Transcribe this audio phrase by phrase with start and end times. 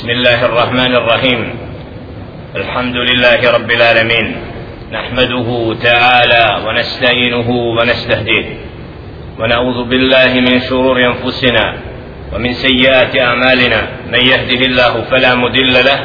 [0.00, 1.40] بسم الله الرحمن الرحيم.
[2.56, 4.36] الحمد لله رب العالمين.
[4.92, 5.48] نحمده
[5.82, 8.46] تعالى ونستعينه ونستهديه.
[9.38, 11.64] ونعوذ بالله من شرور أنفسنا
[12.32, 13.80] ومن سيئات أعمالنا.
[14.12, 16.00] من يهده الله فلا مضل له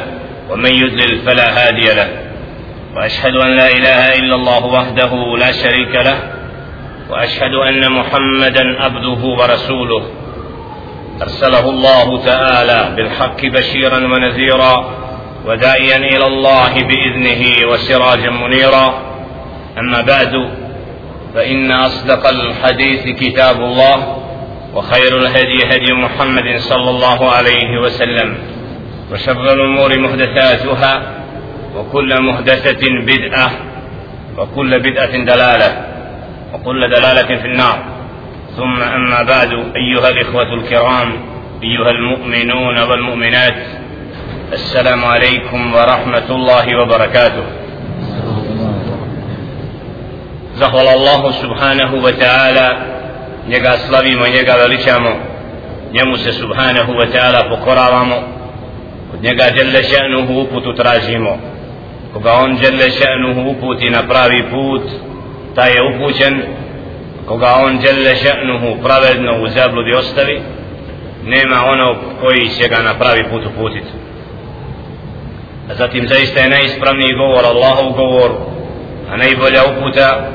[0.50, 2.08] ومن يضلل فلا هادي له.
[2.96, 6.18] وأشهد أن لا إله إلا الله وحده لا شريك له.
[7.10, 10.02] وأشهد أن محمدا عبده ورسوله.
[11.22, 14.90] أرسله الله تعالى بالحق بشيرا ونذيرا
[15.46, 18.94] وداعيا إلى الله بإذنه وسراجا منيرا.
[19.78, 20.50] أما بعد
[21.34, 24.16] فإن أصدق الحديث كتاب الله
[24.74, 28.38] وخير الهدي هدي محمد صلى الله عليه وسلم
[29.12, 31.02] وشر الأمور محدثاتها
[31.76, 33.50] وكل محدثة بدعة
[34.38, 35.86] وكل بدعة دلالة
[36.54, 37.95] وكل دلالة في النار.
[38.56, 41.12] ثم أما بعد أيها الإخوة الكرام
[41.62, 43.54] أيها المؤمنون والمؤمنات
[44.52, 47.44] السلام عليكم ورحمة الله وبركاته.
[50.54, 52.68] زخل الله سبحانه وتعالى
[53.48, 55.14] نجا سلبي ما نجا لشامو
[55.94, 58.20] نموس سبحانه وتعالى فقرا رامو
[59.22, 61.36] جل شأنه وبوت تراجمو
[62.14, 64.88] وقعون جل شأنه وبوت نبراري بوت
[65.56, 66.42] تايه وبوشن
[67.26, 70.42] koga on djelle še'nuhu pravedno u zabludi ostavi
[71.24, 73.92] nema onog koji će ga na pravi put uputiti.
[75.70, 78.30] A zatim zaista je najispravniji govor Allahov govor
[79.10, 80.28] a najbolja uputa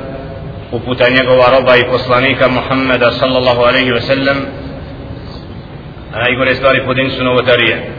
[0.71, 4.37] uputa njegova roba i poslanika Muhammeda sallallahu alaihi ve sellem
[6.13, 7.91] a najgore stvari pod insu novotarije.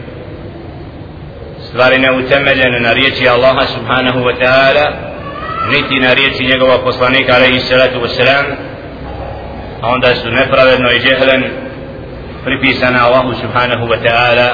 [1.69, 4.85] Stvari neutemeljene na riječi Allaha subhanahu wa ta'ala
[5.69, 8.45] niti na riječi njegova poslanika alaihi salatu wa salam
[9.83, 11.43] a onda su nepravedno i džehlen
[12.43, 14.49] pripisana Allahu subhanahu wa ta'ala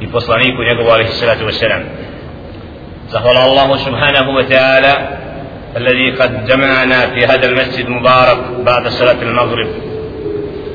[0.00, 1.82] i poslaniku njegovu alaihi salatu wa salam
[3.12, 4.94] zahvala Allahu subhanahu wa ta'ala
[5.76, 9.68] الذي قد جمعنا في هذا المسجد المبارك بعد صلاة المغرب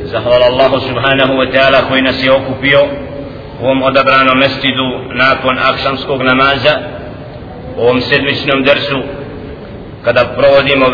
[0.03, 2.87] زهر الله سبحانه وتعالى خوينا سيوكو فيو
[3.61, 4.77] وهم أدبرانا مسجد
[5.15, 6.75] ناكون أخشمسكو نمازا
[7.77, 9.01] وهم سيد مسلم درسو
[10.05, 10.87] قد أبرو ديمو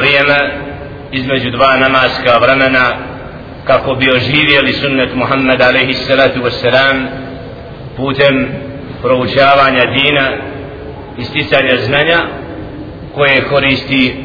[1.12, 2.86] između dva namaska vremena
[3.64, 7.08] kako bi oživjeli sunnet Muhammed alaihi salatu wassalam
[7.98, 8.48] putem
[9.02, 10.32] proučavanja dina
[11.18, 12.20] isticanja znanja
[13.16, 14.16] koje koristi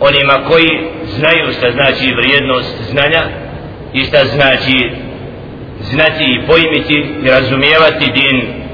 [0.00, 0.70] onima koji
[1.06, 3.22] znaju šta znači vrijednost znanja
[3.92, 4.90] i šta znači
[5.80, 8.66] znati i pojmiti i razumijevati din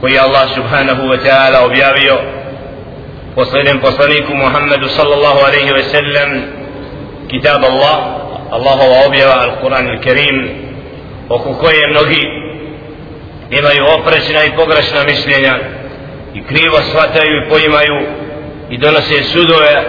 [0.00, 2.18] koji Allah subhanahu wa ta'ala objavio.
[3.34, 6.55] Poslednjem poslaniku Muhammedu sallallahu alaihi wa sallam
[7.28, 7.96] kitab Allah
[8.50, 10.48] Allahova objava Al-Quran Al-Karim
[11.28, 12.22] oko koje mnogi
[13.50, 15.58] imaju oprečna i pogrešna mišljenja
[16.34, 18.06] i krivo shvataju i poimaju
[18.70, 19.84] i donose sudove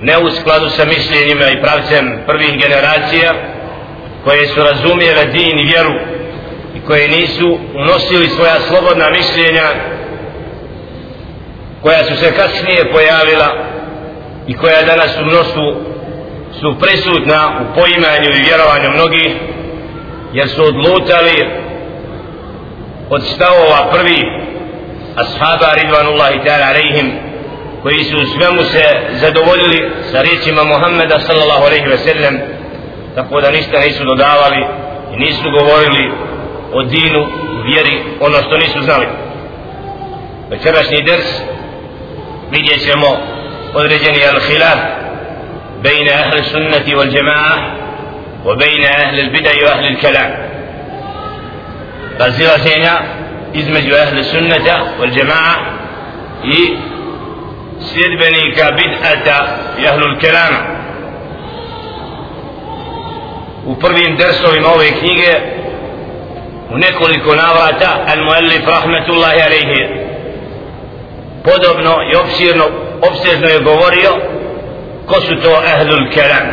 [0.00, 3.32] ne u skladu sa mišljenjima i pravcem prvih generacija
[4.24, 5.94] koje su razumijele din i vjeru
[6.76, 9.68] i koje nisu unosili svoja slobodna mišljenja
[11.82, 13.48] koja su se kasnije pojavila
[14.46, 15.91] i koja danas u mnoštvu
[16.60, 19.32] su prisutna u poimanju i vjerovanju mnogih
[20.32, 21.50] jer su odlutali
[23.10, 24.20] od stavova prvi
[25.16, 27.12] ashaba ridvanullahi ta'ala alaihim
[27.82, 32.40] koji su svemu se zadovoljili sa riječima Muhammeda sallallahu alaihi ve sellem
[33.14, 34.66] tako da ništa nisu dodavali
[35.14, 36.12] i nisu govorili
[36.72, 37.26] o dinu,
[37.64, 39.06] vjeri, ono što nisu znali.
[40.50, 41.26] Večerašnji ders
[42.50, 43.06] vidjet ćemo
[43.74, 44.78] određeni al-hilaf
[45.82, 47.76] بين أهل السنة والجماعة
[48.44, 50.48] وبين أهل البدع وأهل الكلام.
[52.18, 53.02] فالزيرة هنا
[53.56, 55.56] إزمج أهل السنة والجماعة.
[56.42, 56.76] هي
[57.80, 60.72] سير بني كبدعة أهل الكلام.
[63.66, 65.42] وبرين درسوا في موضع كنيجة
[66.70, 70.02] ونقول كنابرة المؤلف رحمة الله عليه
[71.44, 72.64] podobno i opsirno,
[73.00, 74.12] opsirno je govorio
[75.06, 76.46] ko su to ehlul kelam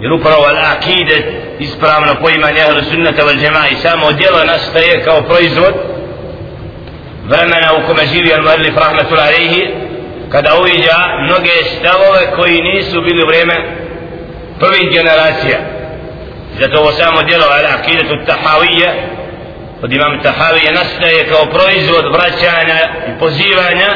[0.00, 5.22] jer upravo al akide ispravno poimanje ehlu sunnata val džema i samo djelo nastaje kao
[5.22, 5.74] proizvod
[7.24, 9.70] vremena u kome živi al-muallif rahmatul alaihi
[10.28, 13.54] kada uviđa mnoge stavove koji nisu bili u vrijeme
[14.60, 15.58] prvih generacija.
[16.60, 18.90] Zato ovo samo djelo al-akidetu tahawije
[19.82, 23.90] od imam tahawije nastaje kao proizvod vraćanja i pozivanja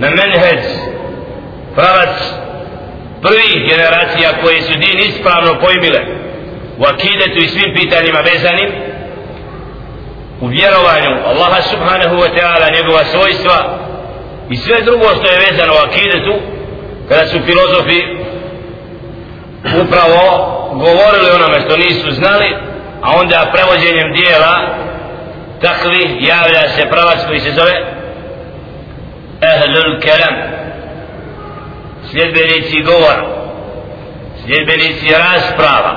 [0.00, 0.62] na menheđ.
[1.74, 2.16] Pravac
[3.22, 6.00] prvih generacija koje su din ispravno pojmile
[6.78, 8.70] u akidetu i svim pitanjima vezanim
[10.40, 13.78] u vjerovanju Allaha subhanahu wa ta'ala njegova svojstva
[14.50, 16.34] i sve drugo što je vezano u akidetu
[17.08, 18.00] kada su filozofi
[19.82, 20.20] upravo
[20.72, 22.56] govorili onome što nisu znali
[23.02, 24.54] a onda prevođenjem dijela
[25.62, 27.99] takvi javlja se pravac koji se zove
[29.40, 30.34] Ahlul kelam
[32.10, 33.24] sljedbenici govora.
[34.44, 35.92] Sljedbenici rasprava.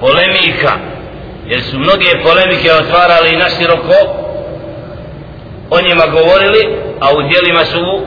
[0.00, 0.72] Polemika.
[1.46, 3.98] Jer su mnoge polemike otvarali na široko.
[5.70, 8.02] O njima govorili a u dijelima su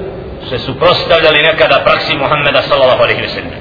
[0.49, 3.51] se suprostavljali nekada praksi Muhammeda sallallahu alaihi wa sallam.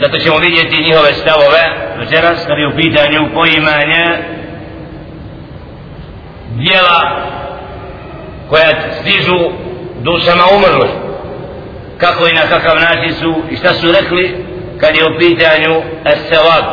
[0.00, 1.62] Zato ćemo vidjeti njihove stavove
[1.98, 4.18] večeras kad je u pitanju poimanja
[6.50, 7.22] dijela
[8.48, 9.65] koja stižu
[10.06, 10.88] dušama umrli
[11.98, 14.44] kako i na kakav način su i šta su rekli
[14.80, 16.64] kad je u pitanju es-sevab?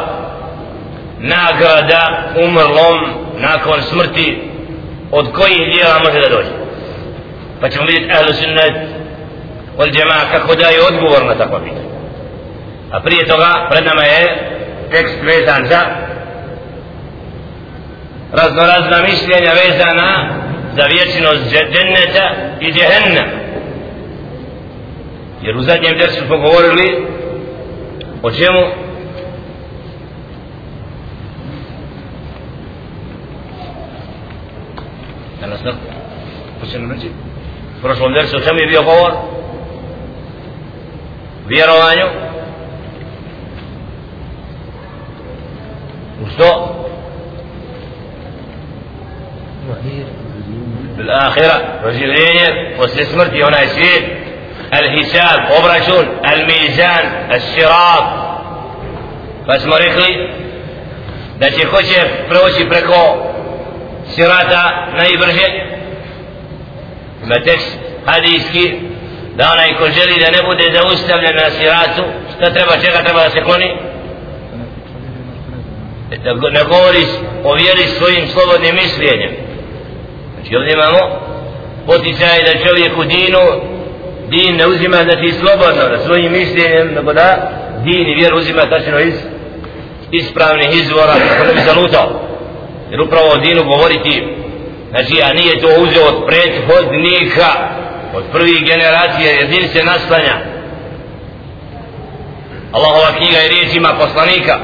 [1.19, 2.99] Nagrada umrlom
[3.37, 4.49] nakon smrti
[5.11, 6.49] od kojih dijela može da dođe?
[7.61, 8.75] Pa ćemo vidjeti ahlu sunnet
[9.77, 11.93] od džema kako daje odgovor na takva pitanja.
[12.91, 14.49] A prije toga pred nama je
[14.91, 15.79] tekst vezan za
[18.31, 20.42] raznorazna mišljenja vezana
[20.75, 23.43] za vječnost dženneta i djehennem.
[25.41, 27.07] jer u zadnjem dersu smo govorili
[28.21, 28.59] o čemu?
[35.41, 35.71] Danas da
[36.59, 37.07] počnemo reći
[37.77, 39.11] u prošlom dersu o čemu je bio govor?
[41.47, 42.07] Vjerovanju.
[46.23, 46.79] U što?
[50.97, 54.17] بالآخرة وزيرين وستسمرتي هنا يسير
[54.73, 58.03] الحساب obračun الميزان الصراط
[59.47, 60.29] فاسمو rekli
[61.39, 63.17] da će hoće proći preko
[64.15, 65.47] sirata najbrže
[67.23, 68.73] ima tekst hadijski
[69.35, 72.03] da onaj ko želi da ne bude zaustavljen na siratu
[72.35, 73.77] šta treba čega treba da se kloni
[76.23, 77.05] da ne govori
[77.43, 79.31] o vjeri svojim slobodnim mišljenjem
[80.43, 80.99] znači ovdje imamo
[81.85, 83.43] poticaj da čovjek u dinu
[84.29, 87.51] din ne uzima znači slobodno da svojim mišljenjem nego da
[87.83, 89.13] din i vjer uzima tačno iz
[90.11, 92.21] ispravnih izvora kako ne bi zalutao.
[92.91, 94.23] Jer upravo o dinu govoriti
[94.89, 97.49] znači a nije to uzeo od prethodnika
[98.15, 100.35] od prvih generacija jer din se naslanja.
[102.71, 104.59] Allahova knjiga je riječima poslanika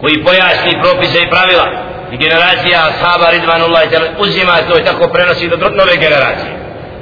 [0.00, 3.83] koji pojasni propise i pravila generacija ashaba Ridvanullah
[4.19, 6.51] uzima to i tako prenosi do nove generacije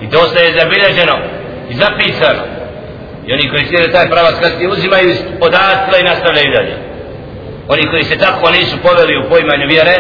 [0.02, 1.16] i to ostaje zabilježeno
[1.70, 2.44] i zapisano
[3.28, 6.76] i oni koji slijede taj pravac kad ti uzimaju odatle i nastavljaju dalje
[7.68, 9.96] oni koji se tako nisu poveli u poimanju vjere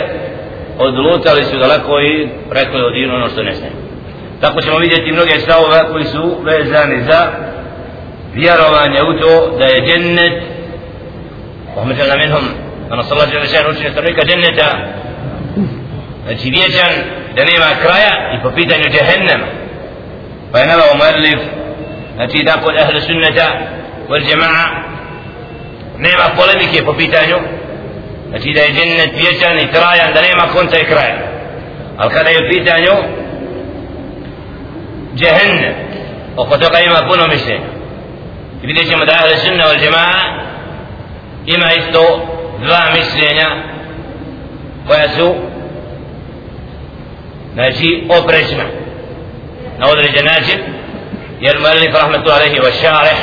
[0.77, 3.73] odlutali su daleko i rekli od ono što ne znaju
[4.41, 7.27] tako ćemo vidjeti mnoge stavove koji su vezani za
[8.33, 10.53] vjerovanje u to da je džennet
[11.75, 12.43] ومثلنا منهم
[12.88, 14.70] صلى الله عليه وسلم učinio stanovnika dženneta
[16.24, 16.92] znači vječan
[17.36, 19.46] da nema kraja i po pitanju džehennema
[20.52, 21.40] pa je navao muallif
[22.14, 23.48] znači da kod ahlu sunnata
[24.08, 24.64] wal jama'a
[25.98, 27.36] nema polemike po pitanju
[28.28, 31.18] znači da je džennet vječan i trajan da nema konca i kraja
[31.96, 32.48] ali kada je u
[42.62, 43.48] dva mišljenja
[44.86, 45.34] koja su
[47.54, 48.64] znači oprečna
[49.78, 50.58] na određen način
[51.40, 53.18] jer Malif rahmetu Alehi wa šareh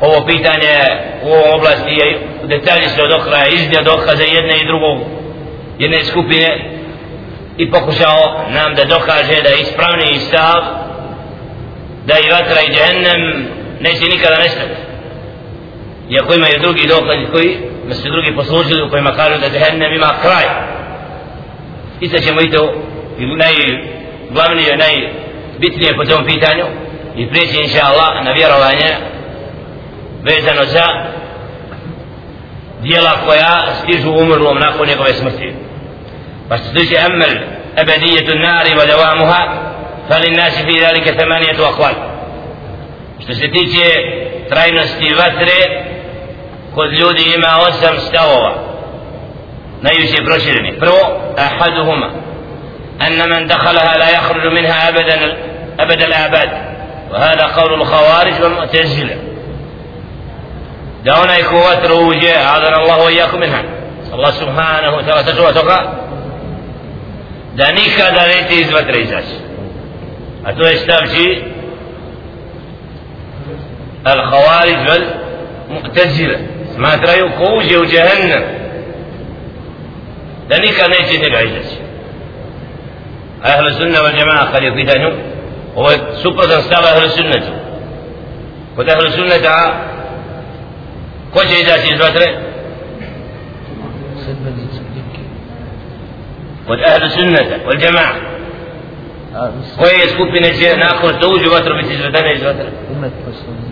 [0.00, 0.74] ovo pitanje
[1.22, 4.98] u ovom oblasti je detalji se od okraja iznija dokaze jedne i drugog
[5.78, 6.70] jedne skupine
[7.56, 10.62] i pokušao nam da dokaže da je ispravni stav
[12.06, 13.48] da i vatra i džehennem
[13.80, 14.89] neće nikada nestati
[16.10, 17.56] iako imaju drugi dokazi koji
[17.88, 20.44] da su drugi poslužili u kojima kažu da Jehennem ima kraj
[22.00, 22.74] i sad ćemo i to
[23.18, 26.64] najglavnije, najbitnije po tom pitanju
[27.16, 28.90] i prijeći inša Allah na vjerovanje
[30.22, 30.86] vezano za
[32.82, 35.52] dijela koja stižu umrlom nakon njegove smrti.
[36.48, 37.34] Pa što se tiče emel
[37.76, 39.42] ebedijetu nari va devamuha
[40.08, 41.94] fali nasi fi dalike temanijetu akval
[43.22, 43.86] što se tiče
[44.48, 45.89] trajnosti vatre
[46.74, 48.54] kod ljudi ima osam stavova
[49.82, 52.10] najviše prošireni prvo ahaduhuma
[53.06, 55.36] أن من دخلها لا يخرج منها أبدا
[55.80, 56.50] أبد الآباد
[57.10, 59.16] وهذا قول الخوارج والمعتزلة
[62.56, 63.62] adan Allahu i jako minha.
[64.12, 65.78] Allah subhanahu wa ta'ala sačuva toga,
[67.56, 69.36] da nikada neće iz vatre izaći.
[70.44, 71.02] A to je stav?
[74.04, 75.04] Al-Khawarij vel
[75.70, 76.38] Mu'tazila.
[76.80, 78.44] Smatraju ko uđe u džahannam,
[80.48, 81.76] da nikad neće njega izaći.
[83.42, 85.08] Ahlu sunna wal jama'a kad je u pitanju,
[85.74, 87.52] ovo je suprotan stav ahlu sunnetu.
[88.76, 89.72] Kod ahlu sunneta,
[91.32, 92.26] ko će izaći iz vatre?
[96.66, 98.12] Kod ahlu sunneta wal jama'a.
[99.78, 102.68] Koje skupine će nakon što uđu vatru biti izvedene iz vatre?
[102.96, 103.69] Umet poslanika.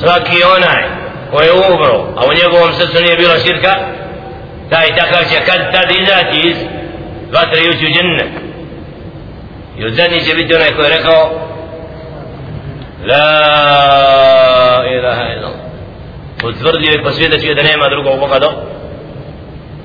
[0.00, 0.82] Svaki onaj
[1.30, 3.74] ko je umro, a u njegovom srcu nije bilo širka,
[4.70, 6.56] taj takav će kad tad izaći iz
[7.32, 8.50] vatre i ući u džennet.
[9.78, 11.50] I od zadnji će biti onaj koji je rekao
[13.08, 15.50] La ilaha illa
[16.40, 18.50] Potvrdio i posvjedočio da nema drugog Boga do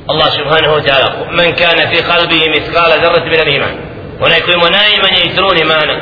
[0.07, 3.75] Allah subhanahu wa ta'ala Men kana fi kalbihi miskala zarrat min iman
[4.25, 5.95] Onaj koji mu najmanje i trun imana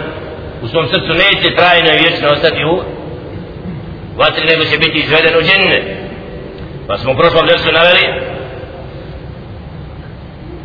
[0.62, 2.93] u svom srcu neće trajno i vječno ostati u
[4.18, 5.84] vatri nego će biti izveden u džennet
[6.88, 8.06] pa smo u prošlom dersu naveli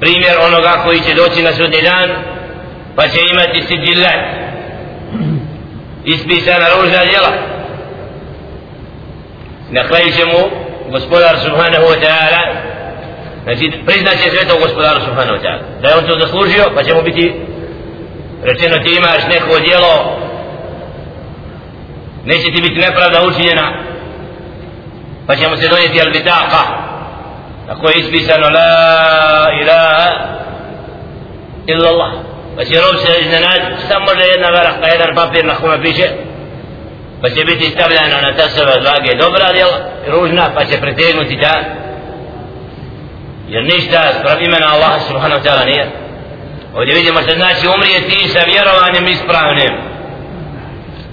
[0.00, 2.10] primjer onoga koji će doći na sudni dan
[2.96, 4.38] pa će imati sidilat
[6.04, 7.32] ispisana ružna djela.
[9.70, 10.40] Na kraju će mu
[10.90, 12.42] gospodar subhanahu wa ta'ala
[13.42, 15.62] znači priznaće sve to gospodaru subhanahu wa ta'ala.
[15.82, 17.34] Da je on to zaslužio pa će mu biti
[18.42, 20.18] rečeno ti imaš neko djelo
[22.28, 23.66] neće ti biti nepravda učinjena
[25.26, 26.62] pa će mu se donijeti albitaka
[27.66, 30.08] tako je ispisano la ilaha
[31.66, 32.12] illa Allah
[32.56, 36.08] pa će rob se iznenad samo može jedna verahka jedan papir na kome piše
[37.22, 41.54] pa će biti stavljeno na tasove dvage dobra djela ružna pa će pretegnuti ta
[43.48, 45.90] jer ništa sprav imena Allah subhanahu ta'ala nije
[46.74, 49.87] ovdje vidimo što znači umrijeti sa vjerovanjem ispravnim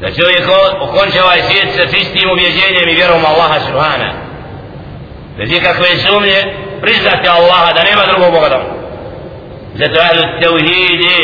[0.02, 0.46] da čovjek
[0.82, 4.10] okonče ovaj svijet sa čistim ubjeđenjem i vjerom Allaha subhana.
[5.38, 6.40] Bez ikakve sumnje
[6.82, 8.62] priznati Allaha da nema drugog Boga da
[9.76, 11.18] zato ahlu tevhidi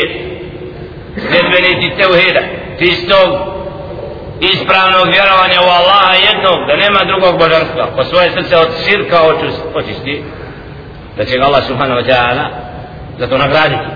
[1.14, 2.42] sljedbenici tevhida
[2.78, 3.28] čistog
[4.40, 7.86] ispravnog vjerovanja u Allaha jednog da nema drugog božanstva.
[7.96, 9.18] Po svoje srce od širka
[9.74, 10.22] očisti
[11.16, 12.44] da će ga Allah subhanahu wa ta'ala
[13.18, 13.88] za to nagraditi.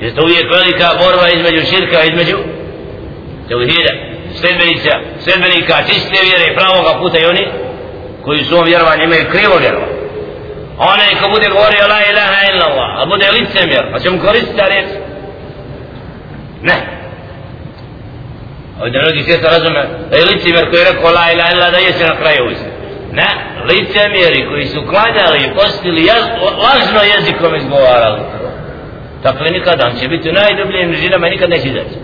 [0.00, 2.38] Jer to uvijek velika borba između širka između
[3.48, 4.07] tevhida
[4.40, 4.92] sledbenica,
[5.24, 7.44] sledbenika čiste vjere i pravoga puta i oni
[8.24, 9.98] koji su ovom vjerovanju imaju krivo vjerovanje.
[10.78, 14.56] Onaj ko bude govorio la ilaha illa Allah, a bude licemjer, pa će mu koristiti
[14.56, 14.88] ta riječ?
[16.62, 16.76] Ne.
[18.82, 22.06] Ovdje mnogi svijeta razume da je licemjer koji je rekao la ilaha illa da jeste
[22.06, 22.68] na kraju uzi.
[23.12, 23.30] Ne,
[23.70, 26.24] licemjeri koji su klanjali i postili jaz,
[26.64, 28.20] lažno jezikom izgovarali.
[29.22, 31.96] Takve nikada, on će biti u najdubljim žinama i nikad neće izaći.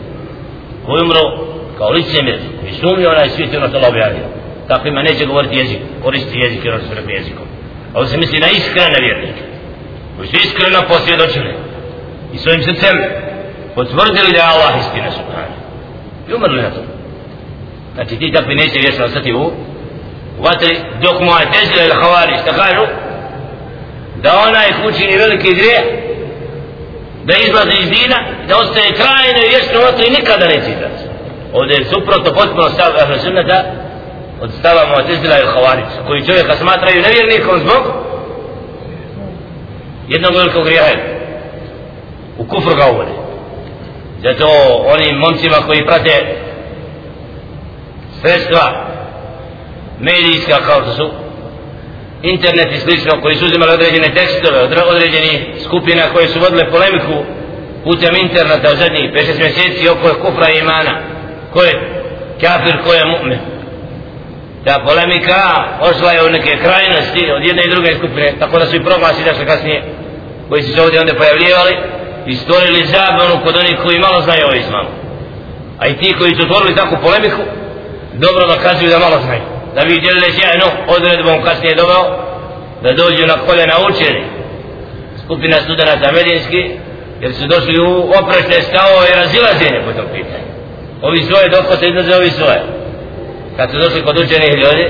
[0.87, 2.39] Ko umro kao licemir
[2.69, 4.27] i sumnio onaj svijet i ono što Allah objavio.
[4.69, 7.47] Tako ima neće govoriti jezik, koristi jezik i ono što rekli jezikom.
[7.93, 9.43] a Ovo se misli na iskrene vjernike,
[10.17, 11.55] koji su iskreno posvjedočili
[12.35, 12.97] i svojim srcem
[13.75, 15.61] potvrdili da je Allah istina subhanahu.
[16.29, 16.83] I umrli na to.
[17.95, 19.53] Znači ti takvi neće vječno ostati u,
[20.39, 22.85] vatri, dok mu je tezila ili havari šta kažu,
[24.23, 25.81] da onaj učini veliki grije,
[27.25, 31.04] da izlazi iz dina, da ostaje trajno i vječno vatri nikada neće izaći
[31.59, 33.65] ovdje je suprotno potpuno stav Ahlu Sunnata
[34.41, 37.83] od stava Mu'tazila i Khavaric koji čovjeka smatraju nevjernikom zbog
[40.09, 40.95] jednog velikog grijeha.
[42.39, 43.15] U kufru ga uvode.
[44.23, 44.47] Zato
[44.95, 46.37] onim momcima koji prate
[48.21, 48.87] sredstva
[50.01, 51.11] medijska kao što su
[52.23, 57.25] internet i slično koji su uzimali određene tekstove od određenih skupina koje su vodile polemiku
[57.85, 61.14] putem interneta u zadnjih 5-6 mjeseci oko kufra i imana
[61.55, 61.75] ko je
[62.41, 63.41] kafir, ko je mu'min.
[64.65, 65.43] Ta polemika
[65.81, 69.25] ošla je u neke krajnosti od jedne i druge skupine, tako da su i proglasi
[69.25, 69.83] da se kasnije,
[70.49, 71.75] koji su se ovdje onda pojavljivali
[72.27, 74.89] i stvorili zabavnu kod onih koji malo znaju o islamu.
[75.79, 77.43] A i ti koji su otvorili takvu polemiku,
[78.13, 79.43] dobro dokazuju da malo znaju.
[79.75, 82.05] Da bi djelile sjajno odredbom kasnije doveo,
[82.83, 84.25] da dođu na koljena učeni.
[85.25, 86.63] Skupina studenta medijinski,
[87.21, 90.54] jer su došli u oprešne stavove i razilaženje po tom pitanju
[91.09, 92.61] ovi svoje dokote izlaze ovi svoje.
[93.57, 94.87] Kad su došli kod učenih ljudi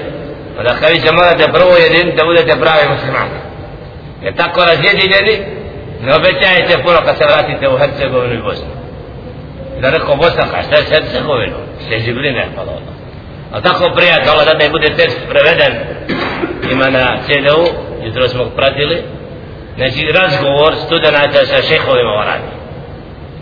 [0.59, 3.39] onda kada će morate prvo jedin da budete pravi muslimani
[4.23, 5.35] jer tako razjedinjeni
[6.05, 8.73] ne obećajete puno kad se vratite u Hercegovinu i Bosnu.
[9.81, 11.57] Da rekao Bosna kao šta je Hercegovinu
[11.89, 12.95] se živline ne hvala Allah
[13.53, 15.73] a tako prijatelj Allah da ne bude tekst preveden
[16.71, 17.65] ima na CDU
[18.05, 19.03] jutro smo pratili.
[19.77, 22.51] Znači razgovor studenta sa šehovima varani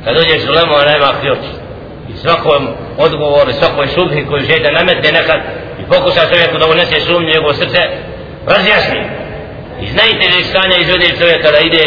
[0.04, 1.62] kad dođeš u lemo nema ključ
[2.11, 2.68] i svakom
[2.99, 5.40] odgovoru svakoj šubhi koju žete nametne nekad
[5.80, 7.80] i pokuša čovjeku da unese sumnju njegovo srce
[8.47, 9.02] razjasni.
[9.82, 11.87] I znajte da stanje izvede čovjeka kada ide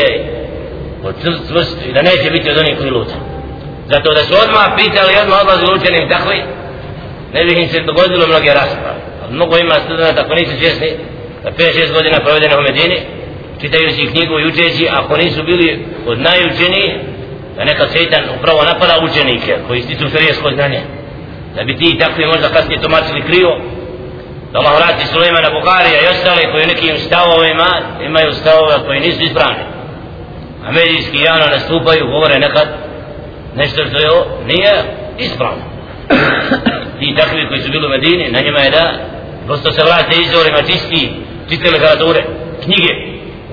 [1.03, 1.15] od
[1.47, 3.17] čvrst i da neće biti od onih koji luta?
[3.91, 6.39] Zato da su odmah pitali odmah odlazili učenim takvi
[7.33, 8.99] ne bih im se dogodilo mnoge rasprave.
[9.21, 10.91] Ali mnogo ima studenta ako nisu svjesni
[11.43, 12.99] da 5-6 godina provedene u Medini
[13.61, 16.89] čitajući knjigu i učeći ako nisu bili od najučeniji
[17.57, 20.81] da nekad sejtan upravo napada učenike koji stiču šarijesko znanje.
[21.55, 23.59] Da bi ti takvi možda kasnije tumačili krivo
[24.51, 27.69] da Allah vrati Sulejmana Bukharija i ostale koji nekim stavovima
[28.05, 29.63] imaju stavove koji nisu ispravni.
[30.65, 32.67] A medijski javno nastupaju govore nekad
[33.55, 34.09] nešto što je
[34.45, 34.73] nije
[35.19, 35.63] ispravno.
[36.99, 38.93] Ti takvi koji su bili u Medini na njima je da
[39.45, 41.11] prosto se vrate izvorima čisti
[41.49, 42.23] čiste literature
[42.63, 42.93] knjige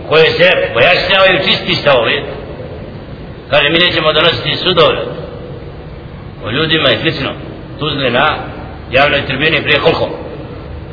[0.08, 2.24] koje se pojašnjavaju čisti stavovi
[3.52, 5.02] kaže mi nećemo donositi sudove.
[6.44, 7.30] O ljudima i slično.
[7.78, 8.26] Tuzli na
[8.90, 10.06] javnoj tribini prije koliko?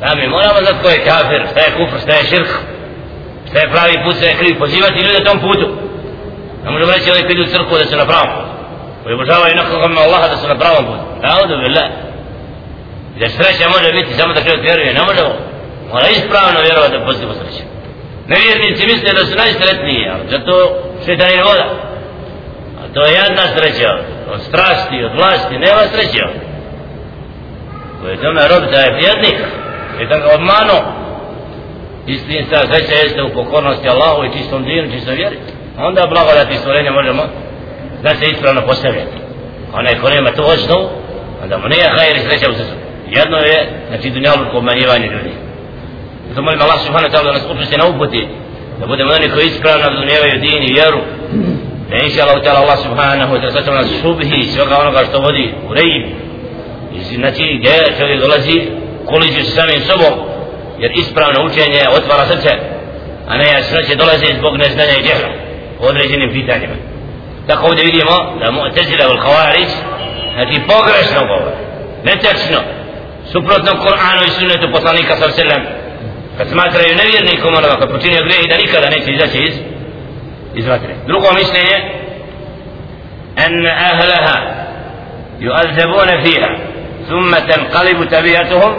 [0.00, 2.50] Da mi moramo znati ko je kafir šta je kufr, šta je širk
[3.48, 4.58] šta je pravi put, šta je kriv.
[4.58, 5.66] Pozivati ljude tom putu.
[6.64, 8.50] Ne možemo reći ovdje pidu u crkvu da su na pravom putu.
[9.02, 11.04] Koji obožavaju nekoga ima Allaha da su na pravom putu.
[11.26, 11.88] Naudu billah.
[13.16, 15.32] I da sreća može biti samo da čovjek vjeruje ne možemo
[15.92, 17.62] mora ispravno vjerovati da postoji sreće
[18.32, 20.52] nevjernici misle da su najsretniji ali zato
[21.04, 21.66] šeitan je voda
[22.94, 23.90] to je jedna sreća.
[24.32, 26.26] Od strasti, od vlasti, nema sreća
[28.00, 29.38] ko je tome rob da je vjernik.
[30.00, 30.76] I da ga odmano
[32.06, 35.38] istinska sreća jeste u pokornosti Allahu i čistom dinu, čistom vjeri.
[35.78, 37.22] Onda blagodati stvorenja možemo
[38.02, 39.16] da se ispravno postavljati.
[39.72, 40.88] Onaj ko nema to osnovu
[41.42, 42.74] onda mu nije hajr i sreća u srcu.
[43.08, 43.58] Jedno je
[43.88, 44.58] znači dunjalu ko
[45.14, 45.32] ljudi.
[46.28, 48.28] Zato molim Allah subhanahu wa ta'ala da nas upusti na uputi
[48.80, 51.00] da budemo oni koji ispravno razumijevaju din i vjeru
[51.90, 55.54] da inša Allah ta'ala Allah subhanahu wa ta'ala sačeva nas subhi svega onoga što vodi
[55.68, 56.04] u rejim
[56.94, 58.56] i znači gdje čovjek dolazi
[59.06, 60.14] koliđu sa samim sobom
[60.78, 62.50] jer ispravno učenje otvara srce
[63.28, 65.30] a ne jasnoće dolaze zbog neznanja i djehra
[65.80, 66.76] u određenim pitanjima.
[67.46, 69.70] Tako ovdje vidimo da mu'tezila u l-Khavarić
[70.34, 71.56] znači pogrešno govore
[72.04, 72.58] netečno
[73.32, 75.62] suprotno Kur'anu i sunnetu poslanika sallam.
[76.38, 79.54] Kad smatraju nevjernikom onoga kad počinio grehi da nikada neće izaći iz
[80.54, 80.94] vatre.
[81.06, 82.00] Drugo mišljenje
[83.46, 84.66] أن أهلها
[85.40, 86.58] يؤذبون فيها
[87.08, 88.76] ثم تنقلب طبيعتهم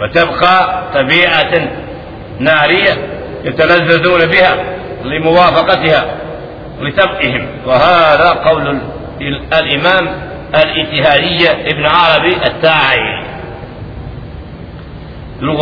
[0.00, 1.68] وتبقى طبيعة
[2.38, 2.94] نارية
[3.44, 4.56] يتلذذون بها
[5.04, 6.04] لموافقتها
[6.80, 7.46] لتبقهم.
[7.66, 8.80] وهذا قول
[9.52, 10.04] الإمام
[10.54, 13.24] الاتهادية ابن عربي التاعي.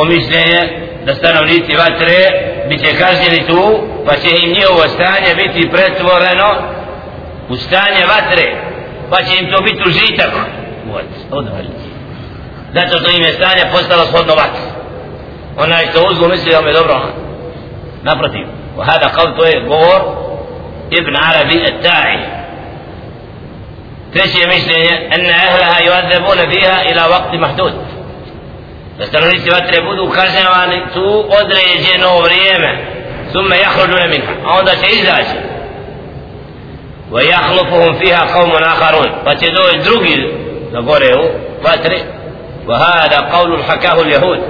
[0.04, 2.20] mišljenje da stanovnici vatre
[2.68, 3.62] bit će kažnjeni tu
[4.06, 6.48] pa će im njihovo stanje biti pretvoreno
[7.48, 8.46] u stanje vatre
[9.10, 10.32] pa će im to biti užitak
[12.74, 14.66] zato to im je stanje postalo shodno vatre
[15.56, 17.00] onaj što uzgu misli da mi je dobro
[18.02, 18.46] naprotiv
[18.78, 20.00] وهذا قول to je govor
[20.92, 22.20] ابن عربي التاعي
[24.12, 27.72] treće mišljenje أن أهلها يؤذبون فيها إلى وقت محدود
[29.06, 32.98] stanovnici vatre budu kažnjavani tu određeno vrijeme
[33.32, 35.38] ثم يخرجون منها a onda će izaći
[37.12, 40.16] ويخلفهم فيها قوم آخرون فتدوي drugi
[40.72, 41.28] da gore u
[41.64, 42.00] vatri
[42.66, 44.40] وهذا قول حكاه اليهود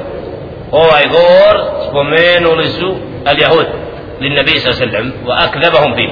[0.73, 1.57] ovaj govor
[1.89, 2.97] spomenuli su
[3.31, 3.67] اليهود
[4.21, 6.11] للنبي صلى الله عليه وسلم وأكذبهم فيه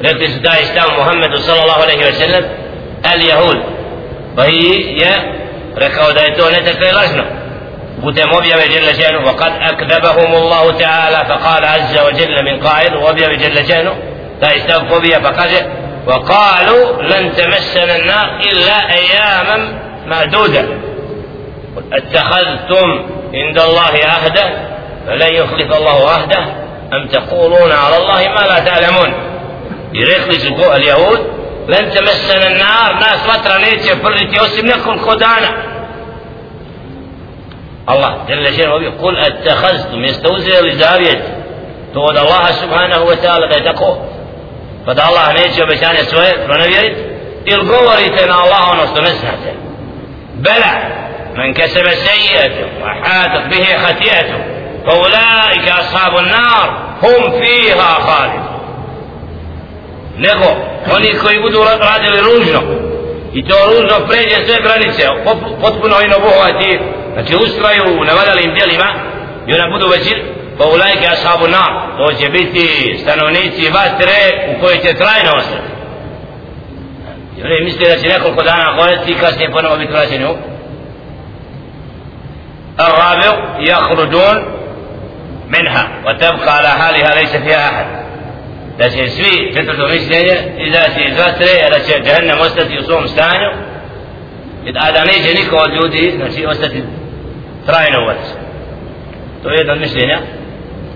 [0.00, 2.44] rekli su da je stav Muhammedu sallallahu alaihi wa sallam
[3.14, 3.58] اليهود
[4.36, 5.14] فهي
[5.76, 7.41] rekao da je to nekakve lažno
[8.02, 12.92] putem objave Jelle Ženu وقد أكذبهم الله تعالى فقال عز وجل من قائل
[13.38, 13.90] Jelle Ženu
[14.40, 20.64] taj stav pobija pa kaže وقالوا لن تمسنا النار إلا أياما معدودة.
[21.92, 24.68] أتخذتم عند الله عهدا؟
[25.06, 26.44] فلن يخلف الله عهده.
[26.92, 29.12] أم تقولون على الله ما لا تعلمون؟
[29.92, 31.20] يريخلي اليهود
[31.68, 32.94] لن تمسنا النار.
[32.94, 34.40] ناس فترة نيتي فرتي
[37.88, 41.22] الله جل شأنه يقول أتخذتم يستوزر لزاوية
[41.94, 43.96] تود الله سبحانه وتعالى بيتكو
[44.86, 46.96] فدا الله نيجي بشان سوي فنبيت
[47.48, 49.34] القوريتنا الله ونستمسها
[50.34, 51.02] بلى
[51.34, 54.44] من كسب سيئة وحاتت به خطيئته
[54.86, 58.52] فأولئك أصحاب النار هم فيها خالدون.
[60.16, 60.56] nego
[60.94, 62.60] oni koji budu radili ružno
[63.34, 65.08] i to ružno pređe sve granice
[65.60, 66.80] potpuno ino obuhvati
[67.12, 68.88] znači ustraju u navadalim djelima
[69.46, 70.18] i ona budu većin
[70.58, 75.68] pa u lajke ashabu nam to će biti stanovnici vatre u kojoj će trajno ostati
[77.38, 80.34] i oni misle da će nekoliko dana goreti i kasnije ponovo biti vraćeni u
[82.80, 84.44] الرابع يخرجون
[85.48, 88.02] منها وتبقى على حالها ليس فيها أحد
[88.78, 93.50] da će svi četvrto mišljenje izaći iz vatre, da će džahnem ostati u svom stanju,
[94.74, 96.82] a da neće niko od ljudi, znači ostati
[97.66, 98.40] trajno u vatru.
[99.42, 100.18] To je jedno od mišljenja,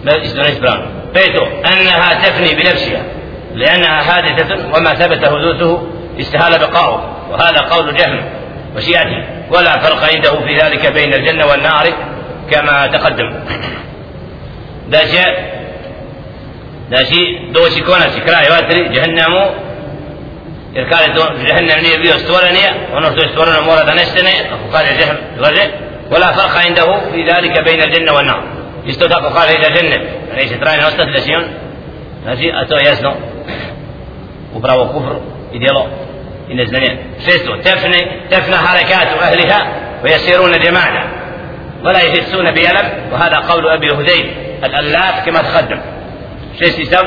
[0.04, 0.12] ne
[0.52, 0.96] ispravno.
[1.12, 3.02] Peto, أنها تفني بنفسها
[3.54, 5.88] لأنها حادثة وما ثبت حدوثه
[6.20, 8.24] استهال بقاؤه وهذا قول جهم
[8.76, 11.86] وشيعته ولا فرق عنده في ذلك بين الجنة والنار
[12.50, 13.32] كما تقدم.
[16.88, 19.40] znači doći konac i kraj vatri, džehennemu,
[20.74, 24.32] jer kaže to, džehennem nije bio stvoren je, ono što je stvoreno mora da nestane,
[26.10, 28.42] ولا فرق عنده في ذلك بين الجنة والنار.
[28.86, 30.08] يستدق قال إلى الجنة.
[30.32, 31.44] أليس تراني أستاذ لسيون
[32.26, 33.14] هذه أتو يزنو
[34.54, 35.20] وبراو كفر
[35.52, 35.86] يديلو
[36.50, 39.72] إن الزنين شستو تفني تفنى حركات أهلها
[40.04, 41.06] ويسيرون جماعة.
[41.84, 43.12] ولا يحسون بألم.
[43.12, 44.30] وهذا قول أبي هذيل
[44.64, 45.80] الألاف كما تقدم.
[46.60, 47.06] شستي سم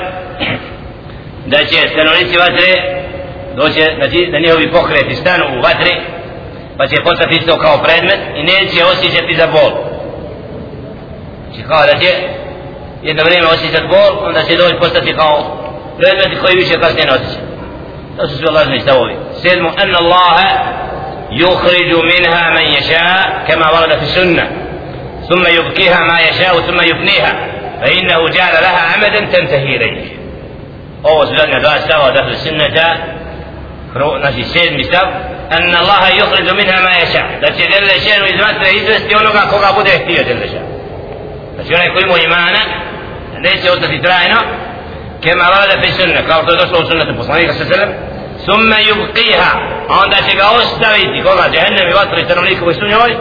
[1.48, 2.72] دا چه stanovnici vatre
[3.56, 5.94] doće znači da njihovi pokreti stanu u vatre
[6.80, 9.72] pa će postati isto kao predmet i neće osjećati za bol
[11.46, 12.12] znači kao da će
[13.04, 15.58] jedno vrijeme osjećati bol onda će doći postati kao
[15.98, 17.40] predmet koji više kasnije ne osjeća
[18.18, 20.40] to su sve lažni stavovi sedmo an Allah
[21.32, 24.46] يخرج منها من يشاء كما ورد في السنة
[25.30, 27.34] ثم يبكيها ما يشاء ثم يبنيها
[27.82, 30.20] فإنه جعل لها عمدا تنتهي
[31.04, 32.36] ovo su zadnja dva stava od ahli
[34.22, 35.08] znači sedmi stav
[35.56, 39.70] an Allah yukhriju minha ma yasha da će delle šenu iz vatre izvesti onoga koga
[39.78, 40.70] bude htio delle šenu
[41.56, 42.62] znači onaj koji ima imana
[43.46, 44.40] neće ostati trajno
[45.24, 47.90] kema rada fi sunna kao što je došlo u sunnetu poslanika sa sallam
[48.46, 49.52] summa yubqiha
[50.04, 53.12] onda će ga ostaviti koga jehennem i vatre stanovnika koji su njoj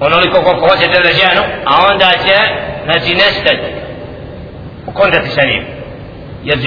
[0.00, 2.36] onoliko koliko hoće da ženu, a onda će,
[2.84, 3.68] znači, nestati,
[4.86, 5.64] ukontati sa njim.
[6.44, 6.58] Jer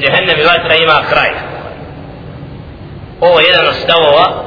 [0.00, 1.30] džehennem i vatra ima kraj.
[3.20, 4.44] Ovo je jedan od stavova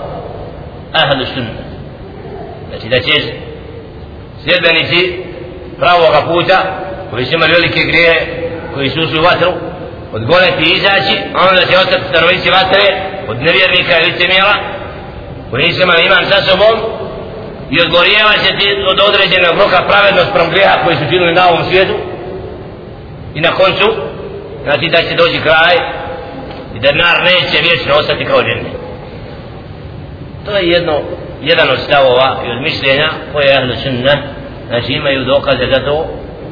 [0.93, 1.61] ahlu sunna.
[2.69, 3.11] Znači da će
[4.43, 5.23] sljedbenici
[5.79, 6.57] pravoga puta,
[7.09, 8.13] koji su imali velike grije,
[8.73, 9.51] koji su ušli u vatru,
[10.13, 12.85] odgoneti i izaći, a onda će ostati stanovnici vatre
[13.27, 14.55] od nevjernika i licemjela,
[15.49, 16.75] koji nisu imali iman sa sobom,
[17.71, 21.63] i odgorijeva se ti od određenog roka pravednost prom grijeha koji su činili na ovom
[21.69, 21.93] svijetu
[23.35, 23.87] i na koncu
[24.63, 25.75] znači da će doći kraj
[26.76, 28.70] i da nar neće vječno ostati kao džene
[30.44, 31.00] to je jedno
[31.42, 34.14] jedan od stavova i od mišljenja koje je ahlu sunna
[34.68, 36.06] znači imaju dokaze za to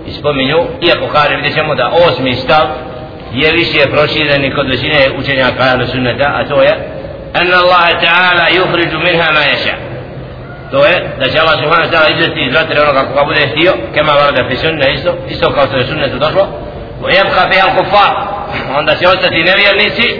[0.06, 2.66] i spominju iako kaže vidjet ćemo da osmi stav
[3.32, 6.94] je više proširen kod većine učenjaka ahlu sunnata a to je
[7.36, 9.78] أن الله تعالى يخرج منها ما يشاء
[10.72, 13.72] to je da će Allah subhanahu wa ta'ala izvesti iz vatre onoga koga bude htio
[13.94, 16.48] kema varada fi sunna isto isto kao što je sunnetu došlo
[17.01, 18.29] ويبقى فيها الكفار.
[18.69, 20.19] وعند سيوسة نبي النسي.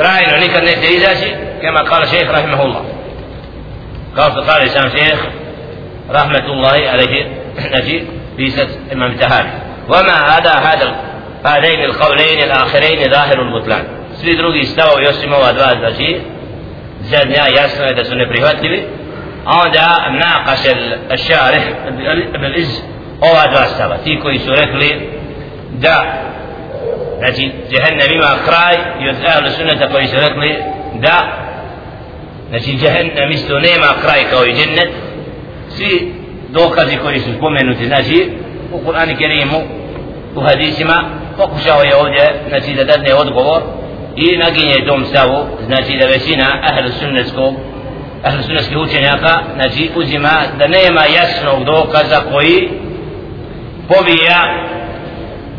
[0.00, 2.84] رأينا نيكا نيكا إذاشي كما قال الشيخ رحمه الله.
[4.16, 5.20] قال قال الإسلام الشيخ
[6.10, 7.26] رحمة الله عليه
[7.74, 8.04] نجي
[8.36, 9.50] بيست إمام تهاني
[9.88, 10.96] وما أدى هذا
[11.46, 13.84] هذين القولين الآخرين ظاهر البطلان.
[14.14, 16.20] سبيد روغي استوى ويسمى وأدواء الزجي
[17.02, 18.82] زاد يا ياسنا إذا سنة بريفات لي.
[19.46, 19.76] عند
[20.20, 20.66] ناقش
[21.12, 21.64] الشارح
[22.32, 22.84] بالإز
[23.22, 23.98] أو أدواء استوى.
[24.04, 25.21] تيكو يسورك لي.
[25.72, 26.04] Da.
[27.18, 30.56] Znači jehennem ima kraj i od ahlu sunnata koji su rekli
[30.94, 31.18] da.
[32.48, 34.90] Znači jehennem isto nema kraj kao i džennet.
[35.68, 36.14] Svi
[36.48, 38.30] dokazi koji su spomenuti znači
[38.72, 39.60] u Kur'anu Kerimu
[40.36, 41.04] u hadisima
[41.36, 43.62] pokušao je ovdje znači da dadne odgovor
[44.16, 47.54] i naginje tom stavu znači da većina ahlu sunnetskog
[48.24, 52.68] ahlu sunnetskih učenjaka znači uzima da nema jasnog dokaza koji
[53.88, 54.68] povija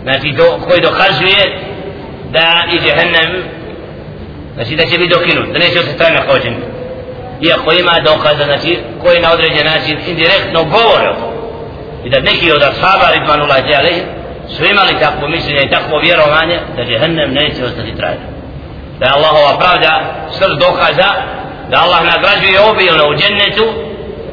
[0.03, 1.41] znači do, koji dokazuje
[2.31, 3.43] da i jehennem
[4.55, 6.55] znači da će biti dokinut da neće ostati trajno hođen.
[7.41, 11.33] Iako ima dokaza znači koji na određen način indirektno govore o
[12.05, 14.01] i da neki od ashaba ridvanullah alaihi
[14.55, 18.27] su imali takvo mišljenje i takvo vjerovanje da jehennem neće ostati trajno.
[18.99, 19.91] Da je Allahova pravda
[20.37, 21.09] srd dokaza
[21.69, 23.65] da Allah nagrađuje obilno u džennetu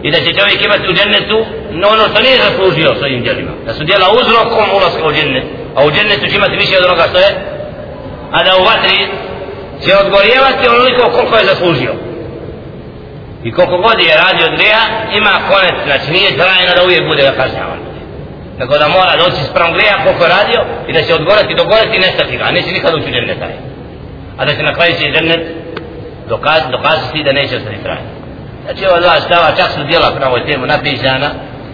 [0.03, 1.39] i da će čovjek imati u džennetu
[1.71, 3.53] no ono što nije zaslužio svojim djelima.
[3.67, 5.45] Da su djela uzrokom ulaska u džennet
[5.77, 7.31] a u džennetu će imati više od onoga što je.
[8.33, 8.99] A da u vatri
[9.83, 11.95] će odgorjevati onoliko koliko je zaslužio.
[13.45, 14.83] I koliko god je radio od grija
[15.19, 17.81] ima konec znači nije trajno da uvijek bude da kažnjavan.
[18.59, 22.05] Tako da mora doći sprem grija koliko je radio i da će odgorati dogorati i
[22.07, 23.55] nestati ga a neće nikad ući džennet taj.
[24.39, 25.43] A da će na kraju će džennet
[26.29, 28.11] dokaz, dokazati da neće ostati trajno.
[28.65, 31.31] Znači ova dva stava čak su djela na ovoj temu napisana.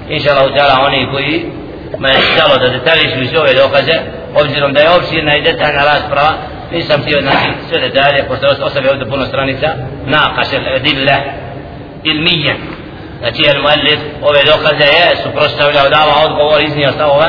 [0.08, 1.50] Inša Allah oni koji
[1.98, 3.96] ma je stalo da detaljišu iz ove dokaze
[4.34, 6.32] obzirom da je opširna i detaljna rasprava
[6.72, 9.68] nisam htio znači sve detalje pošto ostavio ovdje puno stranica
[10.06, 11.16] na kašel edille
[12.04, 12.56] ilmije
[13.20, 17.28] znači el muallif ove dokaze je suprostavljao dava odgovor iznio stavove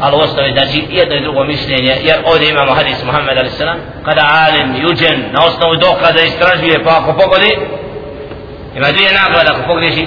[0.00, 3.60] ali ostavi znači jedno i drugo mišljenje jer ovdje imamo hadis Muhammed a.s.
[4.04, 7.52] kada alim juđen na osnovu dokaza istražuje pa ako pogodi
[8.76, 10.06] ima dvije nagrade ako pogriješi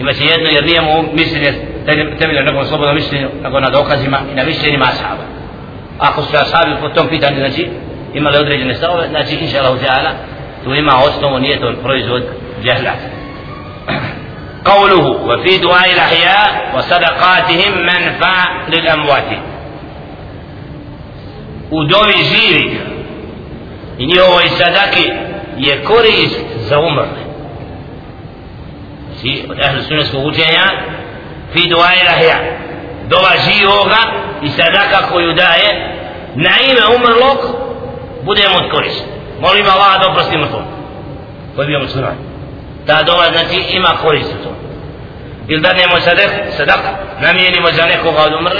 [0.00, 1.73] ima će jedno jer nije mu mišljenje
[2.18, 5.24] temelje na nekom slobodnom mišljenju nego na dokazima i na mišljenjima ashaba
[5.98, 7.68] ako su ashabi po tom pitanju znači
[8.14, 10.12] imali određene stavove znači inša Allah
[10.64, 12.22] tu ima osnovu nije to proizvod
[12.64, 12.94] جهلا
[14.64, 19.38] قوله وفي دعاء الأحياء وصدقاتهم منفع للأموات
[21.70, 22.80] ودوي جيري
[23.98, 25.10] i njihovoj sadaki
[25.58, 27.24] je korist za umrle
[29.20, 30.64] si od ahlu sunneskog učenja
[31.54, 32.58] في دعاء الأحياء
[33.10, 33.98] دعاء جيوغا
[34.44, 35.94] إسادك كوي داية.
[36.36, 37.40] نعيم أمر لك
[38.24, 39.04] بده موت كوريس
[39.40, 40.66] مريم ما دو برستي مرتون.
[41.58, 42.16] قد بيوم السنة
[42.86, 44.56] تا دعاء نتي إما كوريس تتون
[45.50, 46.50] إل دار نمو صدق.
[46.50, 46.82] صدق
[47.22, 48.56] نمي نمو زنك وغاد أمر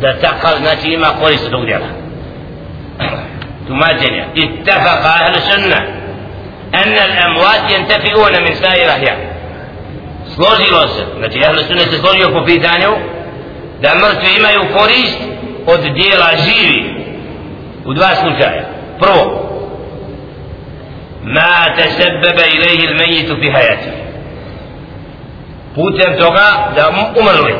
[0.00, 1.90] دا تقل نتي إما كوريس تتون ديالا.
[3.68, 5.76] ثم اتفق أهل السنة
[6.74, 9.35] أن الأموات ينتفئون من سائر أحيانه
[10.36, 12.92] složilo se, znači jahle sune se složio po pitanju
[13.82, 15.18] da mrtvi imaju korist
[15.66, 16.96] od dijela živi
[17.84, 18.64] u dva slučaja.
[19.00, 19.24] Prvo,
[21.22, 23.90] ma te sebebe ilaihi ilmenjitu fi hajati.
[25.74, 26.84] Putem toga da
[27.20, 27.54] umrli.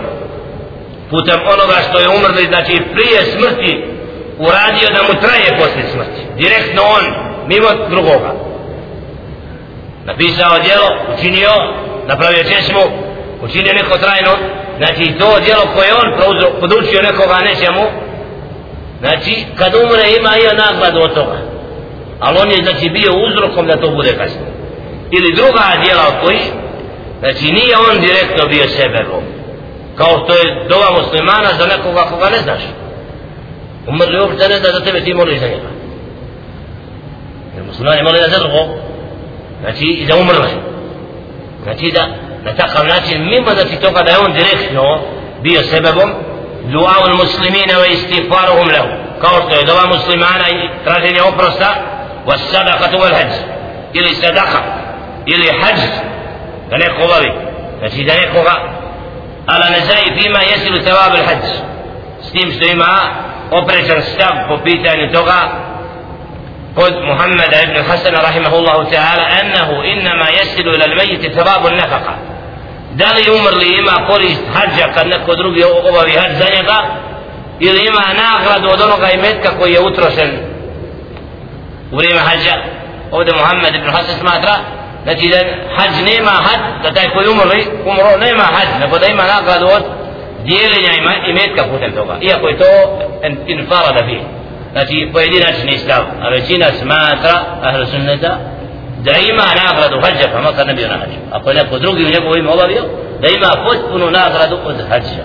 [1.10, 3.84] Putem onoga što je umrli, znači prije smrti
[4.38, 6.20] uradio da mu traje posle smrti.
[6.36, 7.04] Direktno on,
[7.46, 8.32] mimo drugoga.
[10.04, 11.50] Napisao djelo, učinio,
[12.06, 12.82] napravio česmu
[13.42, 14.32] učinio neko trajno
[14.78, 16.08] znači to djelo koje on
[16.60, 17.82] podučio nekoga nečemu
[19.00, 21.38] znači kad umre ima i nagradu od toga.
[22.20, 24.46] Ali on je znači bio uzrokom da to bude kasno.
[25.10, 26.40] Ili druga djela od koji
[27.20, 29.22] znači nije on direktno bio sebebom.
[29.96, 32.62] Kao što je dova muslimana za nekoga koga ne znaš.
[33.88, 35.70] Umrli uopšte ne zna za tebe ti moliš za njega.
[37.54, 38.62] Jer muslimani moli za drugo
[39.60, 40.75] znači i za umrle.
[41.66, 42.02] Znači da
[42.44, 44.82] na takav način mimo da ti toga da je on direktno
[45.42, 46.10] bio sebebom
[46.64, 48.88] dua ul muslimina wa istighfaruhum lahu
[49.20, 51.70] kao što je dova muslimana i traženje oprosta
[52.26, 53.32] والصدقة والحج
[53.94, 54.60] ili sadaka
[55.26, 55.78] ili hađ
[56.70, 57.32] da neko obavi
[57.78, 58.54] znači da nekoga
[59.46, 61.44] ala ne zai fima jesilu tevab il hađ
[62.22, 62.98] s tim što ima
[63.50, 65.65] oprečan stav po pitanju toga
[66.76, 72.14] kod Muhammeda ibn Hasana rahimahullahu ta'ala annahu innama jesilu ila l-mejiti tevabu nefaka
[73.00, 76.78] da li umrli ima korist hađa kad neko drugi obavi hađ za njega
[77.60, 80.30] ili ima nagradu od onoga imetka koji je utrošen
[81.92, 82.54] u vrijeme hađa
[83.10, 84.54] ovdje Muhammed ibn Hasan smatra
[85.02, 85.38] znači da
[85.76, 89.84] hađ nema hađ da taj koji umrli umro nema hađ nego da ima nagradu od
[90.44, 90.92] dijeljenja
[91.28, 92.70] i metka putem toga iako je to
[93.46, 94.35] infara da bi
[94.76, 98.38] znači pojedinačni stav a većina smatra ahl sunneta
[98.98, 102.08] da ima nagradu hađa pa makar ne bio na hađu ako je neko drugi u
[102.08, 102.82] njegovu ime obavio
[103.20, 105.24] da ima potpunu nagradu od hađa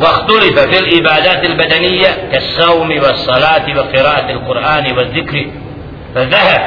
[0.00, 5.46] واختلف في العبادات البدنية كالصوم والصلاة وقراءة القرآن والذكر
[6.14, 6.62] فذهب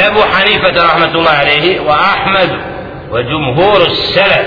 [0.00, 2.50] أبو حنيفة رحمة الله عليه وأحمد
[3.10, 4.46] وجمهور السلف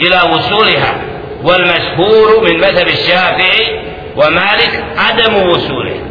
[0.00, 0.94] إلى وصولها
[1.42, 6.06] والمشهور من مذهب الشافعي ومالك عدم وصولها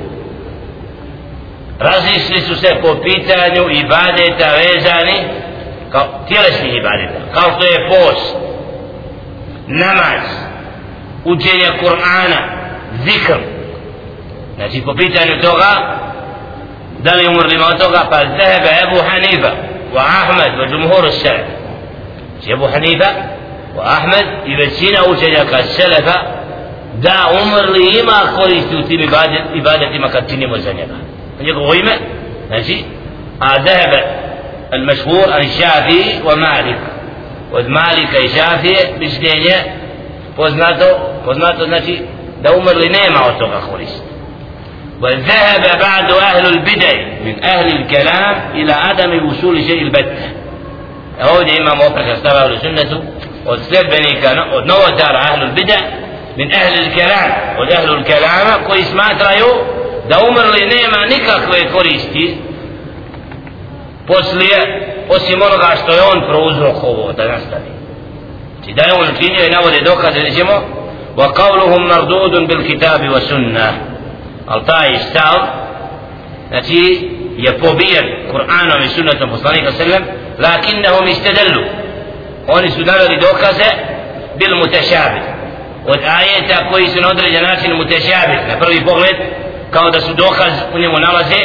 [1.80, 5.28] razišli su se po pitanju ibadeta vezani
[5.92, 8.36] kao tjelesnih ibadeta kao što je post
[9.68, 10.46] namaz
[11.26, 12.40] učenja Kur'ana,
[13.06, 13.40] zikr.
[14.56, 16.00] Znači, po pitanju toga,
[17.00, 19.52] da li umrli od toga, pa zahebe Ebu Hanifa,
[19.94, 21.48] wa Ahmed, wa Jumhur Selef.
[22.32, 23.10] Znači, Ebu Hanifa,
[23.78, 26.14] wa Ahmed i većina učenjaka Selefa,
[27.02, 30.96] da umrli ima koristi u tim ibadet, ibadetima kad činimo za njega.
[31.42, 31.92] Njegovo ime,
[32.48, 32.84] znači,
[33.40, 34.26] a zahebe
[34.74, 36.80] المشهور عن الشافعي ومالك
[37.52, 39.56] od Malika i Šafije mišljenje
[40.36, 40.86] poznato,
[41.26, 42.00] poznato znači
[42.42, 44.06] da umrli nema od toga koristi.
[45.02, 46.94] وذهب بعد أهل البدع
[47.26, 50.30] من أهل الكلام إلى عدم وصول شيء البتة
[51.38, 53.02] ovdje imamo opreka stava ahlu sunnetu
[53.46, 55.78] od sljedbenika od novotara ahlu bida
[56.36, 59.50] min ahli kelam od ahlu kelama koji smatraju
[60.10, 62.38] da umrli nema nikakve koristi
[64.08, 64.58] poslije
[65.10, 67.72] osim onoga što je on prouzrokovo da nastavi
[68.56, 70.52] znači da je on činio i navode dokaze da ćemo
[71.18, 73.74] wa qavluhum mardudun bil kitabi wa sunnah
[74.48, 75.40] al taj stav
[76.48, 80.04] znači je pobijen Kur'anom i sunnetom poslanika sallam
[80.40, 81.64] lakinnahum istadallu
[82.48, 83.70] oni su naveli dokaze
[84.38, 85.35] bil mutešabih
[85.88, 89.16] od ajeta koji su na određen način mutešabih na prvi pogled
[89.72, 91.42] kao da su dokaz u njemu nalaze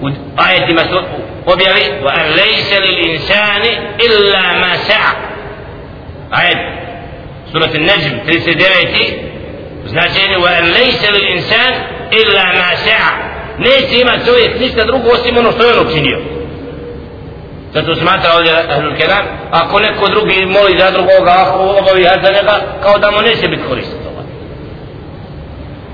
[0.00, 0.98] u ajetima su
[1.46, 3.72] objavi wa an lejse lil insani
[4.06, 5.12] illa ma sa'a
[6.30, 6.58] ajet
[7.52, 9.12] surat al-najm 39
[9.84, 11.72] značenje wa an lejse lil insan
[12.10, 16.39] illa ma sa'a neće imati čovjek ništa drugo osim ono što je on učinio
[17.74, 22.54] zato smatra ovdje Ahlul Kelam, ako neko drugi moli za drugoga ako obavi za njega
[22.82, 24.22] kao da mu neće biti korist toga.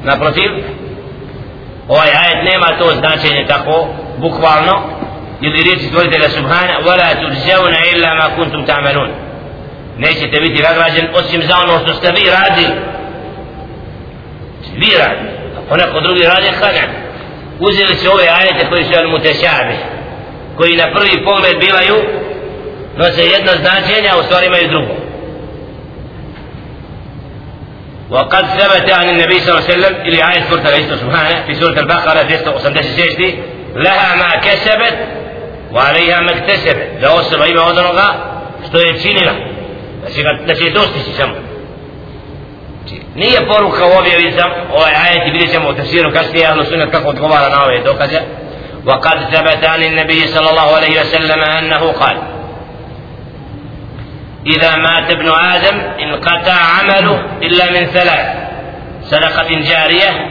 [0.03, 0.51] Naprotiv
[1.89, 4.75] ovaj ajet nema to značenje tako bukvalno
[5.41, 9.09] ili riječi stvoritelja Subhana wala tuđevuna illa ma kuntum ta'malun.
[9.99, 12.75] Nećete biti nagrađen osim za ono što ste vi radili.
[14.75, 15.31] Vi radili.
[15.67, 16.81] Ako neko drugi radi kada
[17.61, 19.96] uzeli se ove ajete koji su al-mutešabih
[20.58, 21.96] koji na prvi pogled bivaju
[22.98, 25.02] nose jedno značenje a u stvari imaju drugo
[28.12, 31.80] وقد ثبت عن النبي صلى الله عليه وسلم إلى آية سورة العيسى سبحانه في سورة
[31.80, 33.44] البقرة 286
[33.76, 34.98] لها ما كسبت
[35.72, 38.32] وعليها ما اكتسبت لو سبعي ما ودنغا
[38.68, 39.34] što je činila
[40.48, 41.34] da će dostići samo
[43.16, 47.10] nije poruka u objavicam ovaj ajet i vidjet ćemo u tafsiru kasnije ahlu sunnet kako
[47.10, 48.20] odgovara na ove dokaze
[48.87, 52.16] وقد ثبت عن النبي صلى الله عليه وسلم أنه قال
[54.46, 58.27] إذا مات ابن آدم انقطع عمله إلا من ثلاث
[59.03, 60.31] صدقة جارية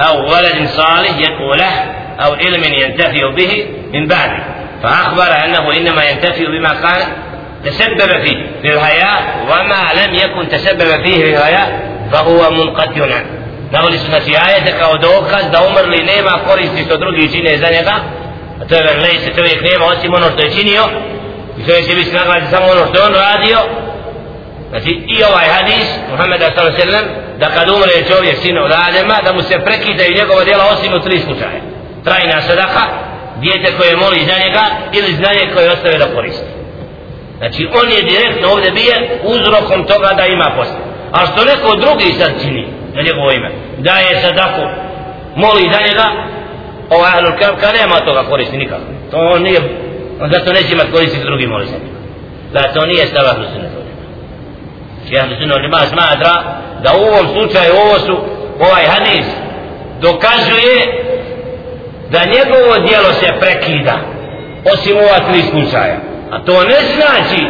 [0.00, 1.72] أو ولد صالح يدعو له
[2.20, 4.44] أو علم ينتفع به من بعده.
[4.82, 7.08] فأخبر أنه إنما ينتفع بما كان
[7.64, 11.80] تسبب فيه في الحياة وما لم يكن تسبب فيه في الحياة
[12.12, 13.02] فهو منقطع.
[13.02, 13.26] عنه
[13.70, 17.94] Navali su znači ajete kao dokaz da umrli nema koristi što drugi čine za njega
[18.60, 20.84] a to je verlej se čovjek nema osim ono što je činio
[21.58, 23.58] i čovjek će biti nagrađen samo ono što je on radio
[24.70, 26.92] znači i ovaj hadis Muhammeda s.a.v.
[27.40, 28.70] da kad umre čovjek sin od
[29.24, 31.60] da mu se prekidaju njegova djela osim u tri slučaje
[32.04, 32.84] trajna sadaka
[33.42, 34.64] dijete koje moli za njega
[34.98, 36.50] ili znanje koje ostave da koristi
[37.38, 40.80] znači on je direktno ovdje bije uzrokom toga da ima posla.
[41.12, 43.50] a što neko drugi sad čini na njegovo ime.
[43.78, 44.62] Daje sadaku.
[45.36, 46.06] Moli za njega.
[46.90, 48.82] Ovaj ahlul kamka nema toga koristi nikako.
[49.10, 49.60] To on nije
[50.20, 52.00] on zato neće imat koristi drugi moli za njega
[52.52, 53.70] da to nije stav ahlul sunnet
[55.00, 56.34] znači ahlul sunnet lima smatra
[56.82, 58.14] da u ovom slučaju ovo su
[58.60, 59.26] ovaj hadis
[60.00, 60.76] dokazuje
[62.10, 63.96] da njegovo dijelo se prekida
[64.72, 65.96] osim ova tri slučaja.
[66.30, 67.42] A to ne znači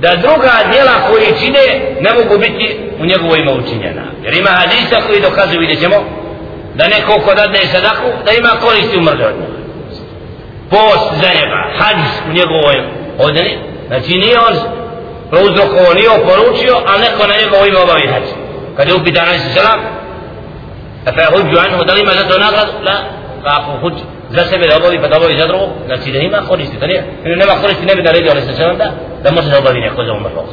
[0.00, 1.64] da druga djela koji čine
[2.00, 4.04] ne mogu biti u njegovo ime učinjena.
[4.24, 5.96] Jer ima hadisa koji dokazuju, vidjet ćemo,
[6.74, 9.58] da neko ko dadne sadaku, da ima koristi umrde od njega.
[10.70, 12.76] Post za njega, hadis u njegovoj
[13.18, 14.54] odni, znači nije on
[15.30, 18.32] prouzrokovo, nije on poručio, ali neko na njegovo ime obavi hadis.
[18.76, 19.80] Kad je upitan, ali se selam,
[21.14, 22.72] fa je huđu anhu, da li ima za to nagradu?
[22.86, 22.96] La,
[23.44, 26.38] pa ako huđu, za sebe da obavi pa da obavi za drugog, znači da ima
[26.48, 28.88] koristi, to nije, ili nema koristi, ne bi naredio, ali se selam da,
[29.22, 30.48] da može da obavi neko za umrlog.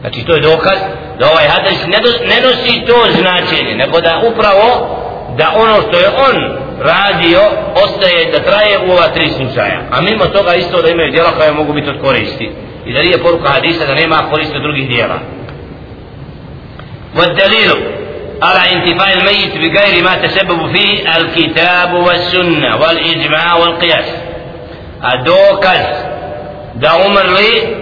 [0.00, 0.78] Znači to je dokaz
[1.18, 4.96] da ovaj hadis ne, nosi to značenje, nego da upravo
[5.36, 7.40] da ono što je on radio
[7.84, 9.80] ostaje da traje u ova tri slučaja.
[9.90, 12.50] A mimo toga isto da imaju djela koje mogu biti od koristi.
[12.86, 15.18] I da nije poruka hadisa da nema koristi od drugih djela.
[17.16, 17.70] والدليل
[18.42, 24.04] على انتفاع الميت بغير ما تسبب فيه الكتاب والسنة والإجماع والقياس
[25.14, 25.86] الدوكز
[26.74, 27.76] da umrli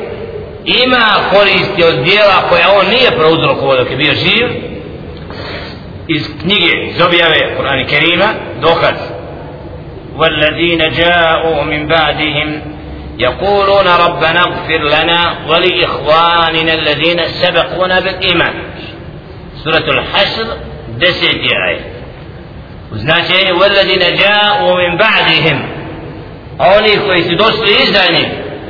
[0.85, 4.49] ima koristi od dijela koja on nije prouzrokovao dok je bio živ.
[6.09, 8.29] Iz knjige iz objave Kur'ani Kerima
[8.61, 8.99] dokaz.
[10.19, 12.61] والذين جاءوا من بعدهم
[13.19, 18.55] يقولون ربنا اغفر لنا ولإخواننا الذين سبقونا بالإيمان.
[19.65, 20.47] سورة الحشر
[20.99, 21.81] دسيت آية
[22.93, 25.69] وزناتي والذين جاءوا من بعدهم.
[26.61, 28.03] أولي كويس دوسلي إذا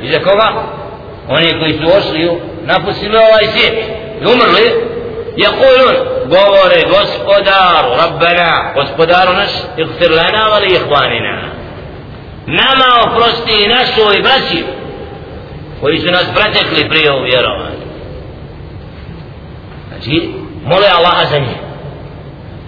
[0.03, 0.78] إذا كما
[1.28, 2.30] oni koji su ošli
[2.64, 3.88] napustili ovaj svijet
[4.20, 4.94] i umrli
[5.36, 5.94] يقولون
[6.28, 11.34] govore gospodaru Rabbena gospodaru naš ighfir lana vali ihvanina
[12.46, 14.64] nama oprosti i našoj braći
[15.80, 17.84] koji su nas pretekli prije u vjerovanju
[19.88, 20.30] znači
[20.64, 21.56] mole Allaha za njih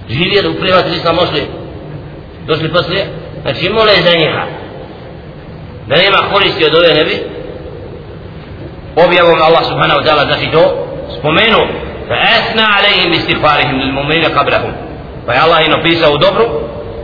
[0.09, 1.43] živjeli u privati islam došli
[2.47, 3.07] došli poslije
[3.43, 4.30] znači mole za njih
[5.87, 7.37] da nema koristi od ove nebi
[8.96, 10.64] objavom Allah subhanahu wa ta'ala znači to
[11.20, 11.60] spomenu
[12.08, 14.72] fa asna alaihim istighfarihim lil mu'minina qablahum
[15.26, 16.46] pa je Allah im opisao dobro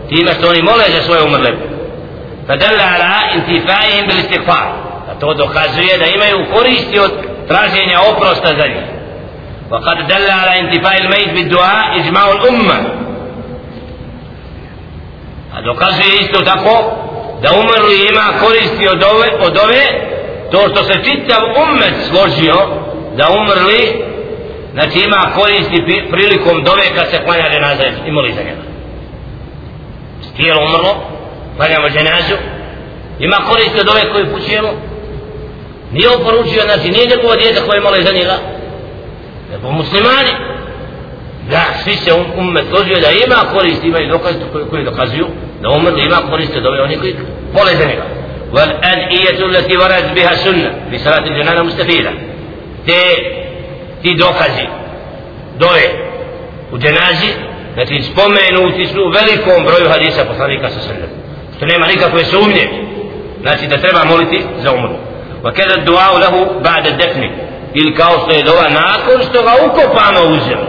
[0.09, 1.51] time što oni mole za svoje umrle
[2.47, 4.67] fa dalla ala intifaihim bil istighfar
[5.09, 7.11] a to dokazuje da imaju koristi od
[7.47, 8.97] traženja oprosta za njih
[9.71, 12.77] وقد دل على انتفاء الميت بالدعاء إجماع الأمة
[15.53, 16.91] هذا قصد isto tako
[17.41, 19.83] da umrli ima koristi od ove, od ove
[20.51, 22.57] to što se čitav umet složio
[23.17, 24.05] da umrli
[24.73, 28.61] znači ima koristi prilikom dove kad se klanja dženaza i moli za njega.
[30.37, 30.93] Tijelo umrlo
[31.57, 32.35] klanjamo dženazu
[33.19, 34.69] ima koristi od ove koju pućujemo
[35.91, 38.37] nije oporučio znači nije njegovo djete koje moli za njega
[39.51, 40.33] nego muslimani.
[41.49, 44.35] Da svi se um, umet složio da ima koristi ima i dokaz
[44.69, 45.27] koji dokazuju
[45.61, 47.15] da umrli ima koristi od ove oni koji
[47.53, 48.05] moli za njega.
[48.53, 52.11] والأدعية التي ورد بها سنة في صلاة الجنازة مستفيدة.
[52.87, 53.01] تي
[54.03, 54.67] تي دوكازي
[55.59, 55.83] دوي
[56.71, 57.29] وجنازي
[57.77, 61.09] التي تسبومينو تسلو فالكم بروي حديثة بصانيكا صلى الله عليه وسلم.
[61.61, 62.87] تنين مريكا في سومني.
[63.43, 64.99] ناسي تتربع مولتي زومر
[65.43, 67.31] وكذا الدعاء له بعد الدفن.
[67.75, 70.67] الكاوصة دوا ناكل استغاوكو فاما وزم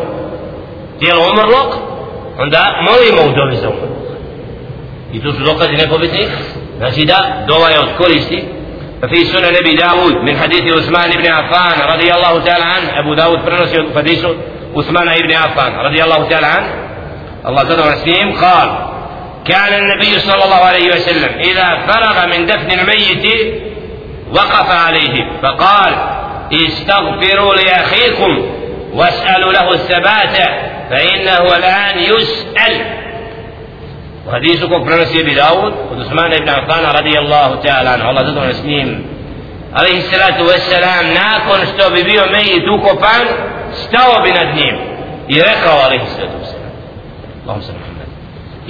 [1.01, 1.79] تي العمر لك
[2.39, 3.89] عندها مولي موجود زومر
[5.13, 6.31] يتوسو دوكازي نفو بتيخ
[6.79, 8.59] znači da dova je od koristi.
[9.03, 13.45] ففي سنن ابي داود من حديث عثمان بن عفان رضي الله تعالى عنه ابو داود
[13.45, 14.27] برنسي حديث
[14.77, 16.69] عثمان بن عفان رضي الله تعالى عنه
[17.47, 17.83] الله تعالى
[18.21, 18.89] عنه قال
[19.45, 23.55] كان النبي صلى الله عليه وسلم إذا فرغ من دفن الميت
[24.33, 25.95] وقف عليه فقال
[26.53, 28.51] استغفروا لأخيكم
[28.93, 30.37] واسألوا له الثبات
[30.91, 31.99] فإنه الآن
[34.29, 38.07] وحديثه كوك برنسي أبي داود وثمان بن عفان رضي الله تعالى عنه.
[38.07, 39.07] والله تدعو نسنين
[39.75, 43.27] عليه الصلاة والسلام ناكن استو ببيو ميت وكوفان
[43.73, 44.77] استو بندنيم
[45.29, 46.73] يركو عليه الصلاة والسلام.
[47.43, 48.09] اللهم صل محمد.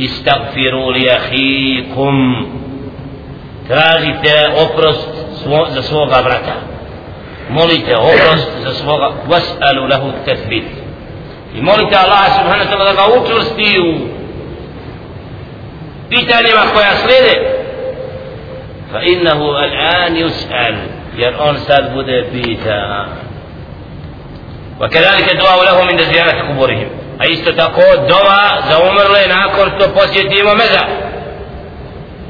[0.01, 2.47] استغفروا لأخيكم
[3.69, 5.11] تراجي أفرست
[5.71, 6.57] زسوغ أبرتا.
[7.51, 10.65] مولي أفرست زسوغ واسألوا له التثبيت.
[11.55, 13.61] مولي الله سبحانه وتعالى أفرست
[16.09, 17.35] pitanjima koja slijede.
[18.93, 20.75] Fa innahu al'an yus'al.
[21.19, 23.07] Jer on sad bude pita
[24.81, 26.89] وكذلك الدعاء لهم عند زيارة قبورهم
[27.23, 30.89] أي استتقوا الدعاء زومر لنا كنت بوسيتي ومزار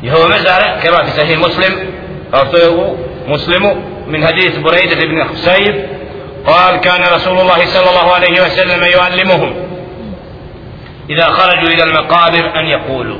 [0.05, 1.91] هو مزار كما في صحيح مسلم
[2.35, 5.87] أعطيه مسلم من حديث بريدة بن حسيب
[6.47, 9.55] قال كان رسول الله صلى الله عليه وسلم يعلمهم
[11.11, 13.19] إذا خرجوا إلى المقابر أن يقولوا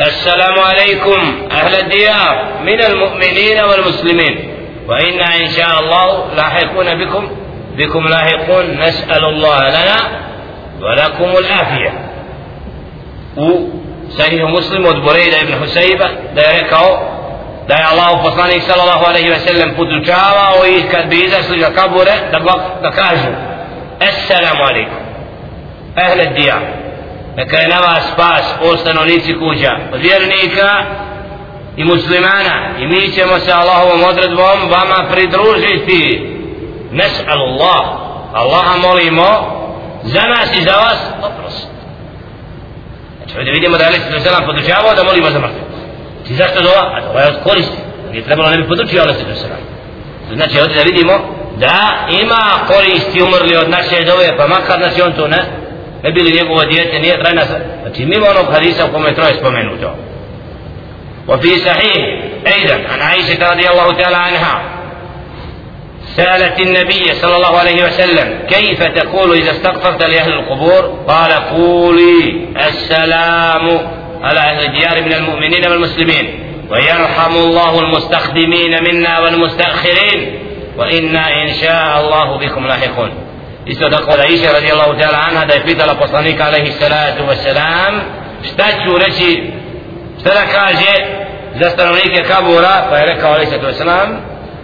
[0.00, 4.50] السلام عليكم أهل الديار من المؤمنين والمسلمين.
[4.88, 7.28] وإنا إن شاء الله لاحقون بكم
[7.76, 9.96] بكم لاحقون نسأل الله لنا
[10.80, 11.92] ولكم العافية.
[13.36, 13.50] و
[14.10, 16.74] صحيح مسلم وبريدة بن حسيبة ذلك
[17.68, 22.12] da je Allah poslanik sallallahu alaihi ve sellem podučavao ih kad bi izašli za kabure
[22.82, 23.30] da, kažu
[24.00, 24.98] Esselamu alaikum
[25.96, 26.62] Ehle dijam
[27.40, 30.70] neka je na vas spas o stanovnici kuća od vjernika
[31.76, 32.56] i muslimana.
[32.78, 36.00] I mi ćemo se Allahovom odredbom vama pridružiti.
[36.92, 37.84] Nes'al Allah
[38.32, 39.30] Allaha molimo
[40.02, 40.98] za nas i za vas.
[41.28, 41.68] Oprost
[43.16, 45.60] znači ovdje vidimo da je Alisa Veselam podučavao da molimo za mrtve.
[46.26, 46.82] Ti zašto dova?
[46.94, 47.78] a dova je od koristi.
[48.10, 49.62] Nije trebalo ne bi podučio Alisa Veselam
[50.34, 51.12] znači ovdje da vidimo
[51.56, 55.59] da ima koristi umrli od naše dove pa makar znači on to ne
[56.02, 57.42] ne bili njegovo dijete nije trajna
[57.82, 59.94] znači mimo onog hadisa u kome je troje spomenuto.
[61.28, 64.62] وفي صحيح أيضا عن عائشة رضي الله تعالى عنها
[66.16, 73.80] سألت النبي صلى الله عليه وسلم كيف تقول إذا استغفرت لأهل القبور؟ قال قولي السلام
[74.22, 76.26] على أهل الديار من المؤمنين والمسلمين
[76.70, 80.38] ويرحم الله المستخدمين منا والمستأخرين
[80.76, 83.10] وإنا إن شاء الله بكم لاحقون.
[83.66, 88.00] Isto tako da Iša radijallahu ta'ala anha da je pitala poslanika alaihi salatu wasalam
[88.42, 89.52] šta ću reći
[90.20, 90.92] šta da kaže
[91.60, 92.86] za stanovnike kabura?
[92.90, 94.08] Pa je rekao alaihi salatu wasalam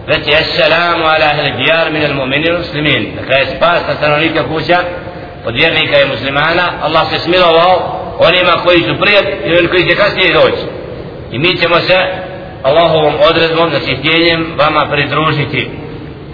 [0.07, 3.17] reći assalamu ala ahli dijar min al mu'minin muslimin.
[3.17, 4.79] Dakle je spas na stanovnike kuća
[5.47, 6.67] od vjernika i muslimana.
[6.83, 10.65] Allah se smilovao onima koji su prije i oni koji će kasnije doći.
[11.33, 11.99] I mi ćemo se
[12.63, 15.71] Allahovom odredbom znači htjenjem vama pridružiti.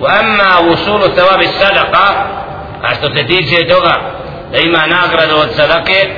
[0.03, 1.05] وأما amma usulu
[1.41, 2.42] الصدقة
[2.83, 3.95] a što se tiče toga
[4.53, 6.09] da ima nagradu od sadake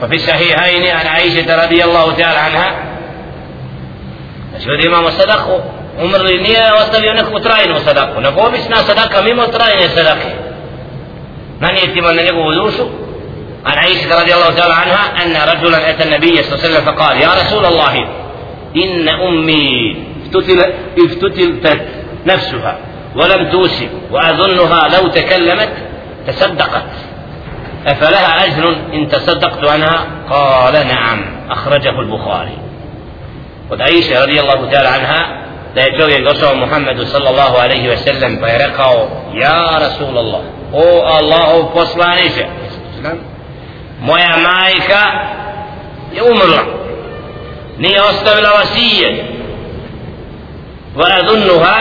[0.00, 2.68] pa fi sahihajni an Aisha radijallahu ta'ala anha
[4.50, 5.52] znači ovdje imamo sadaku
[6.04, 10.30] umrli nije ostavio neku trajnu sadaku nego obična sadaka mimo trajne sadake
[11.60, 12.84] nanijetima na njegovu dušu
[13.64, 17.20] عن عائشة رضي الله تعالى عنها أن رجلا أتى النبي صلى الله عليه وسلم فقال
[17.20, 17.94] يا رسول الله
[18.76, 21.82] إن أمي افتتل افتتلت
[22.26, 22.78] نفسها
[23.16, 25.68] ولم توسم وأظنها لو تكلمت
[26.26, 26.84] تصدقت.
[27.86, 32.58] أفلها أجر إن تصدقت عنها؟ قال نعم أخرجه البخاري.
[33.80, 35.44] عائشة رضي الله تعالى عنها
[35.74, 40.42] لا يجوز يقصه محمد صلى الله عليه وسلم فيرقه يا رسول الله.
[40.74, 42.46] أو الله poslanice
[44.00, 45.02] moja majka
[46.14, 46.62] je umrla
[47.78, 49.24] nije ostavila vasije
[50.96, 51.80] wa adunnuha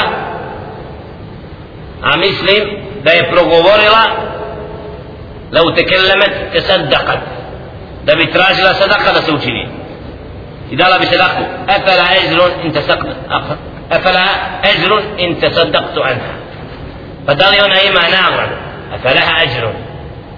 [2.01, 2.63] a mislim
[3.03, 4.03] da je progovorila
[5.51, 7.19] لو تكلمت تصدقت
[8.05, 9.67] da bi tražila sadaka da se učini
[10.71, 13.07] i dala bi sadaku afala ajrun in tasaqt
[13.89, 14.23] afala
[14.71, 16.33] ajrun in tasaddaqtu anha
[17.25, 18.55] pa da li ona ima nagradu
[18.95, 19.75] afalaha ajrun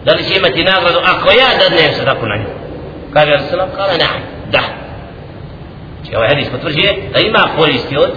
[0.05, 2.49] da li će imati nagradu ako ja dadnem sadaku na nju
[3.13, 4.63] kaže Rasulullah kala naam da
[6.01, 8.11] znači ovaj hadis potvrđuje da ima koristi od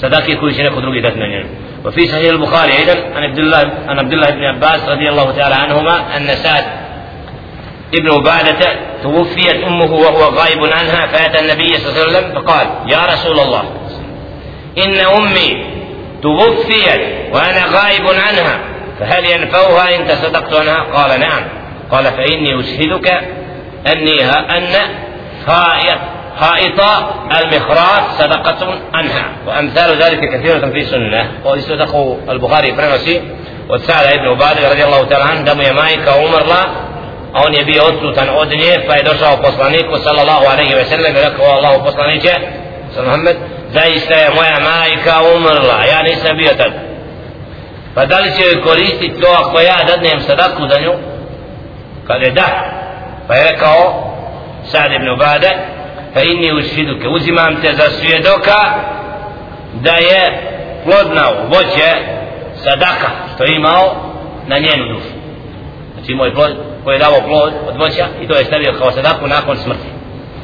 [0.00, 1.44] sadake koju će neko drugi dati na nju
[1.86, 5.54] وفي صحيح البخاري أيضا عن عبد الله عن عبد الله بن عباس رضي الله تعالى
[5.54, 6.64] عنهما أن سعد
[7.94, 13.06] ابن عبادة توفيت أمه وهو غائب عنها فأتى النبي صلى الله عليه وسلم فقال يا
[13.06, 13.64] رسول الله
[14.78, 15.66] إن أمي
[16.22, 17.00] توفيت
[17.32, 18.58] وأنا غائب عنها
[19.00, 21.42] فهل ينفوها إن تصدقت عنها قال نعم.
[21.90, 23.08] قال فإني أشهدك
[23.86, 24.72] أني أن
[26.40, 26.80] حائط
[27.40, 29.24] المخراط صدقة عنها.
[29.46, 31.30] وأمثال ذلك كثيرة في سنة.
[31.44, 33.22] ويستدق البخاري برنسي
[33.68, 36.66] وسأل ابن عبادة رضي الله تعالى عنه دم يمائك عمر لا.
[37.36, 41.16] أون يبي أدسوتا أدنيه فإدرسه قصرانيك صلى الله عليه وسلم.
[41.16, 42.32] لكه الله قصرانيك
[42.94, 43.36] صلى محمد
[43.72, 44.30] زيست يا
[44.60, 46.50] مائك عمر يعني سبية.
[46.50, 46.72] تد
[47.96, 50.18] فدل شيء كوريستي تو أخويا دنهم
[50.68, 50.94] دنيو.
[52.08, 52.46] قال ده.
[53.28, 54.04] فيركه
[54.64, 55.75] سعد بن عبادة.
[56.16, 58.58] fa inni usfiduke uzimam te za svjedoka
[59.74, 60.22] da je
[60.84, 61.90] plodna u voće
[62.64, 63.96] sadaka što je imao
[64.46, 65.14] na njenu dušu.
[65.94, 69.26] Znači moj plod koji je davo plod od voća i to je stavio kao sadaku
[69.26, 69.88] nakon smrti.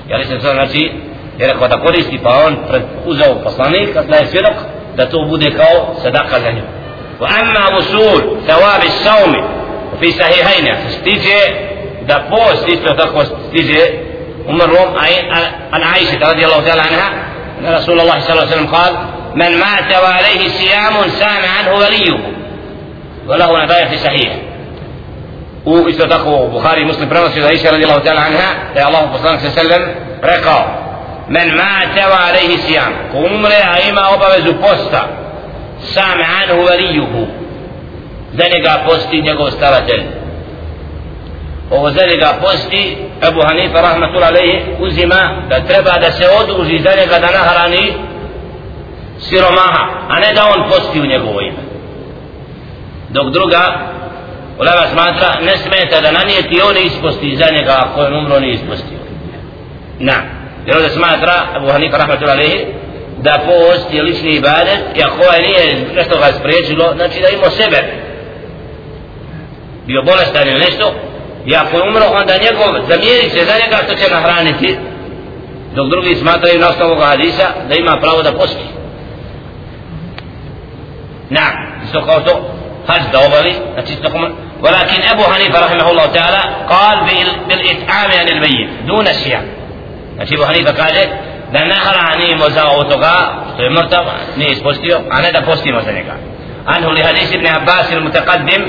[0.09, 0.93] Ja li sam to znači
[1.39, 4.57] je rekao da koristi pa on pred, uzeo poslanik da je svjedok
[4.97, 6.63] da to bude kao sadaka za nju.
[7.21, 9.43] Wa amma usul thawabi saumi
[10.01, 11.69] fi sahihayn fastije
[12.07, 14.12] da post isto tako stiže
[14.49, 14.97] أم الروم
[15.73, 17.09] عن عائشة رضي الله تعالى عنها
[17.61, 18.93] أن رسول الله صلى الله عليه وسلم قال
[19.35, 22.19] من مات وعليه صيام سام عنه وليه.
[23.29, 24.33] وله نفاية في صحيح.
[25.67, 29.31] وإذا تقوى بخاري مسلم برمس إذا عائشة رضي الله تعالى عنها يا الله صلى الله
[29.31, 30.67] عليه وسلم رقاه
[31.29, 35.07] من مات وعليه صيام قم رأيما وبوزو بوستا
[35.83, 37.27] سام عنه وليه
[38.37, 40.22] ذنقا بوستي نقو استرجل
[41.73, 42.97] ovo za njega posti
[43.29, 47.93] Ebu Hanifa rahmatul alaihi uzima da treba da se oduži za njega da nahrani
[49.19, 51.63] siromaha a ne da on posti u njegovo ime.
[53.11, 53.63] Dok druga
[54.59, 58.99] Ulema smatra ne smeta da nanijeti on isposti za njega ako je umro ne ispostio.
[59.99, 60.15] Na.
[60.67, 62.67] Jer ovdje smatra Ebu Hanifa rahmatul alaihi
[63.19, 67.51] da post je lični ibadet i ako je nije nešto ga spriječilo znači da ima
[67.51, 67.79] sebe.
[69.87, 70.95] Bio bolestan ili nešto
[71.47, 74.79] i ako je umro onda njegov zamjeri se za njega što će nahraniti
[75.75, 78.65] dok drugi smatraju na osnovu hadisa da ima pravo da posti
[81.31, 81.41] na
[81.85, 82.51] isto kao to
[82.87, 84.29] hađ da obavi znači isto kao
[84.63, 86.97] ولكن أبو حنيفة رحمه الله تعالى قال
[87.49, 89.47] بالإطعام عن الميت دون الصيام.
[90.19, 90.95] يعني أبو حنيفة قال
[91.53, 93.15] da nahranimo za ovoga
[93.55, 94.05] što je mrtav
[94.37, 96.15] nije ispostio a ne da postimo za njega
[96.67, 98.63] عنه لحديث ابن عباس المتقدم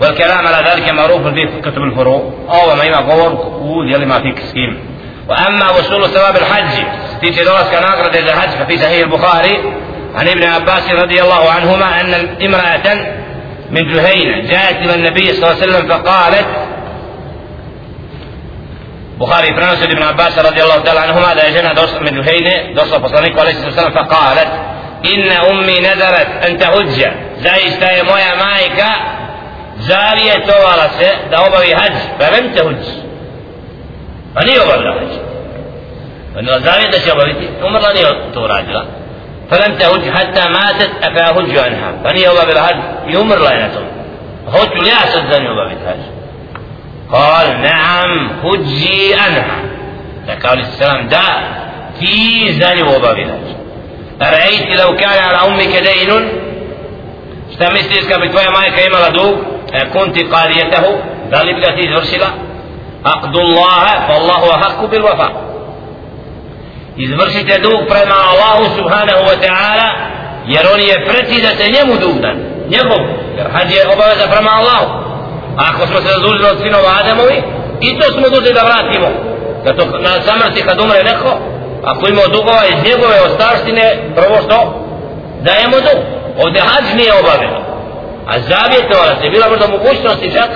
[0.00, 4.90] والكلام على ذلك معروف في كتب الفروع أو ما يما قول ما في كسكيم
[5.28, 6.84] وأما وصول ثواب الحج
[7.20, 9.74] في تدرس كان اقرد الحج ففي صحيح البخاري
[10.14, 13.16] عن ابن عباس رضي الله عنهما أن امرأة
[13.70, 16.46] من جهينه جاءت إلى النبي صلى الله عليه وسلم فقالت
[19.20, 23.38] بخاري فرنسا ابن عباس رضي الله تعالى عنهما لا يجنى دوس من جهينة دوس فصلنيك
[23.38, 23.92] عليه الصلاة والسلام.
[23.92, 24.48] فقالت
[25.14, 28.02] إن أمي نذرت أن تهج زي استاي
[29.88, 32.86] مويا مايكا zavjetovala se da obavi hađ pa lem te huđ
[34.34, 35.12] pa nije obavila hađ
[36.42, 38.84] nije zavjet da će obaviti umrla nije to uradila
[39.50, 41.92] فلم تهج حتى ماتت أفأهج عنها.
[42.04, 42.76] فني الله بالهج
[43.06, 43.84] يمر لا ينتم
[44.48, 45.98] هج لا أسد يوم بالهج
[47.12, 49.62] قال نعم هجي عنها
[50.26, 51.22] فقال السلام دا
[52.00, 53.46] في زاني وبا بالهج
[54.22, 56.28] أرأيت لو كان على أمك دين؟
[57.50, 58.08] استمسيس
[59.72, 60.92] E, kunti qadiyatahu
[61.30, 62.26] da li bi ti izvršila?
[63.04, 65.28] Aqdullaha fa Allahu haqqu bil wafa.
[66.96, 69.88] Izvršite dug prema Allahu subhanahu wa ta'ala
[70.46, 72.36] jer on je preci da se njemu dugdan
[72.68, 73.00] njegov
[73.36, 74.86] jer hađ je obaveza prema Allahu.
[75.56, 77.42] Ako smo se zadužili od sinova Adamovi
[77.80, 79.08] i to smo dužni da vratimo.
[79.64, 81.30] Da to na samrti kad umre neko
[81.84, 83.84] ako imamo dugova iz njegove ostaštine
[84.16, 84.58] prvo što?
[85.46, 85.98] Dajemo dug.
[86.44, 87.69] Ovde hađ nije obaveza
[88.30, 90.50] a zavjetovala se bila možda mogućnosti čak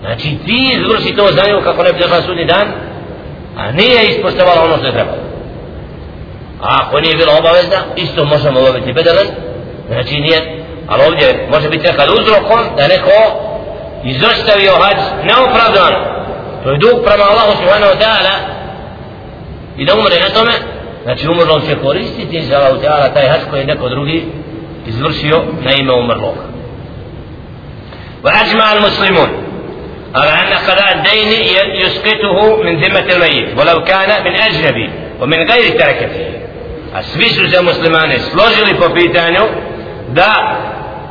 [0.00, 2.66] znači ti izvrši to za nju kako ne bi došla sudni dan
[3.56, 5.22] a nije ispoštovala ono što je trebalo
[6.62, 9.26] a ako nije bila obavezna isto možemo obaviti bedelen,
[9.88, 13.18] znači nije ali ovdje može biti nekad uzrokom da neko
[14.04, 16.00] izostavio hađ neopravdano.
[16.62, 18.34] To je dug prema Allahu subhanahu wa ta'ala
[19.76, 20.52] i da umre na tome
[21.04, 24.24] znači umrlom će koristiti za Allahu ta'ala taj hađ koji je neko drugi
[24.86, 26.47] izvršio na ime umrloga.
[28.27, 29.29] وأجمع المسلمون
[30.15, 31.45] على أن قضاء الدين
[31.85, 34.89] يسقطه من ذمة الميت ولو كان من أجنبي
[35.21, 36.43] ومن غير تركته
[36.95, 39.41] a svi su se muslimani složili po pitanju
[40.09, 40.57] da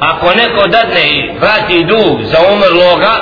[0.01, 3.13] ako neko dadne i vrati dug za umrloga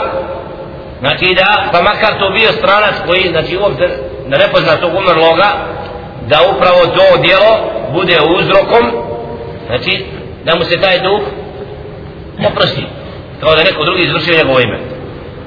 [1.00, 3.88] znači da pa makar to bio stranac koji znači uopšte
[4.26, 5.48] nepoznatog umrloga
[6.28, 8.90] da upravo to djelo bude uzrokom
[9.66, 10.04] znači
[10.44, 11.20] da mu se taj dug
[12.46, 12.86] oprosti
[13.45, 14.79] Kao da neko drugi izvršio njegovo ime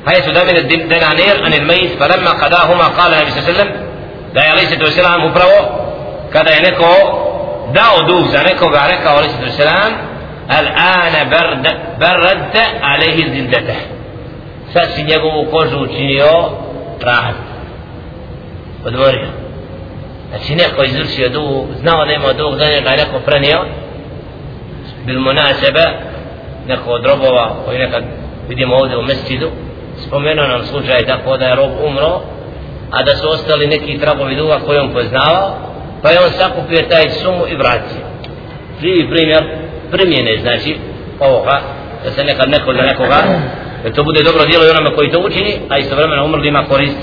[0.09, 3.71] دمن الدنانير عن الميت فلما قضاهما قال النبي صلى الله عليه وسلم
[4.35, 5.59] da je alaihi sallam upravo
[6.33, 6.93] kada je neko
[7.75, 9.93] dao dug za nekoga rekao alaihi sallam
[10.51, 11.67] الآن برد
[12.01, 13.77] برد عليه زلدته
[14.75, 16.51] sad si njegovu kožu učinio
[17.03, 17.35] rahat
[18.87, 19.29] odvorio
[20.31, 23.65] znači neko izvršio dug znao da ima dug za njega neko prenio
[25.07, 25.85] bil munasebe
[26.69, 28.03] neko od robova koji nekad
[28.49, 29.51] vidimo ovdje u mesčidu
[30.07, 32.21] spomenuo nam slučaj tako da je rob umro
[32.91, 35.57] a da su ostali neki tragovi duga koje on poznavao
[36.03, 38.05] pa je on sakupio taj sumu i vratio.
[38.81, 39.45] Živi primjer
[39.91, 40.77] primjene znači
[41.21, 41.61] ovoga
[42.05, 43.23] da se nekad neko za nekoga
[43.85, 46.99] da to bude dobro djelo i onome koji to učini a istovremeno umrli ima korist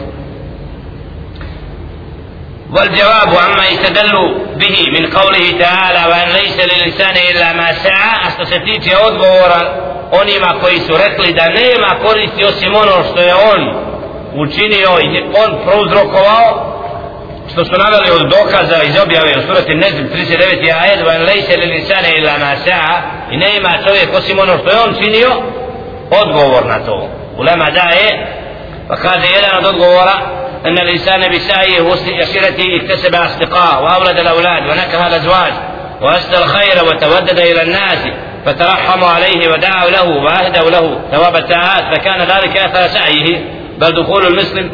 [2.74, 4.12] والجواب عما يستدل
[4.57, 9.66] به من قوله تعالى وأن ليس للإنسان إلا ما سعى أستسيتي odgovoran
[10.12, 13.61] onima koji su rekli da nema koristi osim ono što je on
[14.34, 16.70] učinio i on prouzrokovao
[17.53, 20.74] što su naveli od dokaza iz objave u surati Nezm 39.
[20.82, 24.70] ajed van lejse li lisane ila ma sa'a i ne ima čovjek osim ono što
[24.70, 25.30] je on činio
[26.11, 28.26] odgovor na to ulema daje
[28.88, 35.53] pa kaže jedan od odgovora أن الإنسان بسعيه وسيرته اكتسب أصدقاء وأولد الأولاد ونكح الأزواج
[36.01, 37.99] وأسدى الخير وتودد إلى الناس
[38.45, 43.55] فترحموا عليه ودعوا له وأهدوا له ثواب الساعات فكان ذلك أثر سعيه.
[43.80, 44.72] بل دخول المسلم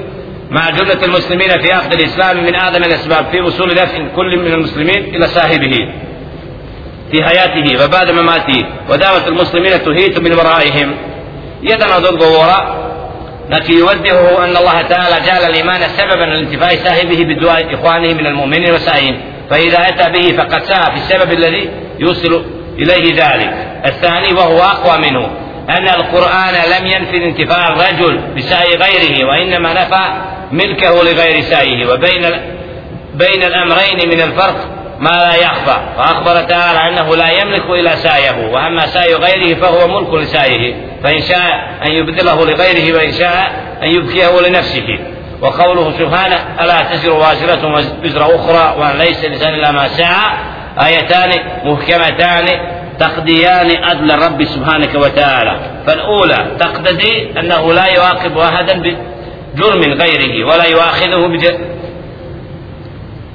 [0.49, 5.15] مع جملة المسلمين في عقد الإسلام من أعظم الأسباب في وصول نفع كل من المسلمين
[5.15, 5.93] إلى صاحبه
[7.11, 8.65] في حياته وبعد مماته.
[8.89, 10.95] ودعوة المسلمين تهيت من ورائهم.
[11.63, 12.80] يدنا ضد وراء
[13.49, 19.17] لكن يوجهه أن الله تعالى جعل الإيمان سببا لانتفاع صاحبه بدعاء إخوانه من المؤمنين وسعيهم
[19.49, 21.69] فإذا أتى به فقد سعى في السبب الذي
[21.99, 22.45] يوصل
[22.79, 23.53] إليه ذلك.
[23.85, 25.29] الثاني وهو أقوى منه
[25.69, 30.21] أن القرآن لم ينفي انتفاع الرجل بسعي غيره وإنما نفى
[30.51, 31.93] ملكه لغير سعيه.
[31.93, 32.21] وبين
[33.13, 34.67] بين الأمرين من الفرق
[34.99, 35.77] ما لا يخفى.
[35.97, 38.47] فأخبر تعالى أنه لا يملك إلا سعيه.
[38.51, 40.90] وأما سعي غيره فهو ملك لسعيه.
[41.03, 43.51] فإن شاء أن يبذله لغيره وإن شاء
[43.83, 44.99] أن يبكيه لنفسه.
[45.41, 50.37] وقوله سبحانه ألا تزر وازرة وزر أخرى وأن ليس لسان إلا ما سعى؟
[50.85, 51.29] آيتان
[51.65, 52.45] محكمتان
[52.99, 55.59] تقضيان عدل الرب سبحانه وتعالى.
[55.87, 61.27] فالأولى تقتضي أنه لا يعاقب أحدا بجرم غيره ولا يؤاخذه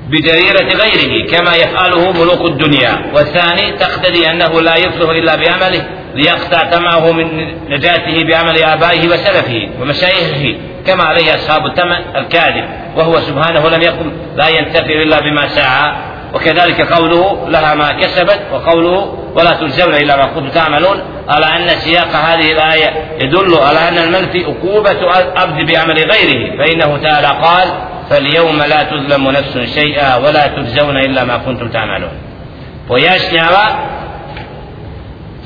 [0.09, 3.03] بجريرة غيره كما يفعله ملوك الدنيا.
[3.15, 5.85] والثاني تقتضي أنه لا يفلح إلا بعمله.
[6.17, 7.27] ليقطع تمعه من
[7.71, 10.57] نجاته بعمل آبائه وسلفه ومشايخه
[10.87, 12.65] كما عليه أصحاب التمع الكاذب
[12.97, 15.93] وهو سبحانه لم يقم لا ينتفع إلا بما سعى
[16.35, 21.01] وكذلك قوله لها ما كسبت وقوله ولا تجزون إلا ما كنتم تعملون.
[21.29, 22.91] على أن سياق هذه الآية
[23.21, 26.59] يدل على أن المنفي عقوبة عبد بعمل غيره.
[26.59, 27.69] فإنه تعالى قال
[28.11, 32.11] فاليوم لا تظلم نفس شيئا ولا تجزون إلا ما كنتم تعملون.
[32.89, 33.65] pojašnjava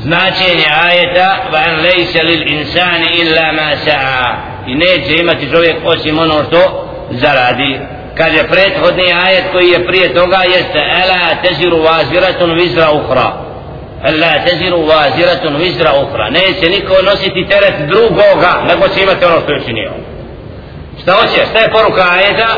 [0.03, 4.37] značenje ajeta van lejse lil insani illa ma sa'a.
[4.67, 7.81] I neće imati čovjek osim ono što zaradi.
[8.15, 13.33] Kaže prethodni ajet koji je prije toga jeste ela teziru vaziratun vizra ukra
[14.05, 19.53] ela teziru vaziratun vizra ukra neće niko nositi teret drugoga nego će imati ono što
[19.53, 19.93] je činio
[21.03, 22.49] šta hoće, šta je poruka ajeta?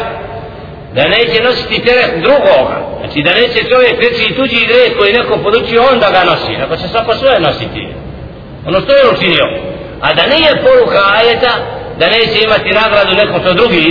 [0.95, 2.76] Da neće nositi teret drugoga.
[3.01, 6.53] Znači da neće čovjek reći tuđi greh koji neko podučio on da ga nosi.
[6.61, 7.82] Nego će svako svoje nositi.
[8.66, 9.47] Ono što je učinio.
[10.01, 11.53] A da nije poruka ajeta
[11.99, 13.86] da neće imati nagradu neko što drugi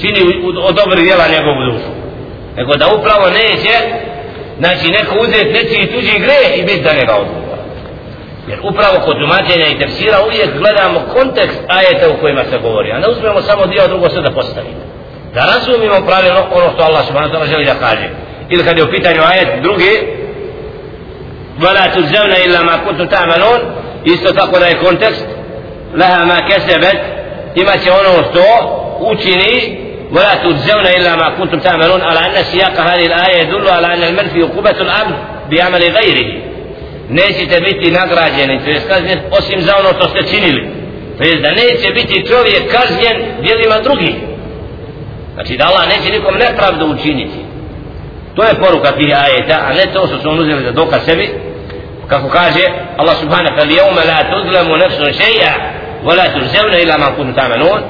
[0.00, 0.20] čini
[0.68, 1.90] od dobrih djela njegovu dušu.
[2.56, 3.74] Nego da upravo neće
[4.58, 7.42] znači neko uzeti neće i tuđi gre i biti da njega odgovor
[8.48, 12.98] jer upravo kod tumačenja i tefsira uvijek gledamo kontekst ajeta u kojima se govori a
[12.98, 14.81] ne uzmemo samo dio drugo sve da postavimo.
[15.34, 18.10] Da razumimo pravilno ono što Allah subhanahu wa ta'ala želi da kaže
[18.48, 20.22] ili kad je u pitanju ajet drugi
[21.60, 23.60] ولا تجزون إلا ما كنتم تعملون
[24.04, 25.26] isto tako da je kontekst
[25.96, 26.98] laha ma kesebet
[27.54, 28.44] ima će ono što
[29.00, 29.78] učini
[30.12, 34.42] ولا تجزون إلا ما كنتم تعملون على أن سياق هذه الآية يدل على أن المنفي
[34.42, 35.14] عقوبة العبد
[35.50, 36.42] بعمل غيره
[37.08, 40.70] nećete biti nagrađeni, to je kažnjen osim za ono što ste činili.
[41.18, 44.14] To je da neće biti čovjek kažnjen djelima drugih.
[45.33, 47.39] Znači da Allah neće nikom nepravdu učiniti.
[48.35, 51.29] To je poruka tih ajeta, a ne to što su on uzeli za dokaz sebi.
[52.07, 52.63] Kako kaže
[52.97, 55.53] Allah subhanahu wa ta'ala, la tuzlamu nafsun šeja,
[56.05, 57.81] wa la tuzemna ila ma kuntum ta'malun.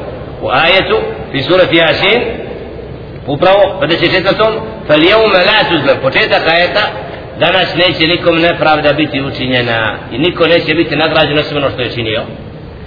[0.41, 0.97] U ajetu,
[1.31, 2.21] fi surati Yasin,
[3.27, 4.77] upravo, 54.
[4.89, 6.83] فاليوم لا تظلم početak ajeta
[7.39, 11.89] danas neće nikom nepravda biti učinjena i niko neće biti nagrađen osim ono što je
[11.89, 12.21] činio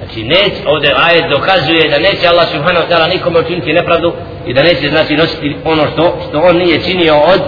[0.06, 4.14] znači neće, ovdje ajet dokazuje da neće Allah subhanahu wa ta'ala nikome učiniti nepravdu
[4.48, 7.42] i da neće znači nositi ono što, što on nije činio od,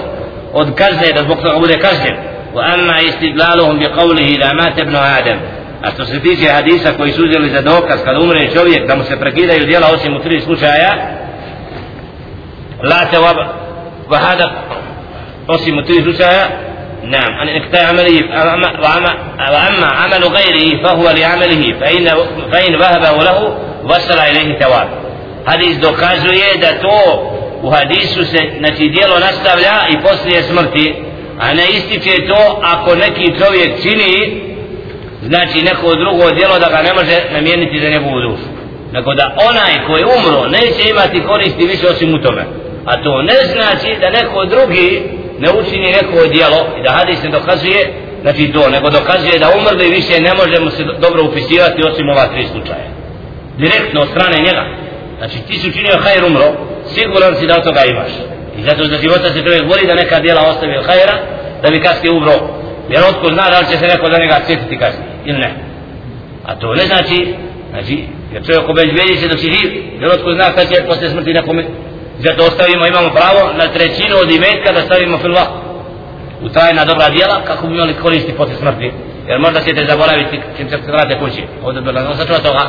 [0.53, 2.15] od kazne da zbog toga bude kažnjen.
[2.55, 5.39] Wa amma istiglaluhum bi qawlihi la mate ibn Adam.
[5.83, 9.03] A što se tiče hadisa koji su uzeli za dokaz kada umre čovjek da mu
[9.03, 10.93] se prekidaju djela osim u tri slučaja
[12.83, 13.17] la te
[14.09, 14.49] wa hada
[15.47, 16.66] osim u tri slučaja
[17.06, 18.24] نعم أن إقطاع عمله
[19.50, 22.08] وأما عمل غيره فهو لعمله فإن
[22.52, 24.88] فإن وهبه له وصل إليه ثواب
[25.46, 26.98] hadis dokazuje da to
[27.62, 30.94] u hadisu se znači dijelo nastavlja i poslije smrti
[31.40, 34.42] a ne ističe to ako neki čovjek čini
[35.22, 38.48] znači neko drugo djelo da ga ne može namijeniti za njegovu dušu
[38.92, 42.44] nego da onaj koji umro neće imati koristi više osim u tome
[42.84, 45.02] a to ne znači da neko drugi
[45.39, 47.81] ne učini neko djelo i da hadis ne dokazuje
[48.21, 52.43] znači to, nego dokazuje da umrli više ne možemo se dobro upisivati osim ova tri
[52.51, 52.87] slučaja.
[53.57, 54.63] Direktno od strane njega.
[55.17, 56.47] Znači ti si učinio hajr umro
[56.93, 58.13] siguran si da od toga imaš.
[58.57, 61.15] I zato za života se čovjek voli da neka djela ostavi od hajra
[61.61, 62.37] da bi kasnije umro.
[62.89, 65.51] Jer otko zna da li će se neko za njega sjetiti kasnije ili ne.
[66.45, 67.17] A to ne znači
[67.69, 69.69] znači jer čovjek obezbedi se dok si živ
[70.01, 71.65] jer otko zna kad će posle smrti nekome
[72.19, 75.45] zato ostavimo imamo pravo na trećinu od imetka da stavimo filva
[76.41, 78.91] u trajna dobra djela kako bi imali koristi posle smrti.
[79.27, 81.43] Jer možda ćete zaboraviti čim se vrate kući.
[81.63, 82.63] Ovdje bilo on sačuva toga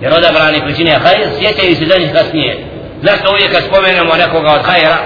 [0.00, 2.64] jer odabrani pričine hajr sjećaju se za njih kasnije.
[3.02, 4.96] Zašto uvijek kad spomenemo nekoga od hajra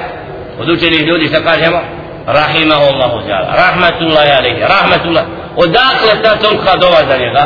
[0.61, 1.81] od učenih ljudi što kažemo?
[2.27, 3.49] Rahimahullahu ta'ala.
[3.65, 4.61] Rahmatullahi alaihi.
[4.61, 5.25] Rahmatullah.
[5.57, 7.45] Odakle ta tolka dova za njega?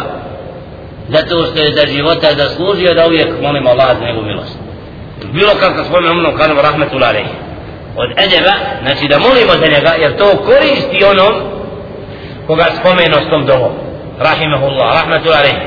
[1.08, 4.61] Zato što je za života zaslužio da uvijek molimo Allah za njegovu milost.
[5.32, 7.34] Bilo kako spomenemo onom kažemo rahmatullah alaihi
[7.96, 11.34] od edeba znači da molimo za njega jer to koristi onom
[12.46, 13.72] koga spomenuo s tom dovom
[14.18, 15.66] rahimahullah rahmatullah alaihi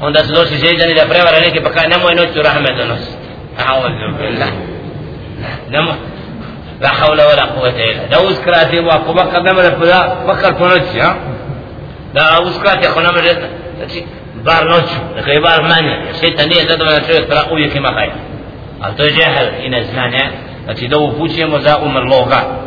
[0.00, 3.16] onda su došli žeđani da prevare neke pa kaj nemoj noću rahmet donositi
[5.68, 5.94] nemoj
[6.80, 10.98] la hawla wala quwwata illa da uskratimo ako makar ne može da makar po noći
[10.98, 11.14] ja
[12.12, 13.34] da uskrati ako ne može
[13.76, 14.04] znači
[14.34, 18.29] bar noću neka je bar manje jer šeitan nije zadovoljan čovjek da uvijek ima hajda
[18.80, 20.24] ali to je džehel i neznanje
[20.64, 22.60] znači da upućujemo za umrloga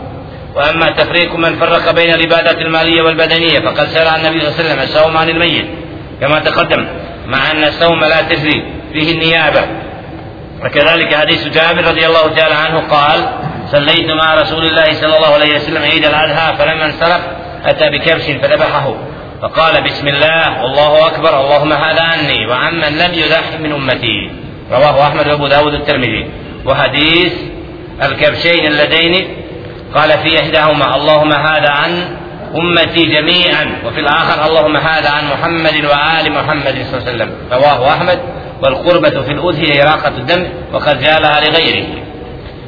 [0.56, 4.80] وأما تفريق من فرق بين العبادات المالية والبدنية فقد شرع النبي صلى الله عليه وسلم
[4.80, 5.66] الصوم عن الميت
[6.22, 6.88] كما تقدم
[7.28, 9.62] مع أن الصوم لا تجري فيه النيابة
[10.66, 13.20] وكذلك حديث جابر رضي الله تعالى عنه قال
[13.72, 17.22] صليت مع رسول الله صلى الله عليه وسلم عيد الأضحى فلما انصرف
[17.66, 18.96] أتى بكبش فذبحه
[19.42, 24.43] فقال بسم الله والله أكبر اللهم هذا عني وعمن لم يزح من أمتي
[24.74, 26.30] رواه أحمد وأبو داود الترمذي
[26.66, 27.34] وحديث
[28.04, 29.28] الكبشين اللذين
[29.96, 32.18] قال في إحداهما اللهم هذا عن
[32.56, 37.32] أمتي جميعا وفي الآخر اللهم هذا عن محمد وآل محمد صلى الله عليه وسلم.
[37.52, 38.20] رواه أحمد
[38.62, 41.86] والقربة في الأذهية إراقة الدم وقد جالها لغيره.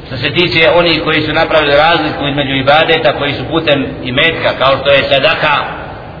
[0.06, 4.78] Što se tiče oni koji su napravili razliku između ibadeta koji su putem imetka kao
[4.80, 5.54] što je sadaka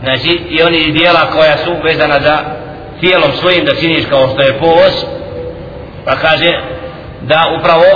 [0.02, 2.38] znači i oni dijela koja su vezana za
[3.00, 5.06] tijelom svojim da činiš kao što je post
[6.06, 6.50] pa kaže
[7.22, 7.88] da upravo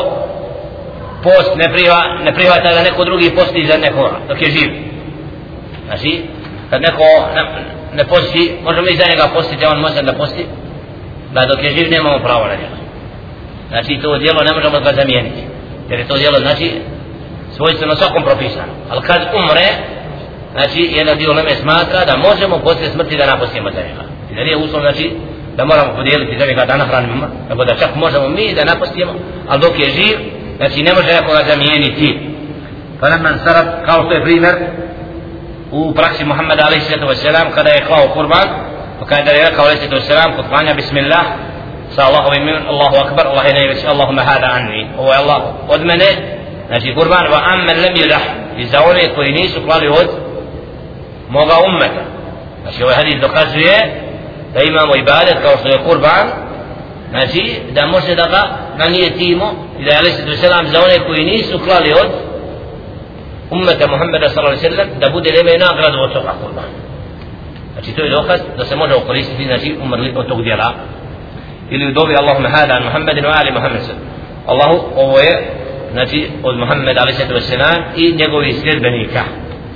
[1.23, 4.71] post ne, priva, ne prihvata da neko drugi posti za nekoga dok je živ.
[5.87, 6.23] Znači
[6.71, 7.43] kad neko ne,
[7.95, 10.47] ne posti možemo i za njega postiti a on može da posti
[11.33, 12.77] da dok je živ nemamo pravo na njega.
[13.69, 15.43] Znači to djelo ne možemo ga zamijeniti
[15.89, 16.73] jer je to djelo znači
[17.57, 18.73] svojstveno svakom propisano.
[18.91, 19.69] Ali kad umre
[20.53, 24.05] znači jedan dio neme smatra da možemo poslije smrti da napostimo za njega.
[24.31, 25.17] I da nije uslov znači
[25.61, 29.13] da moramo podijeliti njega da nahranimo nego da čak možemo mi da napustimo
[29.49, 30.17] ali dok je živ
[30.57, 32.09] znači ne može nekoga zamijeniti
[33.01, 34.55] pa nam sarab kao što je primjer
[35.73, 36.65] u praksi Muhammeda
[37.11, 38.49] wasalam kada je klao kurban
[39.01, 41.25] pa kada je rekao wasalam kod klanja bismillah
[41.95, 45.85] sa Allahovim imen Allahu akbar Allah je najveći Allahuma hada anni ovo je Allah od
[45.85, 46.09] mene
[46.69, 48.25] znači kurban wa amman lam yulah
[48.57, 50.09] i za one koji nisu klali od
[51.29, 52.03] moga ummeta
[52.63, 54.10] znači ovaj hadis dokazuje
[54.55, 56.27] da imamo ibadet kao što je kurban
[57.11, 58.43] znači da može da ga
[58.79, 59.47] nanijetimo
[59.79, 62.11] i da je alaih sallatu selam za one koji nisu klali od
[63.51, 66.71] ummeta Muhammeda sallallahu alaihi sallam da bude da imaju nagradu od toga kurban.
[67.73, 70.73] Znači to je dokaz da se može okoristiti znači umrli od tog djela.
[71.71, 74.03] Ili u dobi Allahumma hada an Muhammedin wa ali Muhammed sallam.
[74.47, 75.35] Allahu ovo je
[75.93, 79.23] znači od Muhammed alaihi sallatu selam i njegovi sljedbenika.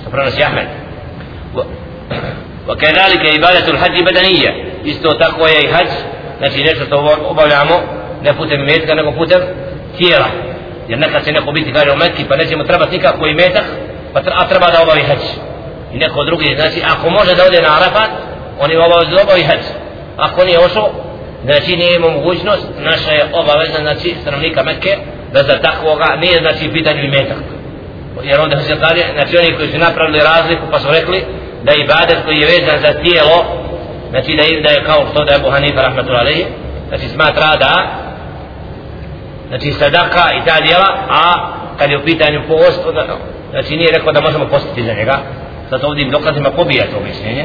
[0.05, 0.67] Sa prenosi Ahmed.
[2.68, 5.88] وكذلك عبادة الحج بدنية isto tako je i hađ
[6.38, 7.76] znači nešto što obavljamo
[8.24, 9.42] ne putem metka nego putem
[9.98, 10.28] tijela
[10.88, 13.66] jer nekad će neko biti kaže u Mekki pa neće mu trebati nikako i metak
[14.14, 15.20] pa a treba da obavi hađ
[15.94, 18.10] i neko drugi znači ako može da ode na Arafat
[18.60, 19.64] on je obavezno da obavi hađ
[20.18, 20.90] ako nije ošao
[21.44, 24.98] znači nije imao mogućnost naša je obavezna znači stanovnika Mekke
[25.34, 27.38] da za takvoga nije znači pitanje i metak
[28.24, 31.26] jer onda se kaže znači oni koji su napravili razliku pa su rekli
[31.65, 33.37] da ibadet koji je vezan za tijelo
[34.11, 35.81] znači da je, da je kao što da je Abu Hanifa
[36.21, 36.47] alaih
[36.89, 37.73] znači smatra da
[39.49, 41.25] znači sadaka i ta djela a
[41.79, 42.81] kad je u pitanju post
[43.51, 45.19] znači nije rekao da možemo postiti za njega.
[45.71, 47.45] Zato ovdje dokazima pobija to mišljenje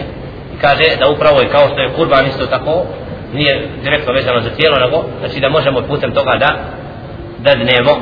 [0.55, 2.85] i kaže da upravo je kao što je kurban isto tako
[3.33, 6.55] nije direktno vezano za tijelo nego znači da možemo putem toga da
[7.39, 7.93] da dnemo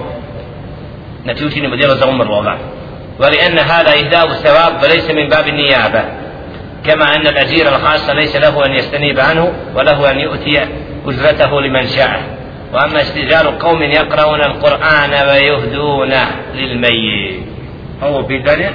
[1.24, 2.58] znači učinimo djelo za umrloga
[3.20, 6.04] ولأن هذا إهداء الثواب وليس من باب النيابة.
[6.86, 10.66] كما أن الأجير الخاص ليس له أن يستنيب عنه وله أن يؤتي
[11.06, 12.22] أجرته لمن شاء.
[12.74, 17.40] وأما استجار قوم يقرؤون القرآن ويهدونه للميت.
[18.04, 18.72] هو بدنه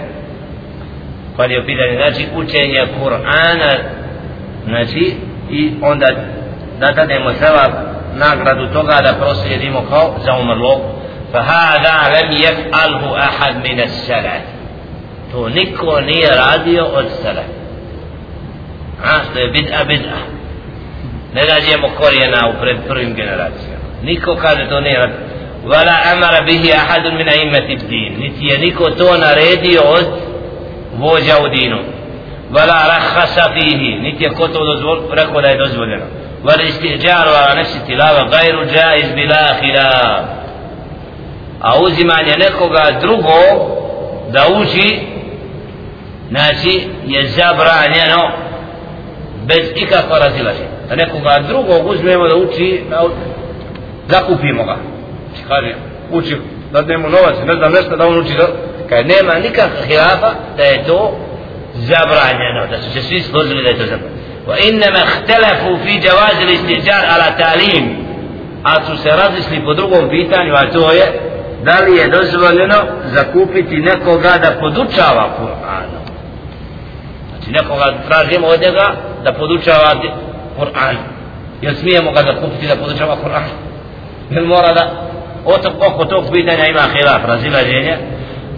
[1.38, 3.78] قال je pitanje znači učenje Kur'ana
[4.64, 5.16] znači
[5.50, 6.06] i onda
[6.80, 7.72] da dademo sevap
[8.14, 10.80] nagradu toga da proslijedimo kao za umrlog.
[11.32, 14.42] فهذا لم يفعله أحد من السلف.
[15.32, 17.48] تونيكو ني راديو اول سلف
[19.04, 20.10] ها ده بدء بدء
[21.34, 24.96] نلاقي مكورينا وبرين برين جنراسيون Niko na to nije
[25.64, 28.12] ولا أمر به أحد من أئمة الدين.
[28.20, 31.82] Niti je niko to naredio od vođa u dinu.
[32.50, 33.98] ولا رخص فيه.
[34.04, 35.58] Niti je ko to dozvolio, rekao da je
[36.44, 40.41] والاستئجار على نفس التلاوه غير جائز بلا خلاف.
[41.61, 43.39] a uzimanje nekoga drugo
[44.29, 44.99] da uči
[46.29, 48.31] znači je zabranjeno
[49.45, 53.03] bez ikakva razilaženja da nekoga drugog uzmemo da uči da
[54.07, 54.75] zakupimo ga
[55.27, 55.75] znači kaže
[56.11, 56.37] uči
[56.71, 58.47] da dajemo novac ne znam nešto da on uči da
[58.89, 61.17] kaže nema nikakva hilafa da je to
[61.73, 67.05] zabranjeno da su se svi složili da je to zabranjeno وإنما اختلفوا في جواز الاستئجار
[67.05, 68.07] على تعليم
[68.63, 71.05] a su se različili po drugom pitanju a to je
[71.64, 76.02] da li je dozvoljeno zakupiti nekoga da podučava Kur'anu
[77.42, 78.94] znači nekoga tražimo od njega
[79.24, 79.94] da podučava
[80.58, 80.96] Kur'an.
[81.62, 83.48] Jer smijemo ga zakupiti da podučava Kur'an?
[84.30, 84.90] Jer mora da
[85.44, 87.96] otok oko tog pitanja ima hilaf razilaženje.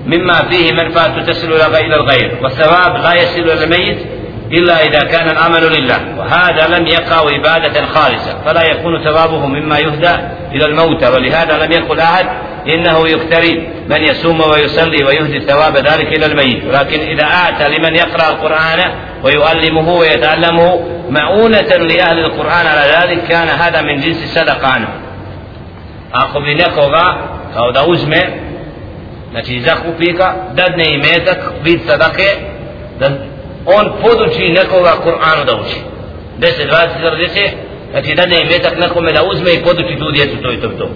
[0.07, 1.97] Mimma fihi menfa tu tesilu ila gajla
[2.43, 3.99] wa sevab la yasilu ila mejit
[4.53, 6.18] إلا إذا كان العمل لله.
[6.18, 10.14] وهذا لم يقع عبادة خالصة فلا يكون ثوابه مما يهدى
[10.53, 11.09] إلى الموتى.
[11.09, 12.26] ولهذا لم يقل أحد
[12.74, 16.64] إنه يكتري من يصوم ويصلي ويهدي ثواب ذلك إلى الميت.
[16.64, 18.80] ولكن إذا أعتى لمن يقرأ القرآن
[19.22, 20.80] ويؤلمه ويتعلمه
[21.11, 24.88] معونة لأهل القرآن على ذلك كان هذا من جنس الصدقة عنه.
[26.14, 27.18] ako bi nekoga
[27.55, 28.22] kao da uzme
[29.30, 32.28] znači zakupi ga dadne imetak vid sadake
[33.01, 33.09] da
[33.67, 35.81] on poduči nekoga Kur'anu da uči.
[36.39, 37.51] 10, 20, 40
[37.91, 40.79] znači da ne metak nekome da uzme i poduči tu djecu to i to i
[40.79, 40.89] to.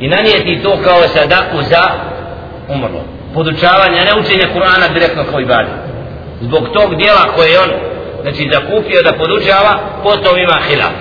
[0.00, 1.82] I nanijeti to kao sadaku za
[2.68, 3.04] umrlo.
[3.34, 5.70] Podučavanje, ne učenje Kur'ana direktno kao ibadi
[6.40, 7.70] zbog tog dijela koje on
[8.22, 10.94] znači zakupio da podučava potom ima hilaf.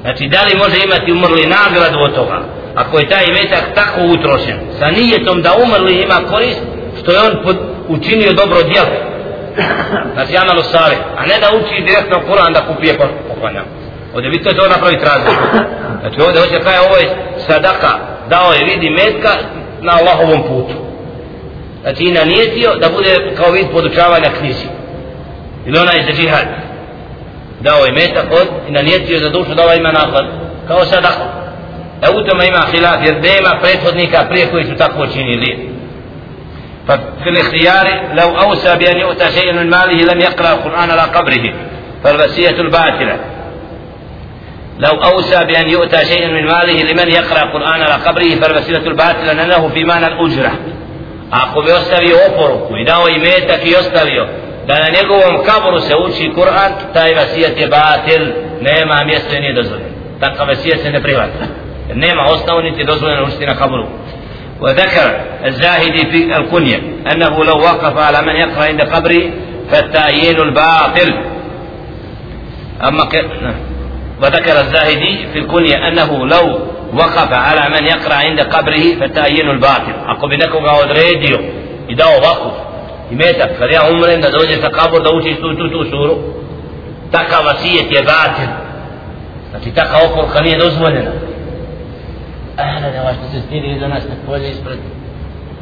[0.00, 2.40] Znači da li može imati umrli nagradu od toga?
[2.74, 6.60] Ako je taj metak tako utrošen sa nijetom da umrli ima korist
[7.00, 7.56] što je on pod,
[7.88, 9.13] učinio dobro djelo
[10.14, 12.98] znači amalu sali a ne da uči direktno Kur'an da kupije
[13.28, 13.62] poklanja.
[14.14, 15.42] Ovdje vi to to napraviti razliku.
[16.00, 17.92] Znači ovdje hoće kaj ovo je sadaka
[18.28, 19.30] dao je vidi metka
[19.80, 20.74] na Allahovom putu.
[21.82, 24.66] Znači i nanijetio da bude kao vid podučavanja knjizi.
[25.66, 26.46] Ili ona je za džihad.
[27.60, 30.26] Dao je metak od i nanijetio za dušu da ova ima naklad.
[30.68, 31.24] Kao sadaka.
[32.00, 35.73] Da u tome ima hilaf jer nema prethodnika prije koji su tako činili.
[36.88, 41.54] ففي الاختيار لو أوسى بأن يؤتى شيئا من ماله لم يقرأ القرآن على قبره
[42.04, 43.18] فالوسية الباطلة
[44.78, 49.68] لو أوسى بأن يؤتى شيئا من ماله لمن يقرأ القرآن على قبره فالوسية الباطلة لأنه
[49.68, 50.52] في معنى الأجرة
[51.32, 54.28] أقو بيستوي أفرك وإذا هو يميتك يستوي
[54.66, 58.22] da na njegovom kaboru se uči Kur'an, taj vasijet je batil,
[58.60, 59.90] nema mjesto i nije dozvoljeno.
[60.20, 61.44] Takav vasijet se ne prihvata.
[61.94, 63.86] Nema osnovu niti dozvoljeno učiti na kaboru.
[64.60, 66.76] وذكر الزاهدي في الكنية
[67.12, 69.30] أنه لو وقف على من يقرأ عند قبره
[69.70, 71.24] فالتعيين الباطل.
[72.88, 73.08] أما
[74.22, 76.58] وذكر الزاهدي في الكنية أنه لو
[76.92, 79.92] وقف على من يقرأ عند قبره فالتعيين الباطل.
[80.06, 81.38] أقول بنكم قاود راديو.
[81.90, 82.74] إذا وقف.
[84.62, 86.16] sa kabor da uči tu tu tu suru
[87.10, 88.48] takav vasijet je batil
[89.50, 91.10] znači takav oporka nije dozvoljena
[92.59, 94.79] أهلا يا واش تستيري إذا ناس تقولي يسبرد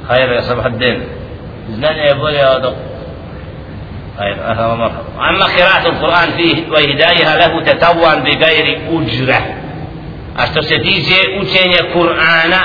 [0.07, 1.03] خير يا صباح الدين
[1.75, 2.73] znanje je bolje od
[4.19, 9.41] خير أهلا ومرحبا أما قراءة القرآن فيه وهدايها له تتوان بغير أجرة
[10.37, 12.61] a što se tiče učenja Kur'ana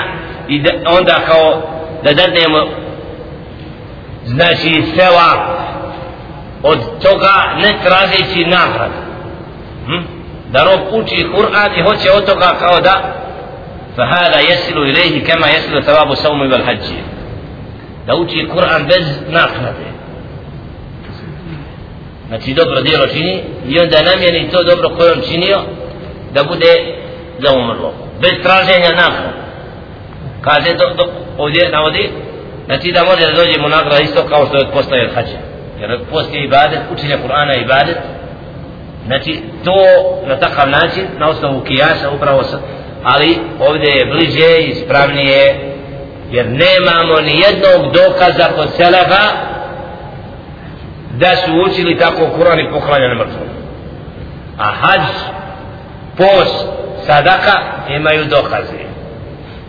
[0.47, 1.61] i da, onda kao
[2.03, 2.67] da dadnemo
[4.25, 5.55] znači seva
[6.63, 8.91] od toga ne tražeći nagrad
[9.85, 10.03] hm?
[10.51, 13.15] da rob uči Kur'an i hoće od toga kao da
[13.98, 16.78] فهذا يصل إليه كما يصل ثواب الصوم والحج
[18.06, 18.14] da
[18.54, 19.86] Kur'an bez naknade
[22.28, 25.58] znači dobro djelo čini i onda namjeni to dobro koje on činio
[26.34, 26.72] da bude
[27.38, 29.38] za umrlo bez traženja naknade
[30.40, 32.10] kaže do, do, ovdje navodi
[32.66, 35.38] znači da može da dođe mu nagrada isto kao što je postaje od hađa
[35.80, 37.98] jer postoji ibadet, učenje Kur'ana i ibadet
[39.06, 39.76] znači to
[40.26, 42.58] na takav način na osnovu kijasa upravo sa,
[43.02, 45.68] ali ovdje je bliže i ispravnije
[46.30, 49.24] jer nemamo ni jednog dokaza kod Selefa
[51.10, 53.48] da su učili tako Kur'an i poklanjali mrtvom
[54.58, 55.00] a hađ
[56.16, 56.66] post
[57.06, 57.52] sadaka
[57.88, 58.78] imaju dokaze.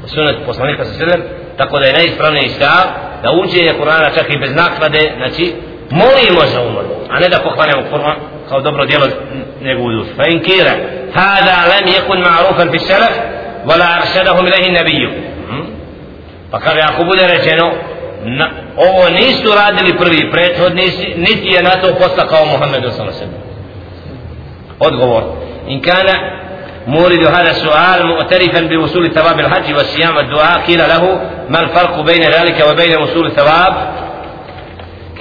[0.06, 1.24] Sunet poslanika sa selem
[1.58, 2.86] tako da je najispravniji stav
[3.24, 5.54] da učenje Kur'ana čak i bez naklade znači
[5.90, 8.16] molimo za umrlo a ne da poklanjamo Kur'an.
[8.50, 9.08] Kao dobro djelo
[9.62, 10.72] njegovu dušu fa in kira
[11.14, 13.14] hada lam yakun ma'rufan fi salaf
[13.66, 15.10] wala arshadahum ilayhi nabiyyu
[16.52, 17.72] pa kaže ako bude rečeno
[18.24, 23.34] na, ovo nisu radili prvi prethodnici niti je na to postakao Muhammed sallallahu alejhi
[24.80, 25.24] odgovor
[25.68, 26.40] in kana
[26.88, 32.66] مورد هذا السؤال مؤترفا بوصول ثواب الحج والصيام والدعاء قيل له ما الفرق بين ذلك
[32.70, 33.74] وبين وصول الثواب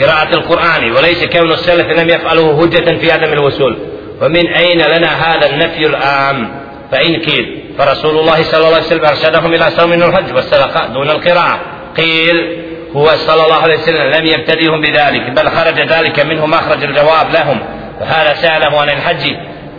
[0.01, 3.79] قراءة القرآن وليس كون السلف لم يفعله هجة في عدم الوصول.
[4.23, 6.49] ومن أين لنا هذا النفي العام؟
[6.93, 11.61] فإن قيل فرسول الله صلى الله عليه وسلم أرشدهم إلى صوم الحج والصدقة دون القراءة.
[11.97, 12.63] قيل
[12.97, 17.61] هو صلى الله عليه وسلم لم يبتدئهم بذلك بل خرج ذلك منه مخرج الجواب لهم.
[18.01, 19.35] فهذا سأله عن الحج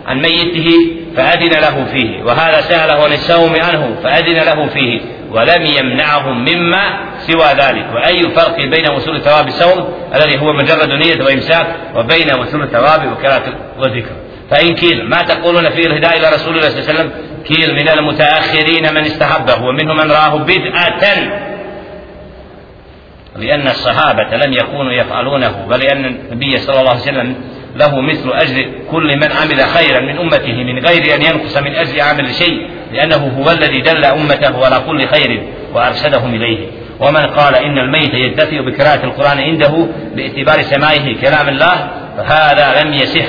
[0.06, 0.76] عن ميته
[1.16, 2.22] فأذن له فيه.
[2.22, 5.00] وهذا سأله عن السوم عنه فأذن له فيه.
[5.30, 7.86] ولم يمنعهم مما سوى ذلك.
[7.94, 13.42] وأي فرق بين وصول ثواب الصوم الذي هو مجرد نية وإمساك وبين وصول الثواب وكراة
[13.78, 14.16] وذكر.
[14.50, 17.12] فإن كيل ما تقولون في الهداية إلى رسول الله صلى الله عليه وسلم؟
[17.44, 21.14] كيل من المتأخرين من استحبه ومنهم من راه بدعة.
[23.36, 27.34] لأن الصحابة لم يكونوا يفعلونه ولأن النبي صلى الله عليه وسلم
[27.76, 32.00] له مثل أجر كل من عمل خيرا من أمته من غير أن ينقص من أجر
[32.00, 32.70] عمل شيء.
[32.92, 35.42] لأنه هو الذي دل أمته على كل خير
[35.74, 36.66] وأرشدهم إليه.
[37.00, 39.86] ومن قال إن الميت يدفئ بقراءة القرآن عنده
[40.16, 43.26] باعتبار سماعه كلام الله فهذا لم يصح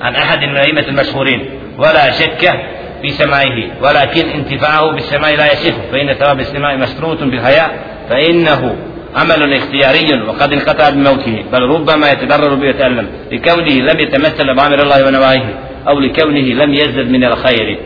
[0.00, 1.50] عن أحد من الأئمة المشهورين.
[1.78, 2.60] ولا شك
[3.02, 7.70] في سماعه ولكن انتفاعه بالسماع لا يصح فإن ثواب السماع مشروط بالحياء
[8.10, 8.76] فإنه
[9.16, 15.54] عمل اختياري وقد انقطع بموته بل ربما يتضرر ويتألم لكونه لم يتمثل بأمر الله ونواهيه
[15.88, 17.78] أو لكونه لم يزدد من الخير.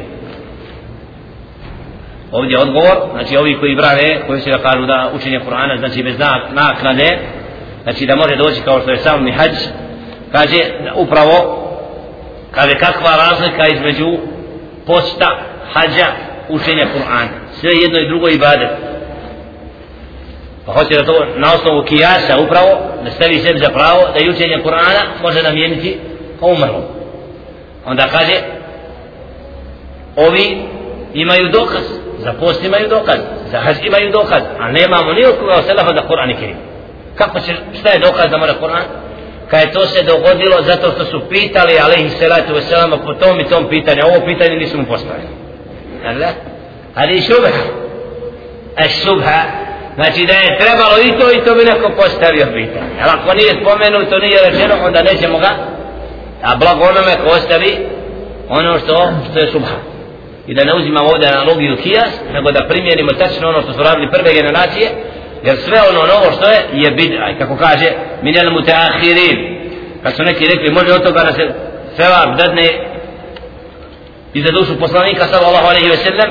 [2.32, 6.18] Ovdje odgovor, znači ovi koji brave, koji se kažu da učenje Kur'ana, znači bez
[6.52, 7.18] naknade,
[7.82, 9.56] znači da može doći kao što je sam hađ,
[10.32, 10.58] kaže
[10.94, 11.60] upravo,
[12.50, 14.18] kaže kakva razlika između
[14.86, 15.38] posta,
[15.72, 16.06] hađa,
[16.48, 17.28] učenja Kur'ana.
[17.60, 18.70] Sve jedno i drugo ibadet.
[20.66, 24.30] Pa hoće da to na osnovu kijasa upravo, da stavi sebi za pravo, da i
[24.30, 25.98] učenje Kur'ana može namijeniti
[26.40, 26.82] kao umrlo.
[27.86, 28.34] Onda kaže,
[30.16, 30.62] ovi
[31.14, 31.82] imaju dokaz,
[32.24, 33.18] za post imaju dokaz,
[33.50, 36.56] za hađ imaju dokaz, a nemamo ni od koga oselafa da Kur'an i Kerim.
[37.18, 38.84] Kako će, šta je dokaz da mora Kur'an?
[39.50, 43.48] Kad je to se dogodilo zato što su pitali alaihi salatu wasalama po tom i
[43.48, 45.28] tom pitanju, ovo pitanje nisu mu postavili.
[46.06, 46.32] Allah,
[46.94, 47.62] ali šubha,
[48.76, 49.40] a šubha,
[49.94, 52.94] znači da je trebalo i to i to bi neko postavio pitanje.
[53.02, 55.50] Ali ako nije spomenuto, nije rečeno, onda nećemo ga,
[56.42, 57.86] a blago onome ko ostavi
[58.48, 59.93] ono što, što je šubha
[60.46, 64.10] i da ne uzimamo ovdje analogiju kijas, nego da primjerimo tačno ono što su radili
[64.10, 64.88] prve generacije,
[65.44, 67.34] jer sve ono novo što je, je bid'a.
[67.34, 67.88] I kako kaže,
[68.22, 69.36] minel mutaakhirin,
[70.02, 71.54] kad su neki rekli, može od toga da se
[71.96, 72.68] sevab dadne
[74.34, 76.30] i za dušu poslanika sallallahu alaihi ve sellem,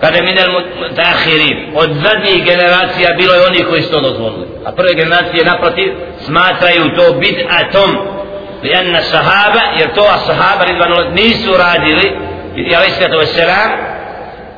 [0.00, 0.50] kada minel
[0.80, 4.46] mutaakhirin, od zadnjih generacija bilo je oni koji su to dozvolili.
[4.64, 8.18] A prve generacije naprotiv smatraju to bid'atom,
[8.62, 10.64] Lianna sahaba, jer to sahaba
[11.12, 12.16] nisu radili,
[12.76, 13.70] alaih sallatu wassalam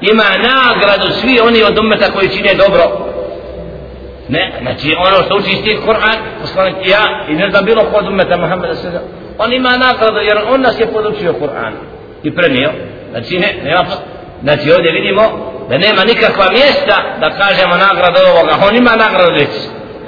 [0.01, 3.11] ima nagradu svi oni od umeta koji čine dobro.
[4.29, 8.37] Ne, znači ono što uči isti Kur'an poslanik ja i ne znam bilo kod umeta
[8.37, 9.03] Muhammeda sallam
[9.39, 11.73] on ima nagradu jer on nas je podučio Kur'an
[12.23, 12.71] i prenio.
[13.11, 13.85] Znači ne, nema
[14.43, 15.23] znači ovdje vidimo
[15.69, 18.53] da nema nikakva mjesta da kažemo nagradu ovoga.
[18.69, 19.53] On ima nagradu već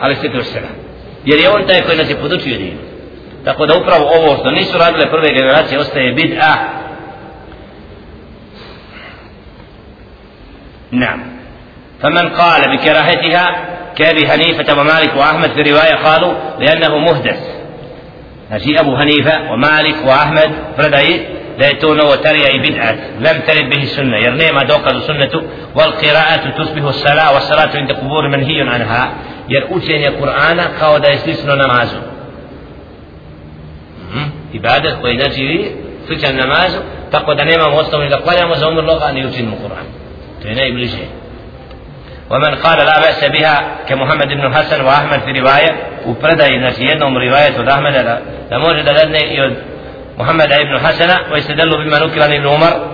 [0.00, 0.74] ali sallatu wassalam.
[1.24, 2.78] Jer je on taj koji nas je podučio dinu.
[3.44, 6.52] Tako da upravo ovo što nisu radile prve generacije ostaje bid'a
[10.92, 11.22] نعم.
[12.02, 17.38] فمن قال بكراهتها كأبي حنيفة ومالك وأحمد في رواية قالوا لأنه مهدث
[18.50, 21.26] نجي أبو حنيفة ومالك وأحمد فردعي
[21.58, 22.96] ليتون وتري بدعة.
[23.20, 24.16] لم ترد به السنة.
[24.16, 25.42] يرني ما دوقد السنة
[25.74, 29.12] والقراءة تشبه الصلاة والصلاة عند قبور منهي عنها.
[29.48, 32.02] يرؤوتين القرآن قاود يسلسن نمازه
[34.52, 35.72] ibadet koji znači
[36.06, 36.78] sličan namazu
[37.10, 39.12] tako da nemamo osnovni da klanjamo za umrlo a
[40.46, 40.96] إبليس
[42.30, 45.76] ومن قال لا بأس بها كمحمد بن الحسن وأحمد في رواية
[46.06, 48.18] وبرد نسينهم رواية أحمد
[48.52, 49.56] لموجد لدن
[50.18, 52.92] محمد بن الحسن ويستدل بما نكر عن ابن عمر.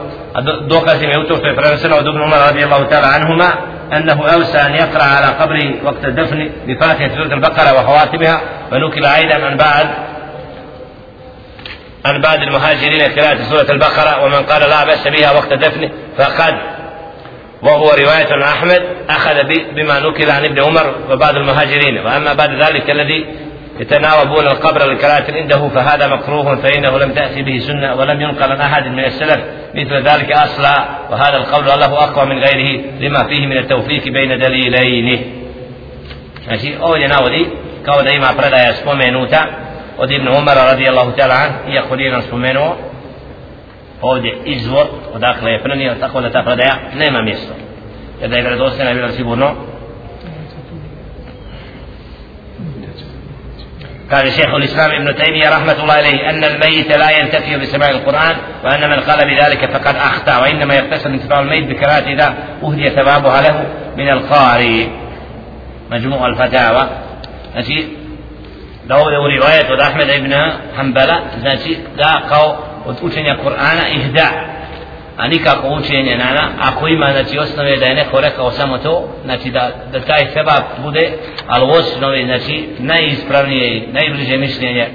[0.68, 3.55] دوكا سمعته في فرنسا ودبن عمر رضي الله تعالى عنهما
[3.92, 8.40] أنه أوسى أن يقرأ على قبره وقت الدفن بفاتحة سورة البقرة وخواتمها
[8.72, 9.88] ونكل أيضا عن بعد
[12.07, 14.24] عن بعد المهاجرين قراءة سورة البقرة.
[14.24, 16.55] ومن قال لا بأس بها وقت دفنه فقد
[17.62, 19.44] وهو رواية عن أحمد أخذ
[19.74, 21.98] بما نكل عن ابن عمر وبعض المهاجرين.
[21.98, 23.26] وأما بعد ذلك الذي
[23.80, 28.86] يتناوبون القبر للكراهة عنده فهذا مكروه فإنه لم تأتي به سنة ولم ينقل عن أحد
[28.86, 29.40] من السلف
[29.74, 30.88] مثل ذلك أصلا.
[31.11, 35.34] وهذا القول له أقوى من غيره لما فيه من التوفيق بين دليلين.
[36.48, 37.46] Znači ovdje navodi
[37.84, 39.46] kao da ima predaja spomenuta
[39.98, 42.76] od Ibn Umara radijallahu ta'ala iako nije nam spomenuo,
[44.03, 47.52] ovdje izvor odakle je prenio tako da ta predaja nema mjesto
[48.20, 49.55] jer da je vjerodostojna bila sigurno
[54.10, 58.90] قال شيخ الاسلام ابن تيميه رحمه الله عليه ان الميت لا ينتفي بسماع القران وان
[58.90, 63.66] من قال بذلك فقد اخطا وانما يقتصر انتفاع الميت بقراءه اذا اهدي ثوابها له
[63.97, 64.86] من القارئ
[65.90, 66.89] مجموع الفتاوى
[67.52, 67.89] znači
[68.86, 70.35] da ovdje u rivajetu od Ahmeda ibn
[70.77, 71.20] Hanbala
[72.89, 74.28] od učenja Kur'ana ihda
[75.16, 79.51] a nikako učenje nana ako ima znači osnove da je neko rekao samo to znači
[79.51, 80.52] da, da taj seba
[80.82, 81.12] bude
[81.47, 84.89] ali u osnovi znači najispravnije i najbliže mišljenje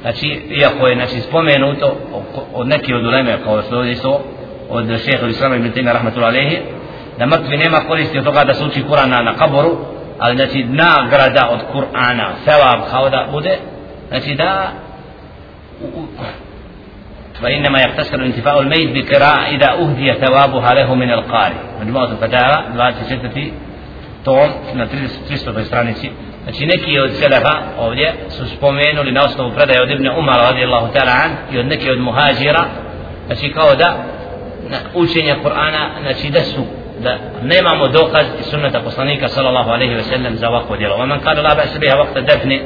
[0.00, 1.96] znači iako je znači spomenuto
[2.54, 4.24] od neki od uleme kao što je isto
[4.70, 6.58] od šeha Islama ibn Tina rahmatullahi alaihi
[7.18, 9.76] da mrtvi nema koristi od toga da se uči Kur'ana na, na kaboru
[10.18, 13.58] ali znači nagrada od Kur'ana sevab kao da bude
[14.08, 14.72] znači da
[17.42, 23.52] وإنما يقتصر انتفاء الميت بقراءة إذا أهدي ثوابها له من القارئ مجموعة الفتاوى بعد ستة
[24.24, 26.10] tom na 300 stranici
[26.44, 31.24] znači neki od selefa ovdje su spomenuli na osnovu predaje od Ibn Umar radijallahu ta'ala
[31.24, 32.64] an i od neki od muhađira
[33.26, 34.04] znači kao da
[34.68, 36.64] na učenje Kur'ana znači da su
[37.02, 40.96] da nemamo dokaz iz sunneta poslanika sallallahu alejhi ve sellem za ovakvo djelo.
[40.96, 42.62] Wa man qala la ba'sa biha waqta dafni,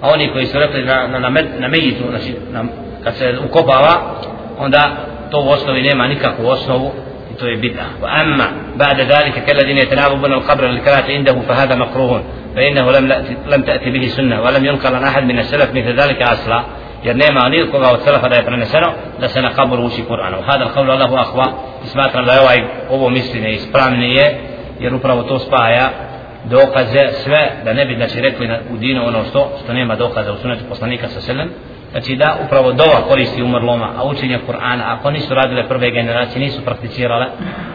[0.00, 2.64] a oni koji su rekli na na na, na mejitu, znači na,
[3.04, 3.94] kad se ukopava,
[4.58, 4.90] onda
[5.30, 6.92] to u osnovi nema nikakvu osnovu
[7.32, 7.86] i to je bid'a.
[8.02, 8.44] Wa amma
[8.76, 12.22] ba'da zalika kalladine yatanabuna al-qabr al-karat indahu fa hada makruhun.
[12.56, 13.12] فإنه لم
[13.46, 16.64] لم تأتي به سنة ولم ينقل عن أحد من السلف مثل ذلك أصلا
[17.04, 20.04] jer nema ni od koga od selefa da je preneseno da se na kabur uči
[20.08, 20.34] Kur'an.
[20.46, 21.46] Hada al-qawlu Allahu akhwa.
[21.84, 24.34] Smatram da je ovaj ovo mišljenje ispravnije
[24.80, 25.90] jer upravo to spaja
[26.44, 30.36] dokaze sve da ne bi znači rekli u dinu ono što što nema dokaza u
[30.36, 31.48] sunetu poslanika sa selem
[31.94, 36.64] znači da upravo dova koristi umrloma a učenje Kur'ana ako nisu radile prve generacije nisu
[36.64, 37.26] prakticirale.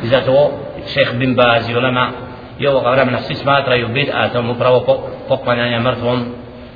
[0.03, 0.51] I zato
[0.93, 2.11] šeh bin Baz i ulema
[2.59, 6.25] i ovoga vremena svi smatraju bid'atom upravo poklanjanja mrtvom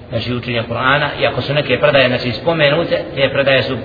[0.09, 1.07] znači učenja Kur'ana.
[1.21, 3.77] I ako su neke predaje znači spomenute te predaje su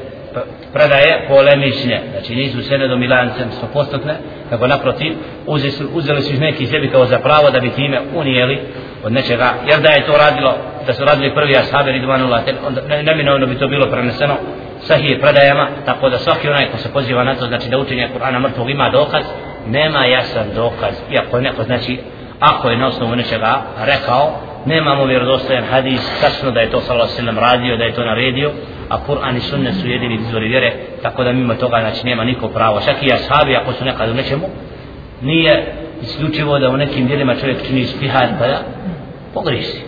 [0.72, 2.02] predaje polemične.
[2.12, 4.14] Znači nisu sene do milancem stopostotne
[4.51, 5.12] nego naprotiv
[5.47, 8.59] uzeli su, uzeli su neki sebi kao za pravo da bi time unijeli
[9.05, 9.55] od nečega.
[9.70, 10.56] Jer da je to radilo
[10.89, 14.35] da su radili prvi ashabi ridvanullah onda neminovno bi to bilo preneseno
[14.81, 18.39] sahije predajama tako da svaki onaj ko se poziva na to znači da učenje Kur'ana
[18.39, 19.24] mrtvog ima dokaz
[19.66, 21.98] nema jasan dokaz iako je neko znači
[22.40, 24.32] ako je na osnovu nečega rekao
[24.66, 28.51] nemamo vjerodostojan hadis tačno da je to sallallahu sallam radio da je to naredio
[28.89, 32.48] a Kur'an i sunnet su jedini izvori vjere tako da mimo toga znači nema niko
[32.48, 32.81] pravo.
[32.81, 34.48] Čak i ashabi ako su nekad u nečemu
[35.23, 38.59] nije isključivo da u nekim djelima čovjek čini ispihad pa da
[39.35, 39.88] pogriši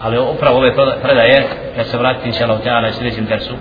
[0.00, 1.46] ali upravo ove predaje
[1.76, 3.54] da se vratiti inša Allah ta'ala sljedećem dersu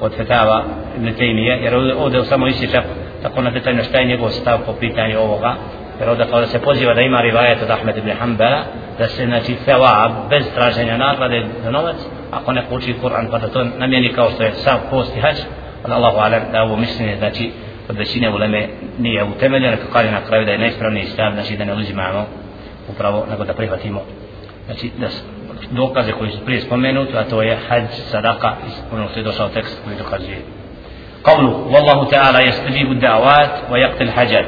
[0.00, 0.64] kod fetava
[0.96, 2.82] Ibn Taymiye jer ovdje samo isjeća
[3.22, 5.54] tako na detaljno šta je njegov stav po pitanju ovoga.
[6.00, 8.62] Jer ovdje kao da se poziva da ima rivajet od Ahmed ibn Hanbala
[8.98, 11.96] da se znači thawab bez traženja nagrade za novac
[12.30, 15.36] ako ne uči Kur'an pa da to namjeni kao što je sam post i hađ.
[15.84, 17.52] Ali Allahu alam da ovo mišljenje znači
[17.88, 21.64] od većine uleme nije utemeljeno kako kaže na kraju da je najispravniji stav znači da
[21.64, 22.26] ne uzimamo
[22.88, 24.02] upravo nego da prihvatimo
[24.66, 25.06] znači da
[25.70, 28.52] dokaze koji su prije spomenuti a to je hađ sadaka
[28.92, 30.38] ono što je došao tekst koji dokazuje
[31.24, 34.46] قوله والله تعالى يستجيب الدعوات ويقتل الحاجات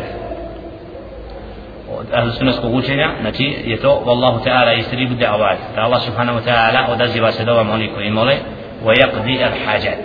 [2.12, 5.56] ahlu sunnatskog učenja, znači je to Wallahu ta'ala istribu da'avat.
[5.74, 8.36] Da Allah subhanahu wa ta'ala odaziva se dovam oni koji mole,
[8.84, 9.98] wa yaqdi al hajat.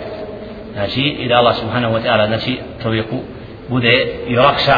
[0.72, 3.16] Znači, i da Allah subhanahu wa ta'ala, znači čovjeku
[3.68, 4.76] bude i olakša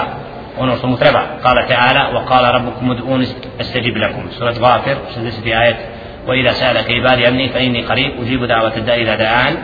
[0.59, 1.21] ono što mu treba.
[1.43, 3.27] Kala ta'ala, wa kala rabbukum ud'un
[3.61, 4.23] astajib lakum.
[4.39, 5.57] Surat Ghafir, 60.
[5.61, 5.77] ajet.
[6.27, 9.57] وإذا سألك عبادي أمني فإني قريب أجيب دعوة الداء إذا دعان.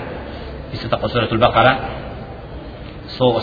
[0.75, 1.79] استطاق سورة البقرة.
[3.07, 3.41] صوغ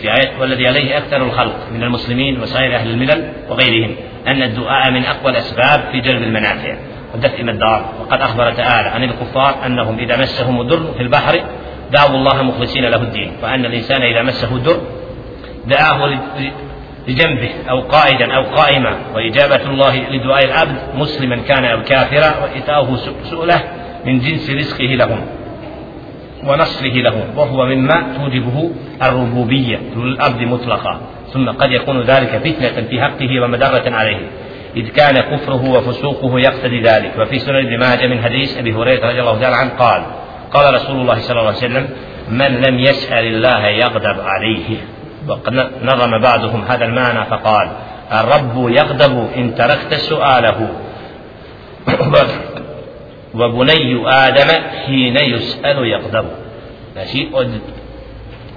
[0.00, 3.96] في آية والذي عليه أكثر الخلق من المسلمين وسائر أهل الملل وغيرهم
[4.26, 6.76] أن الدعاء من أقوى الأسباب في جلب المنافع
[7.14, 11.40] ودفع الضار وقد أخبر تعالى عن الكفار أنهم إذا مسهم الضر في البحر
[11.92, 13.32] دعوا الله مخلصين له الدين.
[13.42, 14.80] وأن الإنسان إذا مسه الضر
[15.66, 16.18] دعاه
[17.08, 18.96] لجنبه أو قائدا أو قائما.
[19.14, 22.96] وإجابة الله لدعاء العبد مسلما كان أو كافرا وإتاه
[23.30, 23.62] سؤله
[24.06, 25.20] من جنس رزقه لهم
[26.46, 28.70] ونصره له وهو مما توجبه
[29.02, 31.00] الربوبية للأرض مطلقا.
[31.32, 34.20] ثم قد يكون ذلك فتنة في حقه ومدرة عليه.
[34.76, 37.12] إذ كان كفره وفسوقه يقتضي ذلك.
[37.18, 40.02] وفي سنن ابن ماجه من حديث أبي هريرة رضي الله تعالى عنه قال
[40.52, 41.88] قال رسول الله صلى الله عليه وسلم
[42.30, 44.76] من لم يسأل الله يغضب عليه.
[45.30, 47.68] وقد نظم بعضهم هذا المعنى فقال
[48.12, 50.68] الرب يغضب إن تركت سؤاله.
[53.34, 54.50] وبني آدم
[54.86, 56.26] حين يسأل يغضب.
[56.96, 57.50] نشيء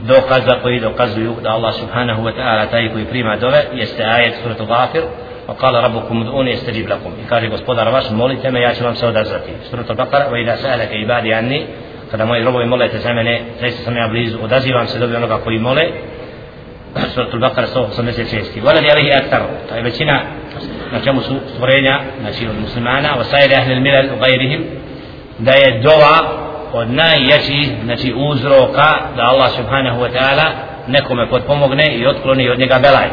[0.02, 5.04] دوقز قوي دوقز يغضى الله سبحانه وتعالى تايكو يبريم عدوه يستعاية سورة غافر
[5.48, 7.14] وقال ربكم ادعوني يستجيب لكم.
[7.28, 9.54] يقول господа رباش مولي يا شمام سودا زرتي.
[9.72, 11.66] سورة البقرة وإذا سألك عبادي عني
[12.14, 15.38] kada moji robovi mole te za mene, zaista sam ja blizu, odazivam se dobi onoga
[15.38, 15.84] koji mole,
[17.14, 20.22] suratul Baqara 186 waladi alihi aktar to je većina
[20.92, 24.66] na čemu su stvorenja znači od muslimana wa sajde ahli milal u gajrihim
[25.40, 26.18] da je dova
[26.74, 30.48] od najjačih znači uzroka da Allah subhanahu wa ta'ala
[30.88, 33.08] nekome potpomogne i otkloni od njega belaj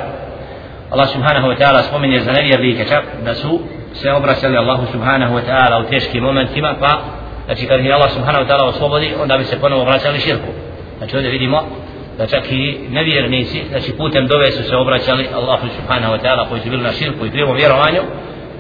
[0.90, 3.60] Allah subhanahu wa ta'ala spominje za nevjernike čak da su
[3.94, 7.00] se obraćali Allahu subhanahu wa ta'ala u teškim momentima pa
[7.46, 10.48] znači kad ih Allah subhanahu wa ta'ala oslobodi onda bi se ponovo vraćali širku
[10.98, 11.62] znači ovdje vidimo
[12.18, 16.60] da čak i nevjernici, znači putem dove su se obraćali Allahu subhanahu wa ta'ala koji
[16.60, 18.02] su bili na širku i krivom vjerovanju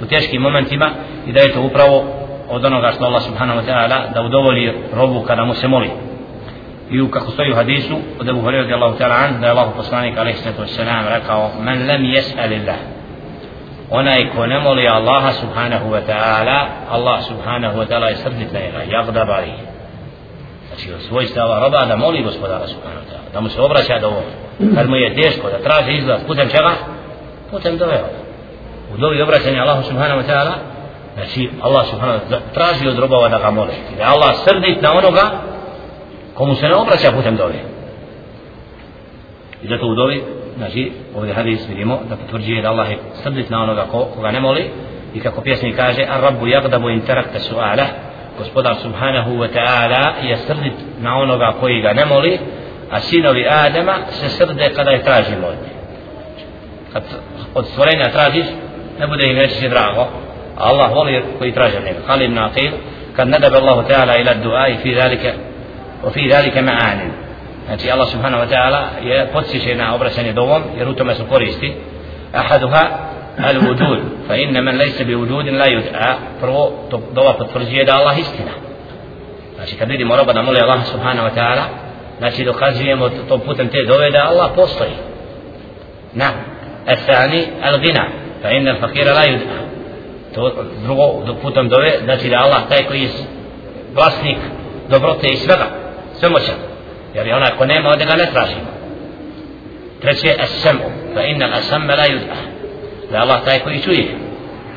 [0.02, 0.90] u teškim momentima
[1.26, 2.04] i da je to upravo
[2.48, 5.90] od onoga što Allah subhanahu wa ta'ala da udovoli robu kada mu se moli.
[6.90, 9.68] I u kako stoji u hadisu od Ebu Hureyre radijallahu ta'ala an da je Allah
[9.76, 10.62] poslanik alaihi sallatu
[11.10, 12.76] rekao man lam jes'al illah
[13.90, 18.60] onaj ko ne moli Allaha subhanahu wa ta'ala Allah subhanahu wa ta'ala je srdit na
[18.60, 19.69] njega jagdab alihi
[20.80, 24.06] znači od svojstava roba da moli gospodara subhanahu wa ta'ala da mu se obraća do
[24.06, 24.22] ovo
[24.74, 26.70] kad mu je teško da traži izlaz putem čega?
[27.50, 28.00] Putem dove
[28.94, 30.52] u dovi obraćanja Allahu subhanahu wa ta'ala
[31.14, 34.92] znači Allah subhanahu wa ta'ala traži od robova da ga moli da Allah srdit na
[34.92, 35.30] onoga
[36.34, 37.54] komu se ne obraća putem dove
[39.62, 40.22] i zato u dovi
[40.56, 44.40] znači ovdje hadis vidimo da potvrđuje da Allah je srdit na onoga ko, koga ne
[44.40, 44.70] moli.
[45.14, 47.84] I kako pjesnik kaže a rabbu jagdabu in terakta su'ala
[48.39, 52.39] gospodar subhanahu wa ta'ala je srdit na onoga koji ga ne moli
[52.91, 55.75] a sinovi Adama se srde kada je tražimo od nje
[56.93, 57.03] kad
[57.53, 58.45] od stvorenja tražiš
[58.99, 60.01] ne bude im reći drago
[60.57, 62.71] a Allah voli koji traži od njega kali ibn Aqil
[63.15, 65.31] kad nadabe Allahu ta'ala ila dua i fi dhalika
[66.05, 67.11] وفي ذلك معان
[67.67, 71.73] znači Allah subhanahu wa ta'ala je podsjeće na obraćanje dovom jer u tome su koristi
[72.33, 72.87] ahaduha
[74.28, 78.52] fa inna man laysa bi la yud'a prvo to dova potvrđuje da Allah istina
[79.56, 81.62] znači kad vidimo roba da moli Allah subhanahu wa ta'ala
[82.18, 84.92] znači dokazujemo to putem te dove da Allah postoji
[86.12, 86.30] na
[86.88, 88.04] الثاني الغنى
[88.42, 89.60] فإن الفقير لا يدعى
[90.34, 90.52] to
[90.82, 93.08] drugo putem dove znači da Allah taj koji je
[93.94, 94.38] vlasnik
[94.90, 95.66] dobrote i svega
[96.12, 96.54] svemoćan
[97.14, 98.70] jer je onaj ko nema ovdje ga ne tražimo
[100.00, 102.49] treće as-sam'u fa inna al-asamma la yud'a
[103.10, 104.06] da Allah taj koji čuje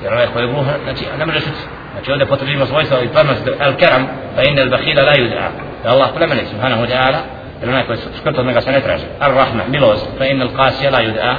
[0.03, 3.47] jer onaj koji je gluh znači ne može čuti znači ovdje potrebimo svojstvo i plemenost
[3.59, 4.03] al-karam
[4.35, 5.47] fa inna al-bakhila la yud'a
[5.83, 7.19] da Allah plemeni subhanahu wa ta'ala
[7.61, 10.99] jer onaj koji skrto od njega se ne traži ar-rahma milost fa inna al-qasija la
[11.07, 11.33] yud'a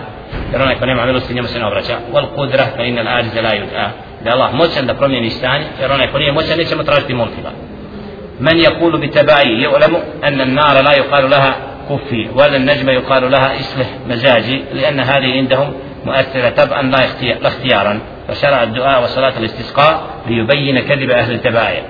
[0.52, 3.50] jer onaj ko nema milosti njemu se ne obraća wal qudra fa inna al-ajiza la
[3.50, 3.88] yud'a
[4.24, 7.50] da Allah moćan da promijeni stanje jer onaj ko nije moćan nećemo tražiti moltiva
[8.40, 11.56] من يقول بتبعي يعلم أن النار لا يقال لها
[11.90, 15.74] كفي ولا النجم يقال لها إصلح مزاجي لأن هذه عندهم
[16.04, 17.06] مؤثرة تبعا لا
[17.42, 21.82] اختيارا فشرع الدعاء وصلاة الاستسقاء ليبين كذب أهل التبايا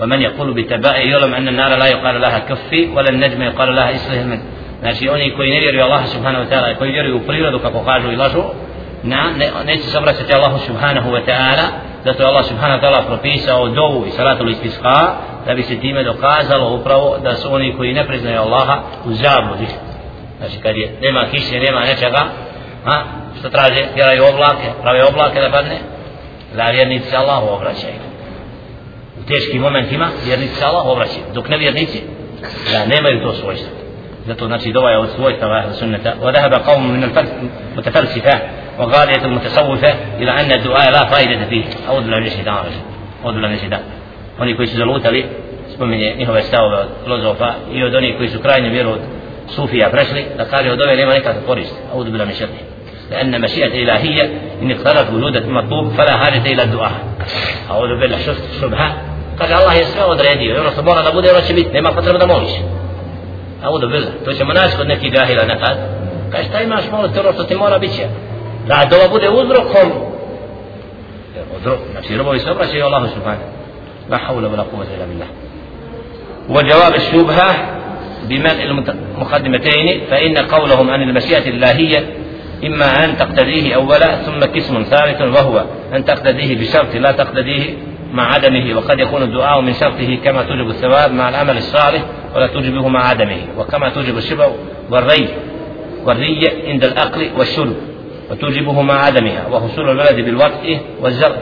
[0.00, 4.40] ومن يقول بتباعي يعلم أن النار لا يقال لها كفي ولا النجم يقال لها من
[4.80, 8.10] Znači oni koji ne vjeruju Allah subhanahu wa ta'ala, koji vjeruju u prirodu kako kažu
[8.12, 8.42] i lažu,
[9.02, 11.66] na, ne, neće se obraćati Allahu subhanahu wa ta'ala
[12.04, 15.16] zato je Allah subhanahu wa ta'ala propisao dovu i salatu istisqa
[15.46, 19.66] da bi se time dokazalo upravo da su oni koji ne priznaju Allaha u zabludi
[20.39, 22.21] znači kad je nema kiše, nema nečega
[22.85, 23.03] a,
[23.39, 25.77] što traže, tjeraju oblake prave oblake da padne
[26.55, 27.93] da vjernici Allahu obraćaju
[29.19, 32.01] u teškim momentima vjernici Allahu obraćaju dok ne vjernici
[32.71, 33.69] da nemaju to svojstvo
[34.27, 38.39] zato znači dova je od svojstava ahli sunneta wa dhahaba qawm min al-mutafalsifa
[38.79, 42.81] وغالية المتصوفة إلى أن الدعاء لا فائدة فيه أعوذ بالله من الشيطان الرجيم
[43.23, 43.79] أعوذ بالله من الشيطان
[44.39, 45.25] oni koji su zalutali
[45.73, 48.99] spominje njihove stavove od filozofa i od onih koji su krajnje vjeru od
[49.50, 52.48] صوفيا فرشلي لقال يا دوي نيما نيكاس فورست أعوذ بالله من شره.
[53.10, 56.92] لأن مشيئة إلهية إن اقتضت ولودة المطلوب فلا هاجه إلى الدعاء.
[57.70, 58.96] أعوذ بالله شفت؟ شبهة.
[59.40, 62.52] قال الله يسمع ودريدي يقول لك بورا لابد يروح شبيت نيما فتره بدا موليش
[63.64, 64.12] أعوذ بالله.
[64.24, 65.76] توش مناش قد نكي جاهل أنا قال
[66.34, 68.10] قال شتاي ماش مول تروح تتمورا بيتشا.
[68.66, 70.10] لا دوا بود ازركم
[71.60, 73.44] ازرك نفسي ربو يسمع شيء الله سبحانه.
[74.10, 75.26] لا حول بالله.
[76.48, 77.80] وجواب الشبهة
[78.28, 79.09] بمن المتقدم.
[79.20, 82.06] المقدمتين فإن قولهم عن المشيئة اللهية
[82.64, 85.64] إما أن تقتديه أولا ثم قسم ثالث وهو
[85.94, 87.62] أن تقتديه بشرط لا تقتديه
[88.12, 92.02] مع عدمه وقد يكون الدعاء من شرطه كما توجب الثواب مع العمل الصالح
[92.34, 94.48] ولا توجبه مع عدمه وكما توجب الشبع
[94.90, 95.28] والري
[96.04, 97.76] والري عند الأكل والشرب
[98.30, 101.36] وتوجبه مع عدمها وحصول الولد بالوطء والزرع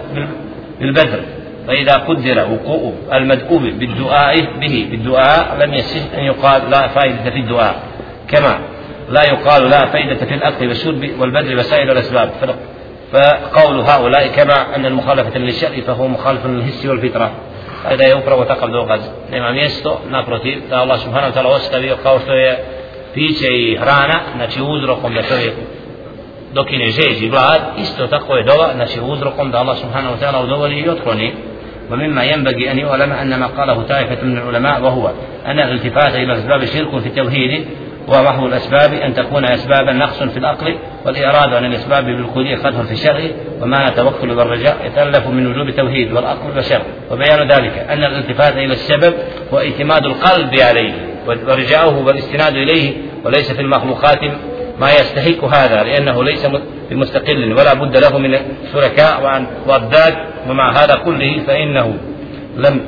[0.81, 1.21] بالبذر.
[1.69, 7.83] فإذا قدر وقوء المدؤوب بالدعاء به بالدعاء لم يصح أن يقال لا فائدة في الدعاء.
[8.29, 8.59] كما
[9.11, 12.31] لا يقال لا فائدة في الأكل والشرب والبدل وسائر الأسباب.
[13.13, 17.31] فقول هؤلاء كما أن المخالفة للشرع فهو مخالف للحس والفطرة.
[17.85, 19.95] هذا يقرأ وتقل ذو غز لما ميستو
[20.73, 22.59] الله سبحانه وتعالى وستبي قول سوية
[23.15, 23.79] بيش أي
[24.39, 25.15] نتي وزركم
[26.55, 30.21] dok je ne žeđi glad, isto tako je dova, znači uzrokom da Allah subhanahu wa
[30.21, 31.33] ta'ala udovoli i otkloni.
[31.91, 35.11] ومما ينبغي أن يعلم أن ما قاله طائفة من العلماء وهو
[35.47, 37.65] أن الالتفات إلى الأسباب شرك في التوحيد
[38.09, 43.21] ومحو الأسباب أن تكون أسبابا نقص في العقل والإرادة عن الأسباب بالكلية خطر في الشرع
[43.63, 46.83] وما التوكل والرجاء يتألف من وجوب التوحيد والعقل والشرع.
[47.11, 49.15] وبيان ذلك أن الالتفات إلى السبب
[49.53, 50.93] هو اعتماد القلب عليه
[51.27, 52.93] ورجاؤه والاستناد إليه
[53.25, 54.19] وليس في المخلوقات
[54.81, 56.47] ما يستحق هذا لأنه ليس
[56.91, 58.39] بمستقل ولا بد له من
[58.73, 60.15] شركاء وعن وضاد
[60.49, 61.95] ومع هذا كله فإنه
[62.57, 62.81] لم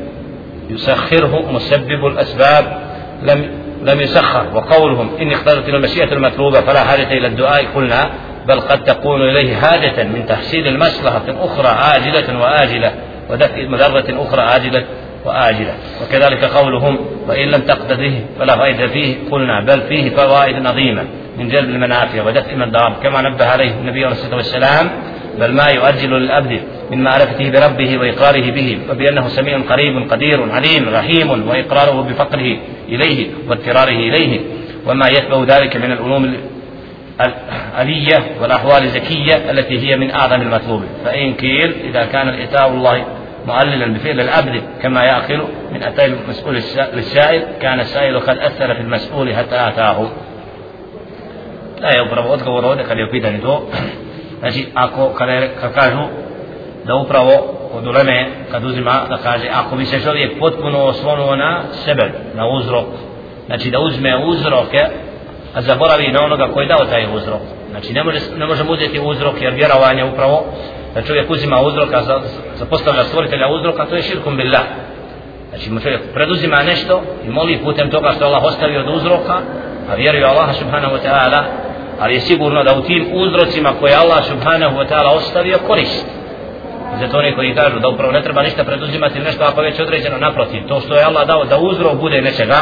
[0.71, 2.79] يسخره مسبب الأسباب
[3.23, 3.51] لم
[3.83, 4.47] لم يسخر.
[4.55, 8.11] وقولهم إن اختارت المشيئة المطلوبة فلا حاجة إلى الدعاء قلنا
[8.49, 12.93] بل قد تكون إليه حاجة من تحصيل المصلحة أخرى عاجلة وآجلة
[13.31, 14.85] ودفع مضرة أخرى عاجلة.
[15.25, 15.75] وآجلة.
[16.03, 16.99] وكذلك قولهم
[17.29, 19.17] وإن لم تقد به فلا فائدة فيه.
[19.31, 21.05] قلنا بل فيه فوائد عظيمة
[21.39, 24.91] من جلب المنافع ودفع المضار كما نبه عليه النبي عليه الصلاة والسلام
[25.41, 26.61] بل ما يؤجل للأبد
[26.91, 32.57] من معرفته بربه وإقراره به وبأنه سميع قريب قدير عليم رحيم وإقراره بفقره
[32.89, 34.41] إليه واضطراره إليه.
[34.87, 36.35] وما يتبع ذلك من العلوم
[37.21, 40.83] الألية والأحوال الزكية التي هي من أعظم المطلوب.
[41.05, 43.05] فإن قيل إذا كان الإتاء الله
[43.47, 45.43] معللا بفعل العبد كما يعقل
[45.73, 46.55] من أتى المسؤول
[46.93, 50.11] للسائل كان السائل قد أثر في المسؤول حتى آتاه
[51.81, 53.67] لا je upravo odgovor ovdje kad je u pitanju to
[54.41, 56.03] znači ako kada, je, kad kažu
[56.87, 57.33] da upravo
[57.75, 62.47] od uleme kad uzima da kaže ako bi se čovjek potpuno oslonuo na sebe na
[62.49, 62.87] uzrok
[63.47, 64.79] znači da uzme uzroke
[65.55, 67.41] a zaboravi na onoga koji je dao taj uzrok
[67.71, 70.45] znači ne, može, ne možemo uzeti uzrok jer vjerovanje upravo
[70.95, 72.21] da čovjek uzima uzroka za,
[72.59, 74.63] za postavlja stvoritelja uzroka to je širkum billah.
[75.51, 79.39] Znači mu čovjek preduzima nešto i moli putem toga što Allah ostavio od uzroka
[79.91, 81.43] a vjeruje Allah subhanahu wa ta'ala
[82.01, 86.07] ali je sigurno da u tim uzrocima koje Allah subhanahu wa ta'ala ostavio korist.
[87.01, 90.67] Zato oni koji kažu da upravo ne treba ništa preduzimati nešto ako već određeno naprotiv
[90.69, 92.61] to što je Allah dao da uzrok bude nečega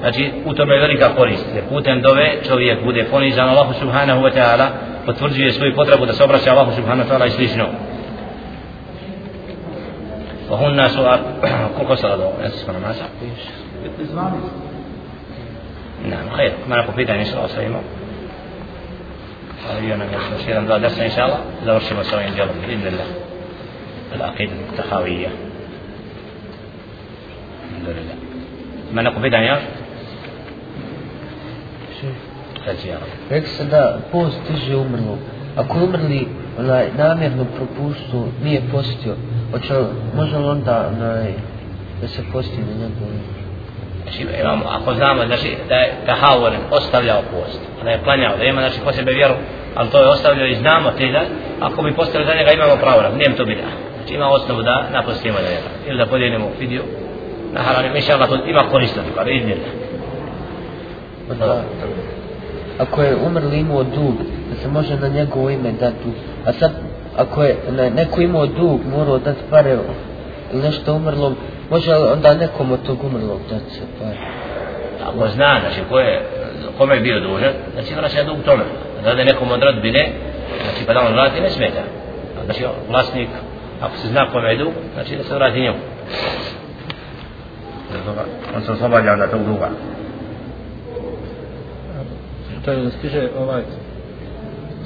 [0.00, 4.32] znači u tome je velika korist jer putem dove čovjek bude ponizan Allahu subhanahu wa
[4.34, 4.66] ta'ala
[5.06, 7.66] potvrđuje svoju potrebu da se obraća Allahu subhanahu wa ta'ala i slično
[10.50, 11.20] وهن سؤال
[11.78, 12.94] كل قصة هذا اسمه ما
[16.04, 17.82] نعم خير ما نقول في إن شاء الله سليمان
[19.76, 23.08] أرينا نشير أن درسنا إن شاء الله završimo sa ovim djelom بإذن الله
[24.16, 25.30] العقيدة التحاوية
[27.70, 28.16] الحمد لله
[28.92, 29.30] ما نقول
[32.64, 33.00] sađeva.
[33.30, 35.16] Rekli se da post tiže umrlu.
[35.56, 36.28] Ako je umrli
[36.58, 39.14] onaj, namjerno propustu, nije postio,
[39.54, 39.74] oče,
[40.16, 41.32] može li onda onaj,
[42.00, 43.20] da se posti na njegovu?
[44.02, 48.60] Znači, imamo, ako znamo znači, da je Tahavoren ostavljao post, da je planjao, da ima
[48.60, 49.34] znači, po sebe vjeru,
[49.74, 51.22] ali to je ostavljao i znamo te da,
[51.60, 53.68] ako bi postavili za njega imamo pravo, nijem to bida.
[53.96, 56.82] Znači ima osnovu da napostimo na njega, ili da podijenimo video,
[57.52, 59.48] na haram, inša Allah, ima koristati, pa vidim
[61.38, 61.62] da.
[62.80, 64.14] Ako je umrli imao dug,
[64.50, 66.10] da se može na njegovo ime dati
[66.46, 66.70] A sad,
[67.16, 69.78] ako je ne, neko imao dug, morao dati pare
[70.52, 71.32] ili nešto umrlo,
[71.70, 74.16] može li onda nekom od tog umrlog dati se pare?
[75.06, 76.22] Ako zna, znači, ko je,
[76.78, 78.64] kome je bio dužan, znači vraća dug tome.
[79.04, 80.12] Da da nekom od rodbine,
[80.64, 81.82] znači pa da on vrati, ne smeta.
[82.44, 83.28] Znači, vlasnik,
[83.80, 85.78] ako se zna kome je dug, znači da se vrati njemu.
[88.56, 89.68] On se oslobađa onda tog duga.
[92.66, 93.62] Je da stiže ovaj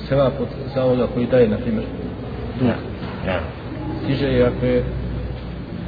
[0.08, 1.84] seva pod zavoda koji daje, na primjer.
[2.60, 2.74] Ne.
[3.26, 3.40] Ne.
[4.04, 4.84] Stiže i ako je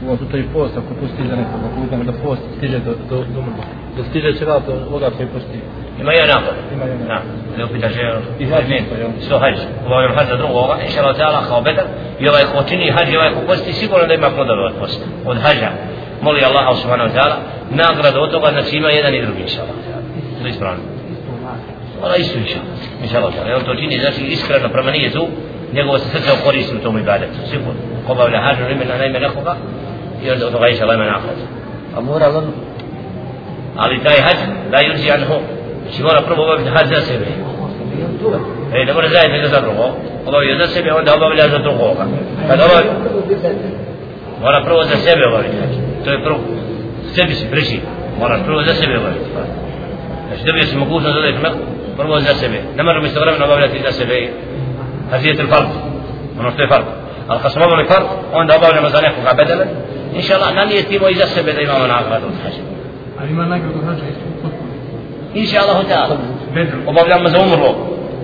[0.03, 3.17] u ovom slučaju post, ako pusti za nekog, ako uzmemo da post stiže do, do,
[3.35, 3.65] do mrlo.
[3.97, 5.59] Da stiže seva od ovoga koji pusti.
[6.01, 6.55] Ima je nakon.
[6.75, 7.07] Ima je nakon.
[7.09, 7.59] Da.
[7.59, 8.03] Ne upita že
[8.39, 9.11] I hađ isto, jel?
[9.21, 9.57] Isto hađ.
[9.87, 11.87] Obavljam hađ za drugoga, inša Allah ta'ala kao bedar.
[12.21, 15.05] I ovaj ko čini hađ i ovaj ko posti, sigurno da ima plodove od posta.
[15.25, 15.71] Od hađa.
[16.23, 17.37] Moli Allah subhanahu wa ta'ala,
[17.71, 19.77] nagradu od toga, znači ima jedan i drugi, inša Allah.
[20.41, 20.95] To je ispravno.
[22.02, 22.60] Ona isto inša.
[23.02, 23.56] Inša Allah ta'ala.
[23.56, 25.27] On to čini, znači iskreno prema nijetu,
[25.73, 27.39] njegovo se srce koristi u tom ibadetu.
[27.51, 27.81] Sigurno.
[28.06, 29.55] Ko obavlja hađu imena na ime nekoga,
[30.24, 31.44] i onda od toga inša Allah ima nagradu.
[31.97, 32.47] A mora on
[33.77, 34.39] Ali taj hađ,
[34.70, 35.36] da yuzi anhu,
[35.82, 37.27] znači mora prvo obaviti hađ za sebe.
[38.74, 39.86] E, ne mora zajedno za drugo.
[40.27, 42.05] Obavio za sebe, onda obavlja za drugoga.
[42.48, 42.89] Kad obavi,
[44.43, 45.74] mora prvo za sebe obaviti hađ.
[46.05, 46.39] To je prvo.
[47.14, 47.81] Sebi si priši.
[48.20, 49.31] Moraš prvo za sebe obaviti.
[50.27, 51.59] Znači, dobio si mogućnost da odeš Meku,
[51.97, 52.59] prvo za sebe.
[52.77, 54.32] Ne možemo isto vremena obavljati za sebe.
[55.10, 55.70] Hađijet il fard.
[56.40, 56.86] Ono što je fard.
[57.28, 59.66] Ali kad smo obavili fard, onda obavljamo za nekoga bedele.
[60.14, 62.62] Inša Allah, nanijetimo i za sebe da imamo nagradu od hađa.
[63.18, 64.73] A ima nagradu hađa isto potpuno.
[65.35, 66.16] Inša Allah, ta'ala.
[66.86, 67.70] Obavljamo za umrlo.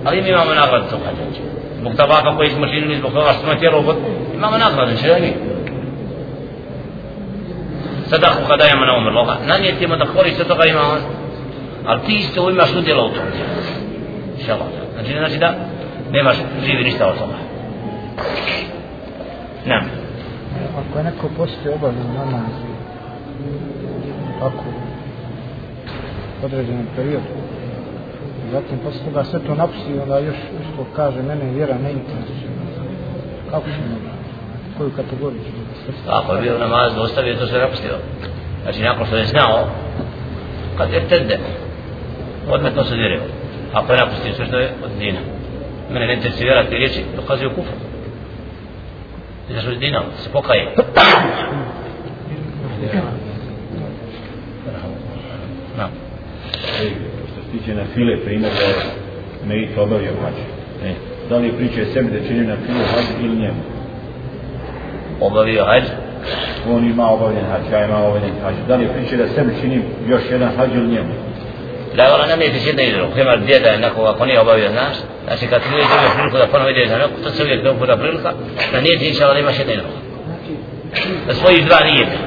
[0.05, 1.25] Ali mi imamo nagradu tog hađa.
[1.79, 3.79] Zbog tabaka koji smo činili, zbog toga što smo tjelo,
[11.85, 13.25] Ali ti isto imaš udjela u tom.
[14.49, 14.67] Allah.
[14.93, 15.53] Znači, znači da
[16.11, 17.33] nemaš živi ništa od toga.
[19.65, 19.83] Nam.
[20.77, 22.51] Ako je neko postio obavljen namaz,
[24.39, 24.63] tako,
[26.43, 27.33] određenom periodu,
[28.51, 32.49] zatim posle toga sve to napusti, onda još isto kaže, mene vjera ne interesuje.
[33.51, 33.95] Kako će ne?
[34.77, 35.51] Koju kategoriju će
[36.05, 37.95] da Ako je bio namaz, ostavio to sve napustio.
[38.63, 39.67] Znači, nakon što je znao,
[40.77, 41.39] kad je tede,
[42.49, 43.21] odmetno se vjeruje.
[43.73, 45.19] Ako pa je napustio sve što je od dina.
[45.91, 47.73] Mene ne interesuje vjera te riječi, dokazuju kufru.
[49.49, 50.73] Zato što je dina, se pokaje.
[57.27, 58.67] Što se tiče na file, primjer da
[59.47, 60.95] ne me i to obavio hađe.
[61.29, 63.61] Da li je priča je sebi da čini na filu hađe ili njemu?
[65.19, 65.93] Obavio hađe?
[66.69, 68.57] On ima obavljen hađe, ja ima obavljen hađe.
[68.67, 71.13] Da li je priča da sebi čini još jedan hađe ili njemu?
[71.95, 74.95] Da ona nam je ti jedna idru, primjer djeda je nekoga ako nije obavio znaš,
[75.27, 77.97] znači kad ti uvijek dobio priliku da ponovo ide za neko, to se uvijek dobuda
[77.97, 78.31] prilika,
[78.71, 79.87] da nije ti inšala da imaš jedna idru.
[81.27, 82.17] Da svoji dva nijete.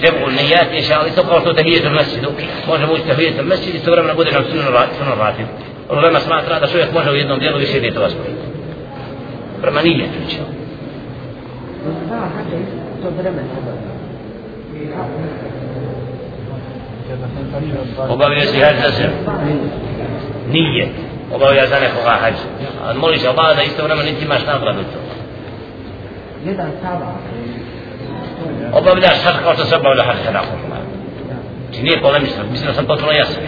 [0.00, 2.30] Džebu nijat, inšala, isto kao što tahijet u mesidu,
[2.68, 4.44] može ući tahijet u mesidu, isto vremena bude nam
[4.98, 5.46] suno ratib.
[5.90, 8.44] Ulema smatra da čovjek može u jednom dijelu više djetova spojiti.
[9.60, 10.48] Prema nijetu inšala.
[12.08, 12.56] Dva hađa
[13.02, 13.60] to vremena.
[18.08, 19.12] Obavio si hađ za sebe.
[20.48, 20.88] Nije.
[21.34, 22.34] Obavio za nekoga hađ.
[22.84, 24.98] A moliš Allah da isto vremena niti imaš nagradu to.
[28.72, 30.42] Obavljaš hađ kao što se obavlja hađ kada.
[31.64, 33.42] Znači nije polemično, mislim da sam potpuno jasan.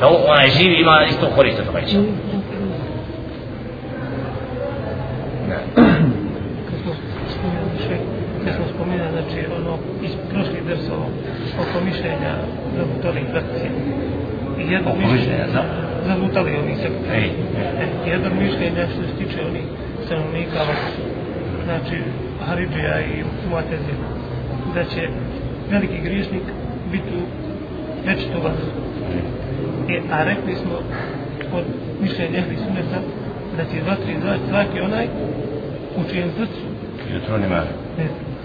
[0.00, 1.98] Da onaj živi ima isto korist od toga ića.
[8.46, 9.72] Kad smo spomenuli, znači, ono,
[10.06, 11.06] iz prošlih drsova,
[11.62, 12.32] oko mišljenja
[12.76, 13.70] za mutali frakcije.
[14.60, 15.62] I jedno Oko mišljenja za?
[16.06, 16.88] za mutali onih se.
[17.18, 17.28] Ej,
[17.82, 19.66] E, jedno mišljenje što se tiče onih
[20.06, 20.60] stanovnika,
[21.64, 21.96] znači,
[22.46, 24.08] Haridžija i Muatezina,
[24.74, 25.02] da će
[25.70, 26.46] veliki griješnik
[26.92, 27.22] biti u
[28.06, 28.70] večetu vatru.
[29.88, 30.74] E, a rekli smo
[31.58, 31.64] od
[32.02, 33.00] mišljenja ehli suneta
[33.56, 35.06] da će vatri izaći svaki onaj
[35.98, 36.62] u čijem srcu
[37.14, 37.60] jutro nema.
[37.98, 38.06] ne,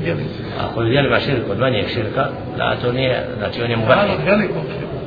[0.00, 0.28] u djelima.
[0.60, 2.24] Ako je djelima širk od manjeg širka,
[2.58, 4.26] da to nije, znači on je mu Malo vahid.
[4.26, 4.98] velikog širka.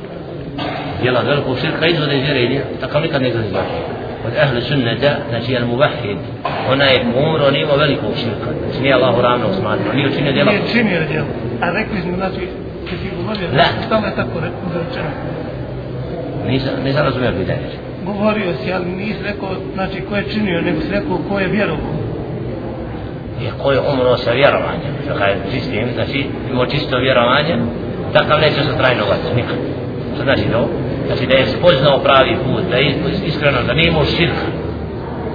[1.02, 3.68] djela velikog širka izvode iz vjere i djela, takav nikad ne izvode iz vjere.
[4.26, 6.18] Od ehli sunneta, znači al muvahid,
[6.72, 10.50] ona je umro, nije imao velikog širka, znači nije Allahu ravnog smatrao, nije učinio djela.
[10.52, 11.26] Nije činio djelo.
[11.60, 12.42] A rekli smo, znači,
[12.90, 13.64] kad ti govorio, Da.
[13.86, 15.10] stalo je tako rečeno.
[16.46, 17.66] Nisam, nisam razumio pitanje.
[18.06, 21.94] Govorio si, ali nisi rekao, znači, ko je činio, nego si rekao ko je vjerovao.
[23.40, 27.56] Je koji umro sa vjerovanjem, kada je čistim, znači imao čisto vjerovanje,
[28.12, 29.56] takav neće se trajno vatiti, nikad.
[30.14, 30.68] Što znači to?
[31.06, 32.94] Znači da je spoznao pravi put, da je
[33.26, 34.46] iskreno, da nije imao širka.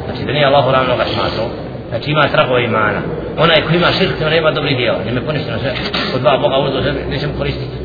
[0.06, 1.50] Znači da nije Allahu ravnoga smatrao,
[1.90, 3.02] znači ima tragova imana.
[3.38, 5.72] Onaj ko ima širk, on nema dobri djela, nema poništeno sve,
[6.16, 7.78] od dva Boga uzdo sebe, neće mu koristiti.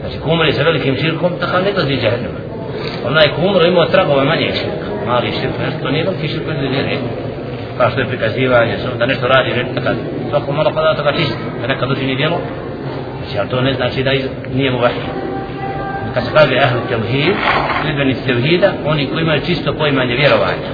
[0.00, 2.40] Znači ko umre sa velikim širkom, takav ne dozi džahennema.
[3.06, 6.44] Onaj ko umro imao tragova manje širka, mali širk, nešto, to nije veliki širk,
[7.78, 9.96] kao što je prikazivanje, da nešto radi, nekad,
[10.30, 12.38] svako malo da toga čisti, da nekad učini djelo,
[13.18, 14.24] znači, ali to ne znači da iz,
[14.54, 15.02] nije mu vahij.
[16.14, 17.34] Kad se kaže ahlu tevhid,
[17.82, 20.70] sljedbenici tevhida, oni koji imaju čisto poimanje vjerovanja,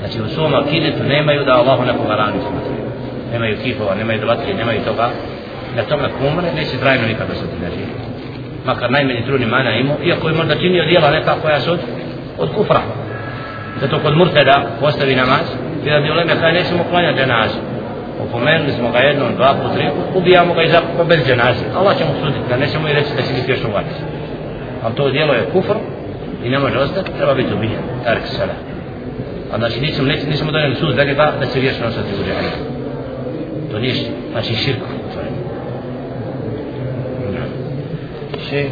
[0.00, 2.76] znači u svom akidetu nemaju da Allahu nekoga rani smatri.
[3.32, 5.10] Nemaju kipova, nemaju dolatke, nemaju toga,
[5.76, 7.82] na tome kumre neće trajno nikada se ti znači.
[8.66, 11.80] Makar najmanji trudni mana imao, iako je možda činio djela neka koja su od,
[12.38, 12.80] od kufra.
[13.80, 15.46] Zato kod murteda postavi namaz,
[15.86, 17.58] i bi uleme kaj nećemo klanjati dženazu.
[18.24, 21.64] Opomenuli smo ga jednom, dva put, tri put, ubijamo ga i zapravo bez dženaze.
[21.78, 24.00] Allah će mu suditi, da nećemo i reći da će biti još u vatri.
[24.82, 25.76] Ali to djelo je kufr
[26.44, 27.82] i ne može ostati, treba biti ubijen.
[28.04, 28.52] Tark sada.
[29.52, 32.56] A znači nisam, nisam, nisam donijeli sud da ga da će vječno ostati u dženazu.
[33.70, 33.94] To nije,
[34.32, 34.86] znači širku.
[38.50, 38.66] Še,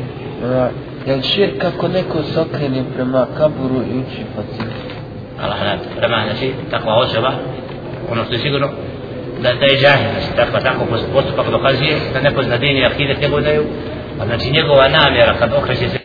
[0.45, 0.69] ona,
[1.07, 4.74] jel širk ako neko se okrene prema kaburu i uči fatihu?
[5.43, 7.33] Allah ne, prema, znači, takva osoba,
[8.11, 8.69] ono što je sigurno,
[9.43, 13.21] da, da je džahil, znači, takva, tako postupak dokazuje, da ne pozna din i akidet
[13.21, 13.65] njegov daju,
[14.21, 16.04] a znači njegova namjera kad okreće se